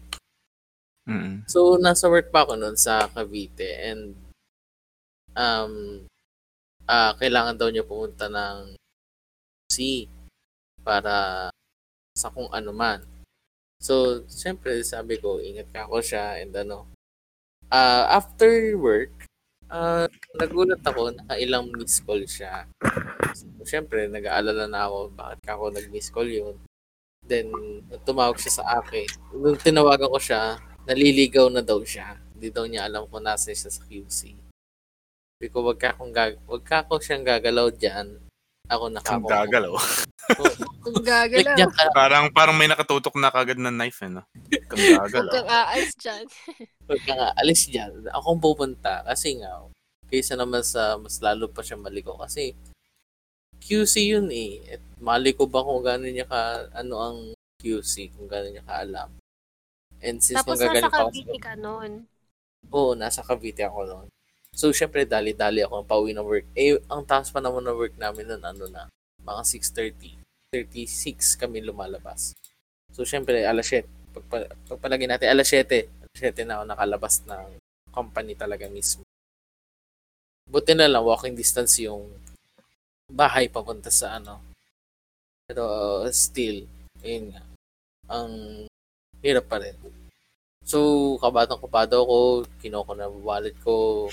Mm. 1.10 1.44
So 1.50 1.76
nasa 1.76 2.06
work 2.06 2.30
pa 2.30 2.46
ako 2.46 2.54
noon 2.54 2.78
sa 2.78 3.10
Cavite 3.10 3.66
and 3.82 4.14
um 5.34 6.06
ah 6.86 7.12
kailangan 7.18 7.58
daw 7.58 7.68
niya 7.68 7.82
pumunta 7.82 8.30
ng 8.30 8.78
C 9.68 10.06
para 10.84 11.48
sa 12.14 12.30
kung 12.30 12.46
ano 12.54 12.70
man. 12.70 13.02
So, 13.82 14.24
siyempre, 14.30 14.80
sabi 14.86 15.18
ko, 15.18 15.42
ingat 15.42 15.68
ka 15.74 15.84
ako 15.84 16.00
siya 16.00 16.40
and 16.40 16.54
ano. 16.54 16.86
ah 17.72 18.06
after 18.20 18.78
work, 18.78 19.23
Ah, 19.68 20.06
nagulat 20.36 20.80
ako, 20.84 21.10
nakailang 21.14 21.72
miss 21.74 21.98
call 21.98 22.22
siya. 22.24 22.68
So, 23.34 23.48
Siyempre, 23.64 24.06
nag-aalala 24.06 24.68
na 24.68 24.86
ako, 24.86 25.10
bakit 25.12 25.38
ka 25.42 25.56
ako 25.56 25.64
nag-miss 25.72 26.12
call 26.12 26.28
yun. 26.28 26.56
Then, 27.24 27.50
tumawag 28.04 28.36
siya 28.36 28.60
sa 28.60 28.64
akin. 28.78 29.08
Nung 29.32 29.56
tinawagan 29.56 30.12
ko 30.12 30.20
siya, 30.20 30.60
naliligaw 30.84 31.48
na 31.48 31.64
daw 31.64 31.80
siya. 31.80 32.20
Hindi 32.36 32.52
daw 32.52 32.68
niya 32.68 32.84
alam 32.86 33.08
kung 33.08 33.24
nasa 33.24 33.50
siya 33.50 33.72
sa 33.72 33.82
QC. 33.88 34.36
Sabi 35.40 35.48
ko, 35.48 35.64
wag 35.64 35.80
ka 35.80 35.96
akong, 35.96 36.12
gag 36.12 36.36
wag 36.44 36.62
ka 36.62 36.84
akong 36.84 37.00
siyang 37.00 37.24
gagalaw 37.24 37.72
dyan. 37.72 38.20
Ako 38.68 38.84
Kung 38.86 38.94
nakakong. 38.96 39.32
gagalaw. 39.32 39.74
Kung 40.84 41.00
Like, 41.00 41.08
gagalaw. 41.32 41.56
diyan 41.56 41.72
ka. 41.72 41.84
parang, 41.96 42.24
parang 42.28 42.54
may 42.54 42.68
nakatutok 42.68 43.16
na 43.16 43.32
kagad 43.32 43.56
na 43.56 43.72
knife, 43.72 44.04
eh, 44.04 44.12
no? 44.12 44.22
Kung 44.68 44.76
Huwag 44.78 45.08
gagalaw. 45.08 45.32
kang 45.32 45.48
aalis 45.48 45.92
dyan. 45.96 46.24
Huwag 46.86 47.00
ka 47.02 47.12
nga, 47.16 47.28
alis 47.40 47.62
dyan. 47.66 47.92
Akong 48.12 48.36
pupunta. 48.38 49.00
Kasi 49.02 49.40
nga, 49.40 49.64
kaysa 50.12 50.36
naman 50.36 50.60
sa 50.60 51.00
mas 51.00 51.16
lalo 51.24 51.48
pa 51.48 51.64
siya 51.64 51.80
maligaw. 51.80 52.20
Kasi, 52.20 52.52
QC 53.64 53.94
yun 54.12 54.28
eh. 54.28 54.76
At 54.76 54.82
mali 55.00 55.32
ko 55.32 55.48
ba 55.48 55.64
kung 55.64 55.80
gano'n 55.80 56.12
niya 56.12 56.28
ka, 56.28 56.68
ano 56.76 56.94
ang 57.00 57.18
QC, 57.56 58.12
kung 58.12 58.28
gano'n 58.28 58.52
niya 58.52 58.64
kaalam. 58.68 59.08
And 60.04 60.20
since 60.20 60.44
Tapos 60.44 60.60
nasa 60.60 60.92
Cavite 60.92 61.40
ka 61.40 61.56
noon. 61.56 62.04
Oo, 62.68 62.92
nasa 62.92 63.24
Cavite 63.24 63.64
ako 63.64 63.80
noon. 63.88 64.08
So, 64.52 64.68
syempre, 64.70 65.08
dali-dali 65.08 65.64
ako 65.64 65.82
pauwi 65.82 66.12
ng 66.12 66.22
work. 66.22 66.46
Eh, 66.52 66.76
ang 66.86 67.02
taas 67.08 67.32
pa 67.32 67.40
naman 67.40 67.64
ng 67.64 67.74
work 67.74 67.96
namin 67.96 68.28
noon, 68.28 68.42
ano 68.44 68.64
na, 68.68 68.84
mga 69.24 69.42
6.30. 69.48 70.23
36 70.54 71.34
kami 71.34 71.66
lumalabas. 71.66 72.38
So, 72.94 73.02
syempre, 73.02 73.42
alas 73.42 73.66
7. 73.66 73.82
Pagpa, 74.14 74.46
pagpalagay 74.70 75.10
natin, 75.10 75.26
alas 75.26 75.50
7. 75.50 75.90
Alas 75.90 76.20
7 76.22 76.46
na 76.46 76.62
ako 76.62 76.64
nakalabas 76.70 77.14
ng 77.26 77.46
company 77.90 78.38
talaga 78.38 78.70
mismo. 78.70 79.02
Buti 80.46 80.78
na 80.78 80.86
lang, 80.86 81.02
walking 81.02 81.34
distance 81.34 81.82
yung 81.82 82.06
bahay 83.10 83.50
papunta 83.50 83.90
sa 83.90 84.22
ano. 84.22 84.38
Pero, 85.50 85.66
uh, 86.06 86.06
still, 86.14 86.70
yun 87.02 87.34
nga, 87.34 87.42
ang 88.06 88.30
hirap 89.18 89.50
pa 89.50 89.58
rin. 89.58 89.74
So, 90.64 91.18
kabadang 91.18 91.60
kabado 91.60 92.06
ako, 92.06 92.18
kinuha 92.62 92.88
ko 92.88 92.92
na 92.94 93.08
wallet 93.10 93.56
ko, 93.60 94.06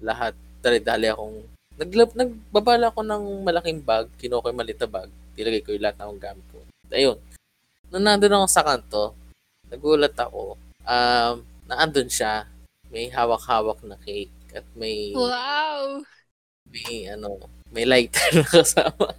lahat, 0.00 0.34
dali-dali 0.64 1.12
akong, 1.12 1.44
naglab, 1.78 2.10
nagbabala 2.16 2.90
ako 2.90 3.00
ng 3.04 3.24
malaking 3.44 3.80
bag, 3.84 4.08
kinuha 4.18 4.42
ko 4.42 4.48
yung 4.50 4.58
maliit 4.58 4.80
na 4.80 4.90
bag, 4.90 5.10
nilagay 5.34 5.62
ko 5.62 5.74
yung 5.74 5.84
lahat 5.84 5.98
ng 6.00 6.22
gamit 6.22 6.46
ko. 6.50 6.58
Ayun, 6.90 7.18
nung 7.90 8.04
nandun 8.06 8.34
ako 8.38 8.46
sa 8.50 8.62
kanto, 8.62 9.04
nagulat 9.70 10.14
ako, 10.14 10.58
um, 10.86 11.34
naandun 11.66 12.08
siya, 12.10 12.46
may 12.90 13.10
hawak-hawak 13.10 13.82
na 13.82 13.98
cake, 14.02 14.30
at 14.54 14.62
may, 14.78 15.10
Wow! 15.14 16.02
may 16.70 17.10
ano, 17.10 17.42
may 17.74 17.82
lighter 17.82 18.30
na 18.38 18.46
kasama. 18.46 19.14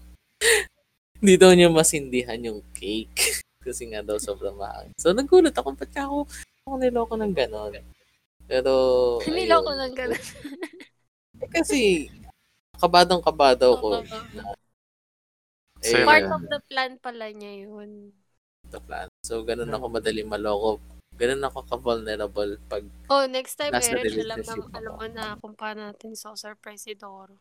Hindi 1.20 1.36
daw 1.36 1.51
niya 1.51 1.68
masindihan 1.72 2.39
yung 2.39 2.63
cake. 2.76 3.43
Kasi 3.66 3.89
nga 3.89 4.05
daw 4.05 4.22
sobrang 4.22 4.53
mahal. 4.55 4.93
So, 5.01 5.09
nagulat 5.09 5.57
ako, 5.57 5.74
ba't 5.74 5.89
ako, 5.97 6.30
ako 6.63 6.76
niloko 6.78 7.13
ng 7.18 7.34
gano'n. 7.34 7.74
Pero, 8.45 8.74
Niloko 9.26 9.74
lang 9.74 9.91
gano'n. 9.97 10.22
Eh, 11.41 11.49
Kasi, 11.49 12.07
kabadong 12.78 13.26
kabado 13.26 13.74
ko. 13.82 14.05
Oo. 15.86 15.97
Eh. 16.01 16.05
Part 16.05 16.29
of 16.33 16.43
the 16.49 16.59
plan 16.65 16.97
pala 16.97 17.29
niya 17.29 17.69
yun. 17.69 18.09
the 18.73 18.81
plan. 18.81 19.07
So, 19.21 19.45
ganun 19.45 19.69
ako 19.69 19.86
madaling 19.93 20.25
maloko. 20.25 20.81
Ganun 21.15 21.45
ako 21.47 21.59
ka-vulnerable 21.69 22.57
pag 22.67 22.83
Oh, 23.07 23.23
next 23.29 23.55
time, 23.55 23.71
Eren, 23.71 24.03
alam, 24.25 24.41
na, 24.41 24.53
alam 24.73 24.93
mo 24.97 25.05
na 25.07 25.25
kung 25.39 25.55
paano 25.55 25.88
natin 25.88 26.17
so 26.17 26.36
surprise 26.36 26.83
si 26.83 26.97
Doro. 26.97 27.39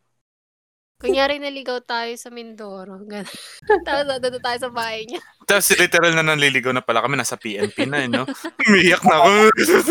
Kunyari 0.95 1.43
naligaw 1.43 1.83
tayo 1.83 2.15
sa 2.15 2.31
Mindoro. 2.31 3.03
Ganun. 3.03 3.27
Tapos 3.85 4.15
doon 4.23 4.39
tayo 4.39 4.57
sa 4.63 4.71
bahay 4.71 5.03
niya. 5.03 5.19
Tapos 5.43 5.75
literal 5.75 6.15
na 6.15 6.23
nanliligaw 6.23 6.71
na 6.71 6.79
pala 6.79 7.03
kami, 7.03 7.19
nasa 7.19 7.35
PNP 7.35 7.83
na, 7.83 7.99
eh, 7.99 8.07
no? 8.07 8.23
Umiyak 8.63 9.03
na 9.03 9.19
ako. 9.19 9.29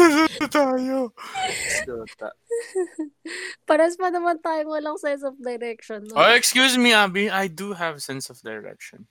tayo. 0.56 1.12
Paras 3.68 4.00
pa 4.00 4.08
naman 4.08 4.40
tayong 4.40 4.72
walang 4.72 4.96
sense 4.96 5.20
of 5.20 5.36
direction. 5.36 6.08
No? 6.08 6.24
Oh, 6.24 6.32
excuse 6.32 6.80
me, 6.80 6.96
Abby. 6.96 7.28
I 7.28 7.52
do 7.52 7.76
have 7.76 8.00
sense 8.00 8.32
of 8.32 8.40
direction. 8.40 9.04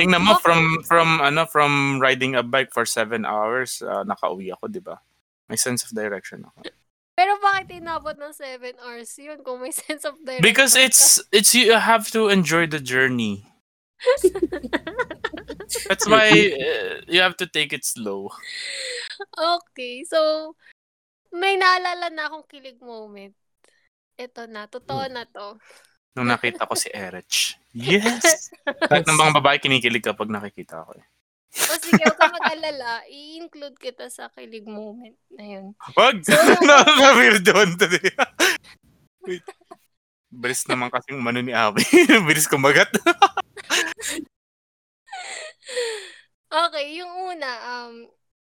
Tingnan 0.00 0.24
mo, 0.24 0.40
from, 0.40 0.80
from, 0.88 1.20
ano, 1.20 1.44
from 1.44 2.00
riding 2.00 2.34
a 2.34 2.42
bike 2.42 2.72
for 2.72 2.88
seven 2.88 3.28
hours, 3.28 3.84
uh, 3.84 4.02
nakauwi 4.02 4.48
ako, 4.48 4.72
di 4.72 4.80
ba? 4.80 4.96
May 5.46 5.60
sense 5.60 5.84
of 5.84 5.92
direction 5.92 6.48
ako. 6.48 6.72
Pero 7.16 7.32
bakit 7.40 7.80
inabot 7.80 8.12
ng 8.12 8.28
7 8.36 8.76
hours 8.84 9.16
yun 9.16 9.40
kung 9.40 9.64
may 9.64 9.72
sense 9.88 10.04
of 10.04 10.20
direction? 10.20 10.44
Because 10.44 10.76
it's, 10.76 11.16
it's, 11.32 11.56
you 11.56 11.72
have 11.72 12.12
to 12.12 12.28
enjoy 12.28 12.68
the 12.68 12.78
journey. 12.78 13.48
That's 15.88 16.04
why 16.04 16.28
uh, 16.28 17.00
you 17.08 17.24
have 17.24 17.40
to 17.40 17.48
take 17.48 17.72
it 17.72 17.88
slow. 17.88 18.28
Okay, 19.32 20.04
so 20.04 20.52
may 21.32 21.56
naalala 21.56 22.12
na 22.12 22.28
akong 22.28 22.44
kilig 22.44 22.76
moment. 22.84 23.32
Ito 24.20 24.44
na, 24.52 24.68
totoo 24.68 25.08
na 25.08 25.24
to. 25.24 25.56
Nung 26.16 26.28
nakita 26.28 26.68
ko 26.68 26.76
si 26.76 26.92
Erich. 26.92 27.56
Yes! 27.76 28.48
Lahat 28.64 29.04
ng 29.04 29.20
mga 29.20 29.36
babae 29.36 29.60
kinikilig 29.60 30.00
kapag 30.00 30.32
nakikita 30.32 30.80
ko. 30.80 30.96
Eh. 30.96 31.04
O 31.56 31.72
sige, 31.80 32.02
huwag 32.04 32.18
ka 32.20 32.28
mag-alala. 32.28 33.00
I-include 33.08 33.76
kita 33.80 34.12
sa 34.12 34.28
kilig 34.28 34.68
moment 34.68 35.16
na 35.32 35.44
yun. 35.44 35.66
Wag! 35.96 36.20
So, 36.20 36.36
Nakaka-weird 36.36 37.42
doon 37.42 37.80
today. 37.80 38.12
Wait. 39.24 39.44
Bilis 40.28 40.68
naman 40.68 40.92
kasing 40.92 41.16
umano 41.16 41.40
ni 41.40 41.56
Abby. 41.56 41.82
Bilis 42.28 42.46
kumagat. 42.46 42.92
Okay, 46.46 47.02
yung 47.02 47.10
una, 47.34 47.52
um, 47.68 48.06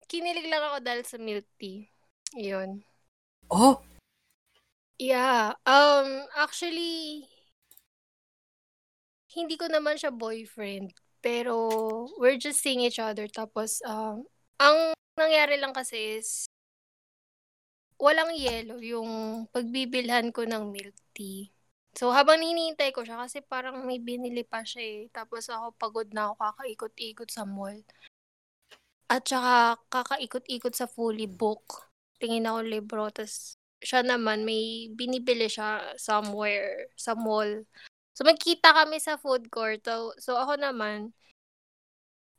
kinilig 0.07 0.47
lang 0.47 0.63
ako 0.63 0.79
dahil 0.79 1.03
sa 1.03 1.19
milk 1.19 1.43
tea. 1.59 1.91
Yun. 2.39 2.87
Oh! 3.51 3.83
Yeah. 4.95 5.59
Um, 5.67 6.25
actually, 6.39 7.27
hindi 9.35 9.59
ko 9.59 9.67
naman 9.67 9.99
siya 9.99 10.15
boyfriend. 10.15 10.95
Pero, 11.21 11.69
we're 12.17 12.41
just 12.41 12.65
seeing 12.65 12.81
each 12.81 12.99
other. 12.99 13.29
Tapos, 13.29 13.85
um, 13.85 14.25
ang 14.57 14.97
nangyari 15.21 15.61
lang 15.61 15.77
kasi 15.77 16.21
is, 16.21 16.49
walang 18.01 18.33
yelo 18.33 18.81
yung 18.81 19.45
pagbibilhan 19.53 20.33
ko 20.33 20.49
ng 20.49 20.73
milk 20.73 20.97
tea. 21.13 21.53
So, 21.93 22.15
habang 22.15 22.41
ninihintay 22.41 22.97
ko 22.97 23.05
siya, 23.05 23.21
kasi 23.21 23.45
parang 23.45 23.85
may 23.85 24.01
binili 24.01 24.47
pa 24.47 24.65
siya 24.65 24.81
eh. 24.81 25.01
Tapos 25.13 25.51
ako, 25.51 25.77
pagod 25.77 26.09
na 26.15 26.31
ako 26.31 26.35
kakaikot-ikot 26.41 27.29
sa 27.29 27.45
mall. 27.45 27.77
At 29.11 29.27
saka, 29.27 29.77
kakaikot-ikot 29.91 30.73
sa 30.73 30.87
fully 30.87 31.27
book. 31.27 31.91
Tingin 32.23 32.47
ako 32.47 32.59
libro, 32.63 33.05
tas 33.11 33.59
siya 33.83 34.05
naman, 34.05 34.45
may 34.45 34.93
binibili 34.93 35.51
siya 35.51 35.97
somewhere, 35.97 36.93
sa 36.95 37.17
mall. 37.19 37.65
So, 38.21 38.29
magkita 38.29 38.77
kami 38.77 39.01
sa 39.01 39.17
food 39.17 39.49
court. 39.49 39.81
So, 39.81 40.13
so 40.21 40.37
ako 40.37 40.61
naman, 40.61 41.17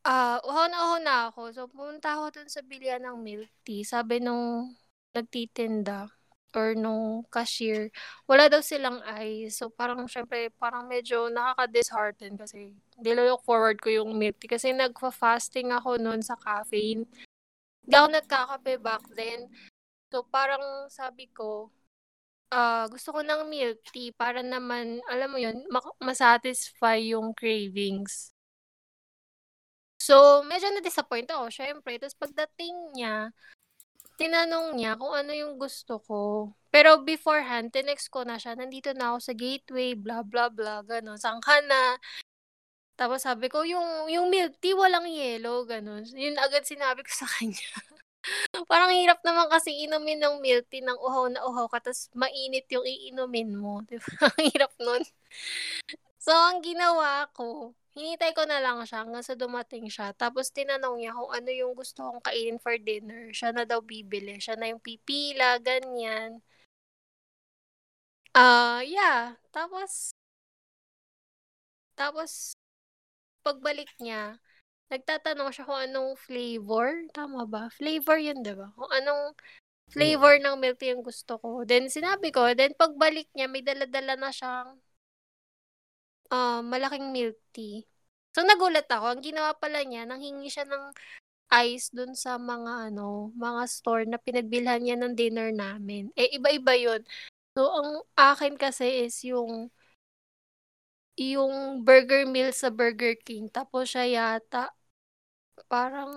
ah, 0.06 0.38
uhaw 0.46 0.70
na 0.70 0.78
uhaw 0.78 1.00
na 1.02 1.16
ako. 1.34 1.42
So, 1.58 1.66
pumunta 1.66 2.14
ako 2.14 2.38
dun 2.38 2.50
sa 2.54 2.62
bilihan 2.62 3.02
ng 3.02 3.18
milk 3.18 3.50
tea. 3.66 3.82
Sabi 3.82 4.22
nung 4.22 4.78
nagtitinda 5.18 6.14
or 6.54 6.78
nung 6.78 7.26
cashier, 7.34 7.90
wala 8.30 8.46
daw 8.46 8.62
silang 8.62 9.02
ice. 9.18 9.58
So, 9.58 9.74
parang, 9.74 10.06
syempre, 10.06 10.54
parang 10.62 10.86
medyo 10.86 11.34
nakaka-dishearten 11.34 12.38
kasi 12.38 12.78
nilolook 13.02 13.42
forward 13.42 13.82
ko 13.82 13.90
yung 13.90 14.14
milk 14.14 14.38
tea. 14.38 14.54
Kasi 14.54 14.78
nagfa-fasting 14.78 15.74
ako 15.74 15.98
noon 15.98 16.22
sa 16.22 16.38
caffeine. 16.38 17.10
Hindi 17.82 17.96
ako 17.98 18.08
nagkakape 18.22 18.74
back 18.78 19.02
then. 19.18 19.50
So, 20.14 20.30
parang 20.30 20.94
sabi 20.94 21.26
ko, 21.34 21.74
ah 22.52 22.86
gusto 22.91 23.16
ko 23.16 23.20
ng 23.24 23.47
milk 23.47 23.80
tea 23.95 24.12
para 24.16 24.43
naman, 24.43 24.99
alam 25.08 25.30
mo 25.32 25.39
yun, 25.39 25.64
mak- 25.72 25.97
masatisfy 26.04 26.99
yung 27.16 27.32
cravings. 27.34 28.32
So, 30.02 30.41
medyo 30.43 30.68
na-disappoint 30.74 31.30
ako, 31.30 31.54
syempre. 31.54 31.95
Tapos 32.02 32.18
pagdating 32.18 32.97
niya, 32.97 33.30
tinanong 34.20 34.78
niya 34.78 34.97
kung 34.97 35.14
ano 35.14 35.32
yung 35.34 35.56
gusto 35.62 36.02
ko. 36.02 36.52
Pero 36.74 37.04
beforehand, 37.04 37.70
tinext 37.70 38.10
ko 38.10 38.24
na 38.26 38.38
siya, 38.41 38.56
nandito 38.58 38.91
na 38.97 39.14
ako 39.14 39.18
sa 39.22 39.34
gateway, 39.36 39.93
blah, 39.93 40.24
blah, 40.26 40.49
blah, 40.49 40.82
gano'n. 40.88 41.20
Saan 41.20 41.41
ka 41.43 41.60
na? 41.66 41.99
Tapos 42.99 43.26
sabi 43.26 43.49
ko, 43.49 43.66
yung, 43.66 44.08
yung 44.14 44.30
milk 44.30 44.54
tea, 44.62 44.78
walang 44.78 45.08
yellow, 45.10 45.66
gano'n. 45.66 46.06
Yun 46.14 46.38
agad 46.38 46.64
sinabi 46.66 47.02
ko 47.06 47.12
sa 47.12 47.28
kanya. 47.38 47.70
Parang 48.69 48.91
hirap 48.93 49.19
naman 49.26 49.47
kasi 49.49 49.86
inumin 49.86 50.19
ng 50.22 50.36
milk 50.43 50.65
tea 50.69 50.84
ng 50.86 50.99
uhaw 50.99 51.26
na 51.32 51.41
uhaw 51.43 51.67
ka, 51.72 51.80
tapos 51.82 52.07
mainit 52.13 52.65
yung 52.69 52.86
iinumin 52.86 53.49
mo. 53.57 53.82
Di 53.89 53.97
ba? 53.97 54.30
Ang 54.30 54.45
hirap 54.53 54.74
nun. 54.80 55.03
So, 56.22 56.32
ang 56.32 56.61
ginawa 56.61 57.26
ko, 57.34 57.74
hinintay 57.97 58.32
ko 58.38 58.45
na 58.45 58.61
lang 58.61 58.78
siya 58.86 59.03
hanggang 59.03 59.26
sa 59.26 59.34
dumating 59.34 59.89
siya. 59.89 60.13
Tapos, 60.13 60.53
tinanong 60.53 60.95
niya 61.01 61.17
kung 61.17 61.32
ano 61.34 61.49
yung 61.49 61.74
gusto 61.74 61.99
kong 62.05 62.22
kainin 62.22 62.61
for 62.61 62.78
dinner. 62.78 63.34
Siya 63.34 63.49
na 63.55 63.65
daw 63.65 63.82
bibili. 63.82 64.38
Siya 64.38 64.55
na 64.55 64.69
yung 64.72 64.82
pipila, 64.84 65.57
ganyan. 65.59 66.39
Ah, 68.36 68.82
yeah. 68.84 69.36
Tapos, 69.51 70.11
tapos, 71.95 72.55
pagbalik 73.45 73.89
niya, 74.01 74.38
nagtatanong 74.92 75.50
siya 75.56 75.64
kung 75.64 75.80
anong 75.80 76.12
flavor. 76.20 77.08
Tama 77.16 77.48
ba? 77.48 77.72
Flavor 77.72 78.20
yun, 78.20 78.44
di 78.44 78.52
ba? 78.52 78.68
Kung 78.76 78.92
anong 78.92 79.34
flavor 79.92 80.39
ng 80.39 80.56
milk 80.60 80.78
tea 80.80 80.92
yung 80.92 81.04
gusto 81.04 81.39
ko. 81.39 81.64
Then, 81.64 81.88
sinabi 81.88 82.32
ko, 82.36 82.52
then 82.52 82.76
pagbalik 82.76 83.28
niya, 83.32 83.48
may 83.48 83.64
dala-dala 83.64 84.20
na 84.20 84.32
siyang 84.32 84.76
ah, 86.32 86.60
malaking 86.64 87.12
milk 87.16 87.39
tea. 87.56 87.88
So, 88.36 88.44
nagulat 88.48 88.88
ako. 88.88 89.20
Ang 89.20 89.24
ginawa 89.24 89.52
pala 89.56 89.84
niya, 89.84 90.08
nanghingi 90.08 90.48
siya 90.48 90.68
ng 90.68 90.96
ice 91.52 91.92
dun 91.92 92.16
sa 92.16 92.39
mga 92.39 92.92
ano, 92.92 93.36
mga 93.36 93.64
store 93.68 94.04
na 94.08 94.16
pinagbilhan 94.20 94.84
niya 94.84 94.96
ng 95.00 95.14
dinner 95.16 95.52
namin. 95.52 96.12
Eh, 96.16 96.39
iba-iba 96.39 96.74
yun. 96.80 97.02
So, 97.56 97.68
ang 97.68 97.89
akin 98.16 98.56
kasi 98.56 99.08
is 99.08 99.20
yung 99.28 99.72
yung 101.20 101.84
burger 101.84 102.24
meal 102.26 102.56
sa 102.56 102.72
Burger 102.72 103.20
King. 103.20 103.52
Tapos 103.52 103.92
siya 103.92 104.08
yata 104.08 104.72
parang 105.70 106.12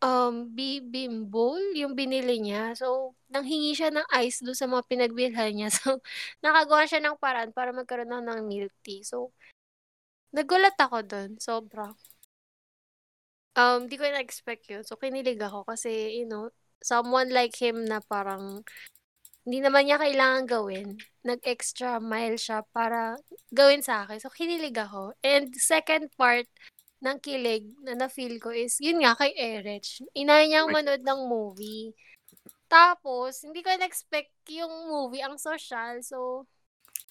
um, 0.00 0.48
bibimbol 0.52 1.60
yung 1.76 1.92
binili 1.94 2.40
niya. 2.40 2.74
So, 2.76 3.14
nanghingi 3.30 3.76
siya 3.76 3.92
ng 3.92 4.06
ice 4.16 4.42
doon 4.42 4.56
sa 4.58 4.66
mga 4.68 4.82
pinagbilhan 4.88 5.52
niya. 5.54 5.70
So, 5.80 6.00
nakagawa 6.44 6.84
siya 6.88 7.00
ng 7.04 7.16
paraan 7.20 7.52
para 7.54 7.70
magkaroon 7.72 8.10
na 8.10 8.20
ng 8.24 8.48
milk 8.48 8.72
tea. 8.84 9.04
So, 9.04 9.32
nagulat 10.32 10.76
ako 10.80 11.04
doon. 11.06 11.30
Sobra. 11.40 11.92
Um, 13.58 13.90
di 13.90 13.98
ko 13.98 14.06
na-expect 14.08 14.70
yun. 14.72 14.82
So, 14.86 14.96
kinilig 14.96 15.40
ako 15.42 15.68
kasi, 15.68 16.22
you 16.22 16.26
know, 16.26 16.48
someone 16.80 17.28
like 17.28 17.52
him 17.60 17.84
na 17.84 18.00
parang 18.00 18.64
hindi 19.44 19.58
naman 19.60 19.88
niya 19.88 19.98
kailangan 20.00 20.44
gawin. 20.48 20.88
Nag-extra 21.26 21.98
mile 22.00 22.38
siya 22.40 22.64
para 22.72 23.16
gawin 23.52 23.82
sa 23.84 24.06
akin. 24.06 24.20
So, 24.22 24.30
kinilig 24.32 24.76
ako. 24.78 25.12
And 25.24 25.52
second 25.56 26.12
part 26.16 26.46
ng 27.00 27.18
kilig 27.20 27.64
na 27.80 27.96
na-feel 27.96 28.36
ko 28.36 28.52
is, 28.52 28.76
yun 28.80 29.00
nga, 29.00 29.16
kay 29.16 29.32
Erich. 29.36 30.04
Inaya 30.12 30.44
niyang 30.44 30.68
manood 30.68 31.00
ng 31.00 31.20
movie. 31.26 31.96
Tapos, 32.68 33.42
hindi 33.42 33.64
ko 33.64 33.72
na-expect 33.72 34.30
yung 34.52 34.92
movie, 34.92 35.24
ang 35.24 35.40
social. 35.40 35.98
So, 36.04 36.46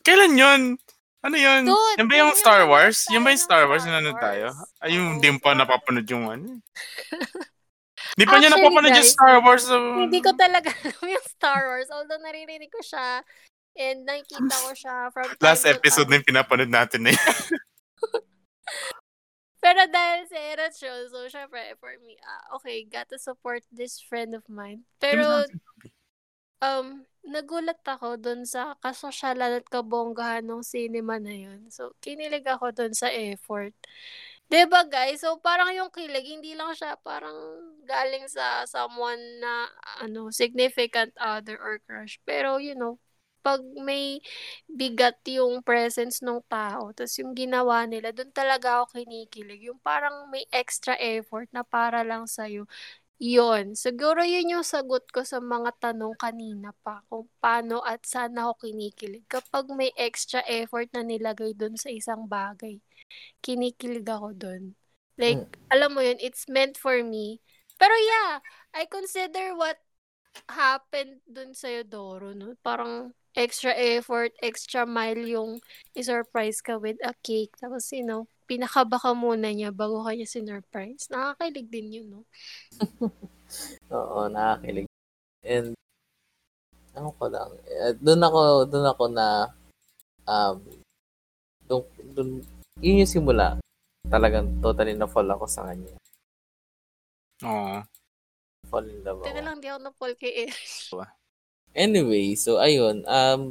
Kailan 0.06 0.38
yun? 0.38 0.62
Ano 1.20 1.36
yun? 1.36 1.68
Dude, 1.68 2.00
yan 2.00 2.08
ba 2.08 2.16
yung 2.16 2.32
yun 2.32 2.40
Star 2.40 2.64
yung 2.64 2.72
Wars? 2.72 3.00
Yan 3.12 3.22
ba 3.28 3.36
yung 3.36 3.44
Star 3.44 3.68
Wars 3.68 3.84
na 3.84 4.00
nanood 4.00 4.24
tayo? 4.24 4.56
Ay, 4.80 4.96
yung 4.96 5.20
hindi 5.20 5.28
pa 5.36 5.52
napapanood 5.52 6.08
yung 6.08 6.32
ano. 6.32 6.48
Hindi 8.16 8.26
pa 8.26 8.42
niya 8.42 8.50
Actually, 8.50 8.64
napapanood 8.64 8.96
yung 8.96 9.06
guys, 9.06 9.14
Star 9.14 9.38
Wars. 9.44 9.64
So... 9.68 9.76
hindi 10.00 10.20
ko 10.24 10.32
talaga 10.34 10.72
alam 10.88 11.04
yung 11.04 11.28
Star 11.30 11.62
Wars. 11.68 11.90
Although 11.94 12.24
naririnig 12.24 12.72
ko 12.72 12.82
siya 12.82 13.22
and 13.78 14.08
nakikita 14.08 14.56
ko 14.56 14.72
siya 14.74 14.96
from 15.14 15.28
Last 15.44 15.68
episode 15.68 16.08
na 16.10 16.18
yung 16.18 16.28
pinapanood 16.28 16.72
natin 16.72 17.06
na 17.06 17.12
yun. 17.14 17.22
Pero 19.60 19.84
dahil 19.92 20.24
sa 20.32 20.40
Era 20.40 20.68
show, 20.72 20.98
so 21.12 21.28
syempre, 21.28 21.76
for 21.84 21.92
me, 22.00 22.16
ah, 22.24 22.56
okay, 22.56 22.88
gotta 22.88 23.20
support 23.20 23.62
this 23.68 24.00
friend 24.00 24.32
of 24.32 24.48
mine. 24.48 24.88
Pero, 25.04 25.44
um, 26.64 27.04
nagulat 27.28 27.84
ako 27.84 28.16
dun 28.16 28.48
sa 28.48 28.80
kasosyalan 28.80 29.60
at 29.60 29.68
kabonggahan 29.68 30.48
ng 30.48 30.64
cinema 30.64 31.20
na 31.20 31.36
yun. 31.36 31.68
So, 31.68 31.92
kinilig 32.00 32.48
ako 32.48 32.72
dun 32.72 32.96
sa 32.96 33.12
effort. 33.12 33.76
ba 34.50 34.82
guys? 34.88 35.22
So, 35.22 35.38
parang 35.38 35.76
yung 35.76 35.92
kilig, 35.92 36.26
hindi 36.26 36.56
lang 36.56 36.74
siya 36.74 36.98
parang 36.98 37.38
galing 37.86 38.26
sa 38.32 38.64
someone 38.66 39.20
na, 39.44 39.68
ano, 40.02 40.32
significant 40.32 41.12
other 41.20 41.60
or 41.60 41.84
crush. 41.84 42.18
Pero, 42.24 42.58
you 42.58 42.74
know, 42.74 42.98
pag 43.40 43.64
may 43.82 44.20
bigat 44.68 45.20
yung 45.28 45.64
presence 45.64 46.22
ng 46.24 46.44
tao, 46.48 46.92
tas 46.96 47.16
yung 47.20 47.34
ginawa 47.36 47.84
nila, 47.90 48.12
dun 48.12 48.32
talaga 48.32 48.84
ako 48.84 49.00
kinikilig. 49.04 49.68
Yung 49.72 49.80
parang 49.82 50.28
may 50.32 50.46
extra 50.52 50.96
effort 51.00 51.48
na 51.56 51.64
para 51.64 52.04
lang 52.04 52.28
sa'yo. 52.28 52.68
Yun. 53.20 53.76
Siguro 53.76 54.24
yun 54.24 54.56
yung 54.60 54.64
sagot 54.64 55.04
ko 55.12 55.28
sa 55.28 55.44
mga 55.44 55.76
tanong 55.92 56.16
kanina 56.16 56.72
pa. 56.88 57.04
Kung 57.12 57.28
paano 57.44 57.84
at 57.84 58.08
saan 58.08 58.40
ako 58.40 58.64
kinikilig. 58.72 59.28
Kapag 59.28 59.68
may 59.76 59.92
extra 60.00 60.40
effort 60.48 60.88
na 60.96 61.04
nilagay 61.04 61.52
dun 61.52 61.76
sa 61.76 61.92
isang 61.92 62.32
bagay, 62.32 62.80
kinikilig 63.44 64.08
ako 64.08 64.32
dun. 64.36 64.64
Like, 65.20 65.60
alam 65.68 66.00
mo 66.00 66.00
yun, 66.00 66.16
it's 66.24 66.48
meant 66.48 66.80
for 66.80 67.04
me. 67.04 67.44
Pero 67.76 67.92
yeah, 67.92 68.40
I 68.72 68.88
consider 68.88 69.52
what 69.56 69.80
happened 70.48 71.20
dun 71.28 71.52
sa'yo, 71.52 71.84
Doro, 71.84 72.32
no? 72.32 72.56
Parang 72.64 73.12
extra 73.40 73.72
effort, 73.72 74.36
extra 74.44 74.84
mile 74.84 75.24
yung 75.24 75.64
i-surprise 75.96 76.60
ka 76.60 76.76
with 76.76 77.00
a 77.08 77.16
cake. 77.24 77.56
Tapos, 77.56 77.88
you 77.96 78.04
know, 78.04 78.28
pinakaba 78.44 79.00
ka 79.00 79.16
muna 79.16 79.48
niya 79.56 79.72
bago 79.72 80.04
ka 80.04 80.12
niya 80.12 80.28
sinurprise. 80.28 81.08
Nakakakilig 81.08 81.68
din 81.72 81.88
yun, 81.96 82.08
no? 82.12 82.22
Oo, 83.96 84.28
nakakilig. 84.28 84.92
And, 85.48 85.72
ano 86.92 87.16
ko 87.16 87.32
lang, 87.32 87.56
eh, 87.64 87.96
doon 87.96 88.22
ako, 88.28 88.40
doon 88.68 88.88
ako 88.92 89.04
na, 89.08 89.28
um, 90.28 90.58
doon, 91.64 91.84
doon, 92.12 92.30
yun 92.84 93.02
yung 93.08 93.14
simula. 93.16 93.56
Talagang 94.10 94.60
totally 94.60 94.98
na-fall 95.00 95.32
ako 95.32 95.48
sa 95.48 95.64
kanya. 95.72 95.96
Oo. 97.48 97.80
Fall 98.68 98.86
in 98.92 99.00
love 99.06 99.24
Teka 99.24 99.40
ako. 99.40 99.48
lang, 99.48 99.58
di 99.64 99.68
ako 99.72 99.80
na-fall 99.80 100.14
kay 100.20 100.32
Eric. 100.44 100.60
Anyway, 101.78 102.34
so 102.34 102.58
ayun, 102.58 103.06
um, 103.06 103.44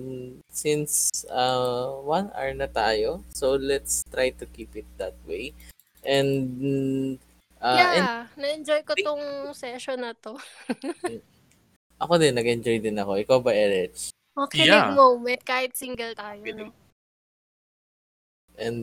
since 0.50 1.24
uh, 1.30 2.02
one 2.02 2.28
hour 2.34 2.50
na 2.52 2.66
tayo, 2.66 3.22
so 3.30 3.54
let's 3.54 4.02
try 4.10 4.34
to 4.34 4.44
keep 4.50 4.74
it 4.74 4.86
that 4.98 5.14
way. 5.22 5.54
And, 6.02 7.18
uh, 7.62 7.78
and 7.78 8.02
yeah, 8.02 8.18
na-enjoy 8.34 8.82
ko 8.82 8.98
tong 8.98 9.24
session 9.54 10.02
na 10.02 10.12
to. 10.18 10.34
ako 12.02 12.12
din, 12.18 12.34
nag-enjoy 12.34 12.82
din 12.82 12.98
ako. 12.98 13.22
Ikaw 13.22 13.38
ba, 13.38 13.54
Erich? 13.54 14.10
Okay, 14.34 14.66
Yeah. 14.66 14.94
moment, 14.94 15.42
kahit 15.42 15.74
single 15.78 16.14
tayo, 16.14 16.42
no? 16.54 16.70
And, 18.58 18.78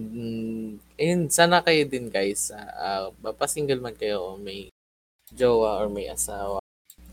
ayun, 0.95 1.27
sana 1.27 1.59
kayo 1.59 1.83
din 1.83 2.07
guys, 2.07 2.51
uh, 2.55 3.11
mapasingle 3.19 3.83
man 3.83 3.95
kayo 3.99 4.23
o 4.23 4.39
may 4.39 4.71
jowa 5.35 5.83
or 5.83 5.91
may 5.91 6.07
asawa. 6.07 6.64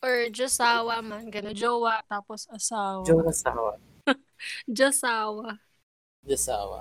Or 0.03 0.27
josawa 0.35 0.99
man, 0.99 1.31
gano'n. 1.31 1.55
Jowa, 1.55 2.03
tapos 2.11 2.51
asawa. 2.51 3.07
Jowa, 3.07 3.31
asawa. 3.31 3.73
Josawa. 4.67 5.63
Asawa. 6.27 6.81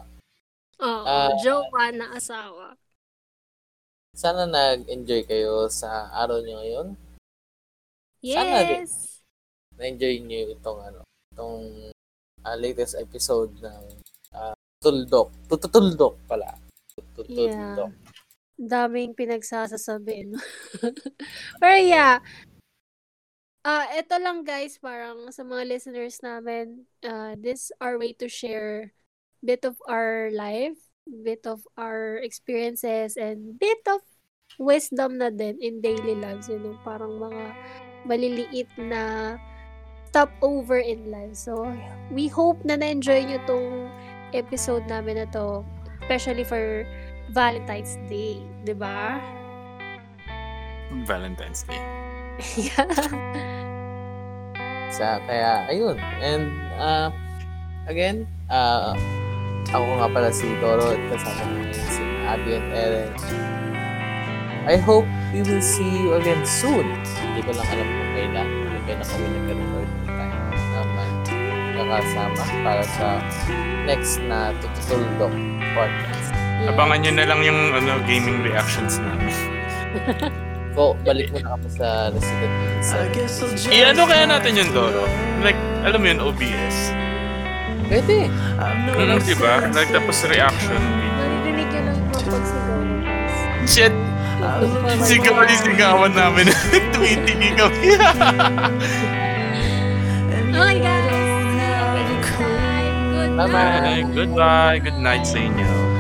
Oo, 0.82 1.06
Ah. 1.06 1.30
jowa 1.46 1.94
na 1.94 2.18
asawa. 2.18 2.74
Sana 4.18 4.50
nag-enjoy 4.50 5.30
kayo 5.30 5.70
sa 5.70 6.10
araw 6.18 6.42
nyo 6.42 6.58
ngayon. 6.58 6.88
Sana 8.26 8.58
din. 8.66 8.82
Yes! 8.86 9.22
Na-enjoy 9.78 10.16
nyo 10.26 10.42
itong 10.58 10.80
ano, 10.82 11.00
itong 11.34 11.94
uh, 12.42 12.56
latest 12.58 12.98
episode 12.98 13.54
ng 13.62 13.84
uh, 14.34 14.54
Tuldok. 14.82 15.30
Tututuldok 15.46 16.18
pala. 16.26 16.58
Tututuldok. 16.98 17.94
Daming 18.58 19.14
pinagsasasabi, 19.14 20.34
no? 20.34 20.38
Pero 21.62 21.78
yeah, 21.78 22.18
ah 23.62 23.86
ito 23.94 24.16
lang 24.18 24.42
guys, 24.42 24.82
parang 24.82 25.30
sa 25.30 25.46
mga 25.46 25.64
listeners 25.70 26.18
namin, 26.26 26.86
uh, 27.06 27.38
this 27.38 27.70
our 27.78 27.98
way 27.98 28.14
to 28.18 28.26
share 28.26 28.94
bit 29.42 29.66
of 29.66 29.78
our 29.90 30.30
life, 30.34 30.78
bit 31.06 31.46
of 31.46 31.66
our 31.78 32.22
experiences, 32.22 33.18
and 33.18 33.58
bit 33.58 33.82
of 33.90 34.02
wisdom 34.58 35.18
na 35.18 35.30
din 35.30 35.58
in 35.62 35.82
daily 35.82 36.18
lives, 36.18 36.50
you 36.50 36.62
know, 36.62 36.78
parang 36.86 37.18
mga 37.18 37.44
maliliit 38.06 38.70
na 38.78 39.36
stopover 40.12 40.78
in 40.82 41.10
life. 41.10 41.34
So, 41.38 41.66
we 42.12 42.28
hope 42.28 42.62
na 42.68 42.76
na-enjoy 42.76 43.26
nyo 43.26 43.40
tong 43.48 43.88
episode 44.36 44.86
namin 44.90 45.24
na 45.24 45.28
to, 45.32 45.64
especially 46.04 46.44
for 46.44 46.84
Valentine's 47.32 47.96
Day, 48.12 48.44
'di 48.68 48.76
ba? 48.76 49.22
Valentine's 51.08 51.64
Day. 51.64 52.11
Yeah. 52.58 52.88
Sa, 54.92 55.22
kaya, 55.24 55.66
ayun. 55.72 55.96
And, 56.20 56.52
uh, 56.76 57.10
again, 57.88 58.28
uh, 58.52 58.94
ako 59.72 59.88
nga 60.04 60.08
pala 60.12 60.30
si 60.34 60.52
Doro 60.60 60.92
at 60.92 61.02
kasama 61.16 61.72
si 61.72 62.04
Abby 62.28 62.60
and 62.60 62.70
Eren. 62.76 63.12
I 64.68 64.78
hope 64.78 65.08
we 65.34 65.42
will 65.42 65.64
see 65.64 65.90
you 65.90 66.20
again 66.20 66.46
soon. 66.46 66.86
Hindi 67.18 67.42
ko 67.48 67.56
lang 67.56 67.68
alam 67.72 67.88
kung 67.88 68.12
kailan. 68.14 68.48
Hindi 68.48 68.92
na 68.94 69.06
kami 69.06 69.26
nagkaroon 69.32 69.72
ng 69.72 69.92
time 72.22 72.34
naman 72.38 72.58
para 72.64 72.84
sa 72.96 73.08
next 73.84 74.22
na 74.30 74.56
Tututuldok 74.64 75.34
podcast. 75.74 76.30
Abangan 76.70 76.98
nyo 77.02 77.12
na 77.18 77.26
lang 77.26 77.42
yung 77.42 77.60
ano, 77.74 78.00
gaming 78.06 78.46
reactions 78.46 79.02
namin. 79.02 79.36
ko, 80.74 80.98
balik 81.04 81.30
mo 81.32 81.40
na 81.44 81.56
kami 81.56 81.68
sa 81.72 82.10
Resident 82.12 82.52
Evil 82.52 82.82
7. 83.58 83.72
I-ano 83.72 84.02
kaya 84.08 84.26
natin 84.26 84.52
yung 84.58 84.72
Doro? 84.72 85.06
Like, 85.46 85.60
alam 85.84 86.00
mo 86.02 86.08
yun, 86.08 86.20
OBS. 86.24 86.78
Pwede. 87.92 88.32
Mm, 88.32 89.20
di 89.24 89.36
ba? 89.36 89.68
Like, 89.76 89.92
tapos 89.92 90.24
reaction 90.28 90.80
video. 90.80 91.12
Naririnig 91.20 91.70
yun 91.76 91.86
ang 91.92 92.00
mga 92.08 92.22
pagsigaw. 92.32 92.80
Shit! 93.68 93.94
Sigaw, 95.06 95.38
sigawan 95.46 96.14
namin. 96.18 96.50
Tumitingin 96.96 97.54
kami. 97.60 97.94
Okay 100.52 100.78
guys. 100.82 101.12
Bye-bye. 103.42 103.82
night. 103.82 104.08
Goodbye. 104.14 104.78
Good 104.84 105.00
night 105.02 105.26
sa 105.26 105.38
inyo. 105.42 105.91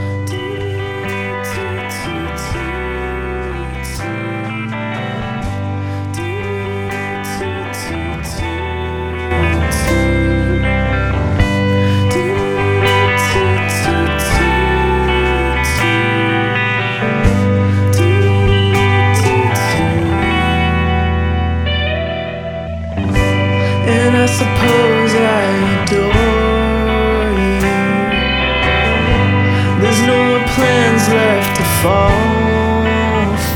Fall 31.81 32.11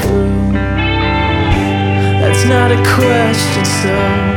through. 0.02 0.52
That's 2.22 2.44
not 2.46 2.72
a 2.72 2.82
question, 2.96 3.66
so 3.66 4.35